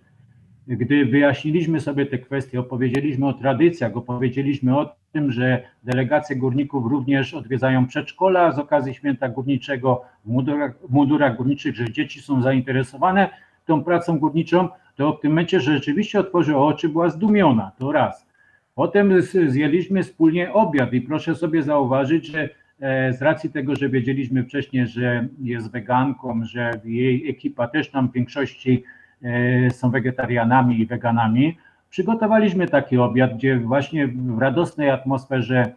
gdy 0.67 1.07
wyjaśniliśmy 1.07 1.81
sobie 1.81 2.07
te 2.07 2.19
kwestie, 2.19 2.61
opowiedzieliśmy 2.61 3.27
o 3.27 3.33
tradycjach, 3.33 3.97
opowiedzieliśmy 3.97 4.79
o 4.79 4.97
tym, 5.17 5.33
że 5.33 5.63
delegacje 5.85 6.37
górników 6.37 6.87
również 6.87 7.35
odwiedzają 7.35 7.87
przedszkola 7.87 8.53
z 8.53 8.59
okazji 8.59 8.95
święta 8.95 9.29
górniczego 9.29 10.03
w 10.25 10.29
mundurach, 10.29 10.73
w 10.89 10.93
mundurach 10.93 11.37
górniczych, 11.37 11.77
że 11.77 11.93
dzieci 11.93 12.21
są 12.21 12.43
zainteresowane 12.43 13.29
tą 13.67 13.85
pracą 13.85 14.19
górniczą, 14.19 14.69
to 14.97 15.13
w 15.13 15.21
tym 15.21 15.31
momencie 15.31 15.61
rzeczywiście 15.61 16.21
otworzyła 16.21 16.67
oczy, 16.67 16.89
była 16.89 17.09
zdumiona, 17.09 17.73
to 17.79 17.93
raz. 17.93 18.27
Potem 18.75 19.23
zjedliśmy 19.23 20.03
wspólnie 20.03 20.53
obiad 20.53 20.93
i 20.93 21.01
proszę 21.01 21.35
sobie 21.35 21.63
zauważyć, 21.63 22.27
że 22.27 22.49
e, 22.81 23.13
z 23.13 23.23
racji 23.23 23.51
tego, 23.51 23.77
że 23.77 23.89
wiedzieliśmy 23.89 24.45
wcześniej, 24.45 24.87
że 24.87 25.29
jest 25.43 25.71
weganką, 25.71 26.45
że 26.45 26.71
jej 26.85 27.31
ekipa 27.31 27.69
też 27.69 27.91
tam 27.91 28.09
w 28.09 28.13
większości 28.13 28.85
E, 29.23 29.71
są 29.71 29.91
wegetarianami 29.91 30.81
i 30.81 30.87
weganami. 30.87 31.57
Przygotowaliśmy 31.91 32.69
taki 32.69 32.99
obiad, 32.99 33.35
gdzie 33.35 33.59
właśnie 33.59 34.09
w 34.09 34.39
radosnej 34.39 34.91
atmosferze 34.91 35.73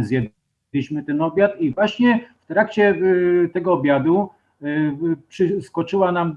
zjedliśmy 0.00 1.02
ten 1.06 1.22
obiad 1.22 1.60
i 1.60 1.74
właśnie 1.74 2.20
w 2.40 2.46
trakcie 2.46 2.88
e, 3.44 3.48
tego 3.48 3.72
obiadu 3.72 4.28
e, 4.62 5.62
skoczyła 5.62 6.12
nam 6.12 6.36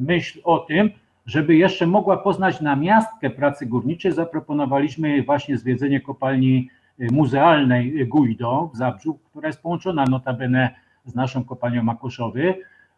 myśl 0.00 0.40
o 0.44 0.58
tym, 0.58 0.90
żeby 1.26 1.56
jeszcze 1.56 1.86
mogła 1.86 2.16
poznać 2.16 2.60
namiastkę 2.60 3.30
pracy 3.30 3.66
górniczej, 3.66 4.12
zaproponowaliśmy 4.12 5.22
właśnie 5.22 5.58
zwiedzenie 5.58 6.00
kopalni 6.00 6.68
muzealnej 6.98 8.06
Guido 8.06 8.70
w 8.74 8.76
Zabrzu, 8.76 9.18
która 9.30 9.46
jest 9.46 9.62
połączona 9.62 10.04
notabene 10.04 10.70
z 11.04 11.14
naszą 11.14 11.44
kopalnią 11.44 11.82
Makoszowy. 11.82 12.54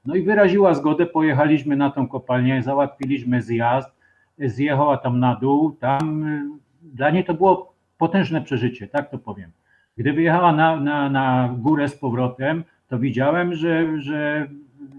No 0.06 0.14
i 0.14 0.22
wyraziła 0.22 0.74
zgodę, 0.74 1.06
pojechaliśmy 1.06 1.76
na 1.76 1.90
tą 1.90 2.08
kopalnię, 2.08 2.62
załatwiliśmy 2.62 3.42
zjazd, 3.42 3.95
zjechała 4.38 4.96
tam 4.96 5.20
na 5.20 5.34
dół, 5.34 5.72
tam 5.80 6.24
y, 6.24 6.42
dla 6.82 7.10
niej 7.10 7.24
to 7.24 7.34
było 7.34 7.74
potężne 7.98 8.42
przeżycie, 8.42 8.88
tak 8.88 9.10
to 9.10 9.18
powiem. 9.18 9.50
Gdy 9.96 10.12
wyjechała 10.12 10.52
na, 10.52 10.76
na, 10.76 11.10
na 11.10 11.54
górę 11.58 11.88
z 11.88 11.96
powrotem, 11.96 12.64
to 12.88 12.98
widziałem, 12.98 13.54
że, 13.54 14.00
że 14.00 14.46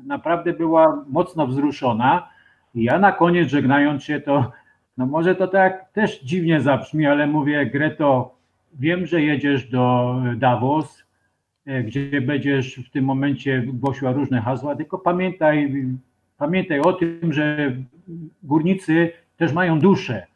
naprawdę 0.06 0.54
była 0.54 1.04
mocno 1.08 1.48
wzruszona 1.48 2.30
i 2.76 2.84
ja 2.84 3.00
na 3.00 3.12
koniec 3.12 3.50
żegnając 3.50 4.04
się 4.04 4.20
to, 4.20 4.52
no 4.98 5.06
może 5.06 5.36
to 5.36 5.48
tak 5.48 5.92
też 5.92 6.22
dziwnie 6.24 6.62
zabrzmi, 6.62 7.06
ale 7.06 7.28
mówię 7.28 7.66
Greto, 7.66 8.36
wiem, 8.74 9.06
że 9.06 9.22
jedziesz 9.22 9.70
do 9.70 10.16
Davos, 10.36 11.08
E, 11.68 11.84
gdzie 11.84 12.22
będziesz 12.22 12.76
w 12.76 12.90
tym 12.90 13.06
momencie 13.06 13.64
głosiła 13.68 14.12
różne 14.12 14.42
hasła, 14.42 14.76
tylko 14.76 14.98
pamiętaj, 14.98 15.86
pamiętaj 16.38 16.80
o 16.80 16.94
tym, 16.94 17.34
że 17.34 17.76
górnicy 18.44 19.12
też 19.38 19.54
mają 19.54 19.80
duszę, 19.80 20.28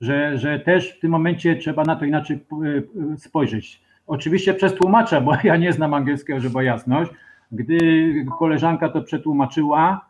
że, 0.00 0.38
że 0.38 0.60
też 0.60 0.92
w 0.92 1.00
tym 1.00 1.10
momencie 1.10 1.56
trzeba 1.56 1.84
na 1.84 1.96
to 1.96 2.04
inaczej 2.04 2.36
e, 2.36 3.16
spojrzeć. 3.16 3.82
Oczywiście 4.06 4.54
przez 4.54 4.74
tłumacza, 4.74 5.20
bo 5.20 5.32
ja 5.44 5.56
nie 5.56 5.72
znam 5.72 5.94
angielskiego, 5.94 6.40
żeby 6.40 6.64
jasność. 6.64 7.10
Gdy 7.52 8.26
koleżanka 8.38 8.88
to 8.88 9.02
przetłumaczyła, 9.02 10.08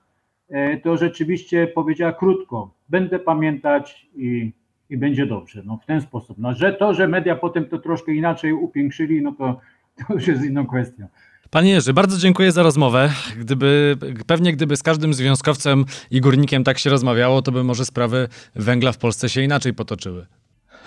e, 0.48 0.76
to 0.76 0.96
rzeczywiście 0.96 1.66
powiedziała 1.66 2.12
krótko, 2.12 2.74
będę 2.88 3.18
pamiętać 3.18 4.06
i, 4.16 4.52
i 4.90 4.96
będzie 4.96 5.26
dobrze. 5.26 5.62
No 5.64 5.78
w 5.82 5.86
ten 5.86 6.00
sposób. 6.00 6.38
No, 6.38 6.54
że 6.54 6.72
to, 6.72 6.94
że 6.94 7.08
media 7.08 7.36
potem 7.36 7.64
to 7.64 7.78
troszkę 7.78 8.12
inaczej 8.12 8.52
upiększyli, 8.52 9.22
no 9.22 9.32
to 9.32 9.60
to 9.96 10.14
już 10.14 10.26
jest 10.26 10.44
inną 10.44 10.66
kwestią. 10.66 11.06
Panie 11.54 11.70
Jerzy, 11.70 11.92
bardzo 11.92 12.18
dziękuję 12.18 12.52
za 12.52 12.62
rozmowę. 12.62 13.10
Gdyby, 13.38 13.96
pewnie 14.26 14.52
gdyby 14.52 14.76
z 14.76 14.82
każdym 14.82 15.14
związkowcem 15.14 15.84
i 16.10 16.20
górnikiem 16.20 16.64
tak 16.64 16.78
się 16.78 16.90
rozmawiało, 16.90 17.42
to 17.42 17.52
by 17.52 17.64
może 17.64 17.84
sprawy 17.84 18.28
węgla 18.54 18.92
w 18.92 18.98
Polsce 18.98 19.28
się 19.28 19.42
inaczej 19.42 19.74
potoczyły. 19.74 20.26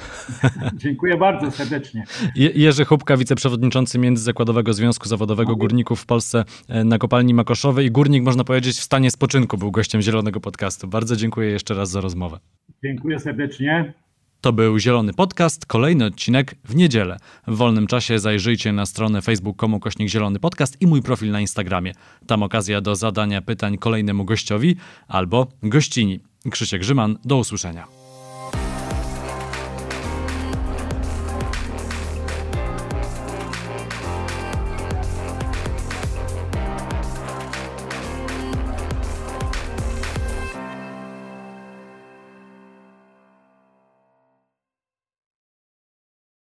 Dziękuję 0.83 1.17
bardzo 1.17 1.51
serdecznie. 1.51 2.03
Jerzy 2.35 2.85
Chubka, 2.85 3.17
wiceprzewodniczący 3.17 3.99
Międzyzakładowego 3.99 4.73
Związku 4.73 5.07
Zawodowego 5.07 5.55
Górników 5.55 6.01
w 6.01 6.05
Polsce 6.05 6.45
e, 6.67 6.83
na 6.83 6.97
kopalni 6.97 7.33
Makoszowej 7.33 7.85
i 7.85 7.91
górnik, 7.91 8.23
można 8.23 8.43
powiedzieć, 8.43 8.77
w 8.77 8.83
stanie 8.83 9.11
spoczynku 9.11 9.57
był 9.57 9.71
gościem 9.71 10.01
Zielonego 10.01 10.39
Podcastu. 10.39 10.87
Bardzo 10.87 11.15
dziękuję 11.15 11.49
jeszcze 11.49 11.73
raz 11.73 11.89
za 11.89 12.01
rozmowę. 12.01 12.39
Dziękuję 12.83 13.19
serdecznie. 13.19 13.93
To 14.41 14.53
był 14.53 14.79
Zielony 14.79 15.13
Podcast, 15.13 15.65
kolejny 15.65 16.05
odcinek 16.05 16.55
w 16.65 16.75
niedzielę. 16.75 17.17
W 17.47 17.55
wolnym 17.55 17.87
czasie 17.87 18.19
zajrzyjcie 18.19 18.73
na 18.73 18.85
stronę 18.85 19.21
facebook.com 19.21 19.79
kośnik 19.79 20.09
Zielony 20.09 20.39
Podcast 20.39 20.77
i 20.81 20.87
mój 20.87 21.01
profil 21.01 21.31
na 21.31 21.41
Instagramie. 21.41 21.93
Tam 22.27 22.43
okazja 22.43 22.81
do 22.81 22.95
zadania 22.95 23.41
pytań 23.41 23.77
kolejnemu 23.77 24.25
gościowi 24.25 24.75
albo 25.07 25.47
gościni. 25.63 26.19
Krzysiek 26.51 26.81
Grzyman, 26.81 27.17
do 27.25 27.37
usłyszenia. 27.37 27.96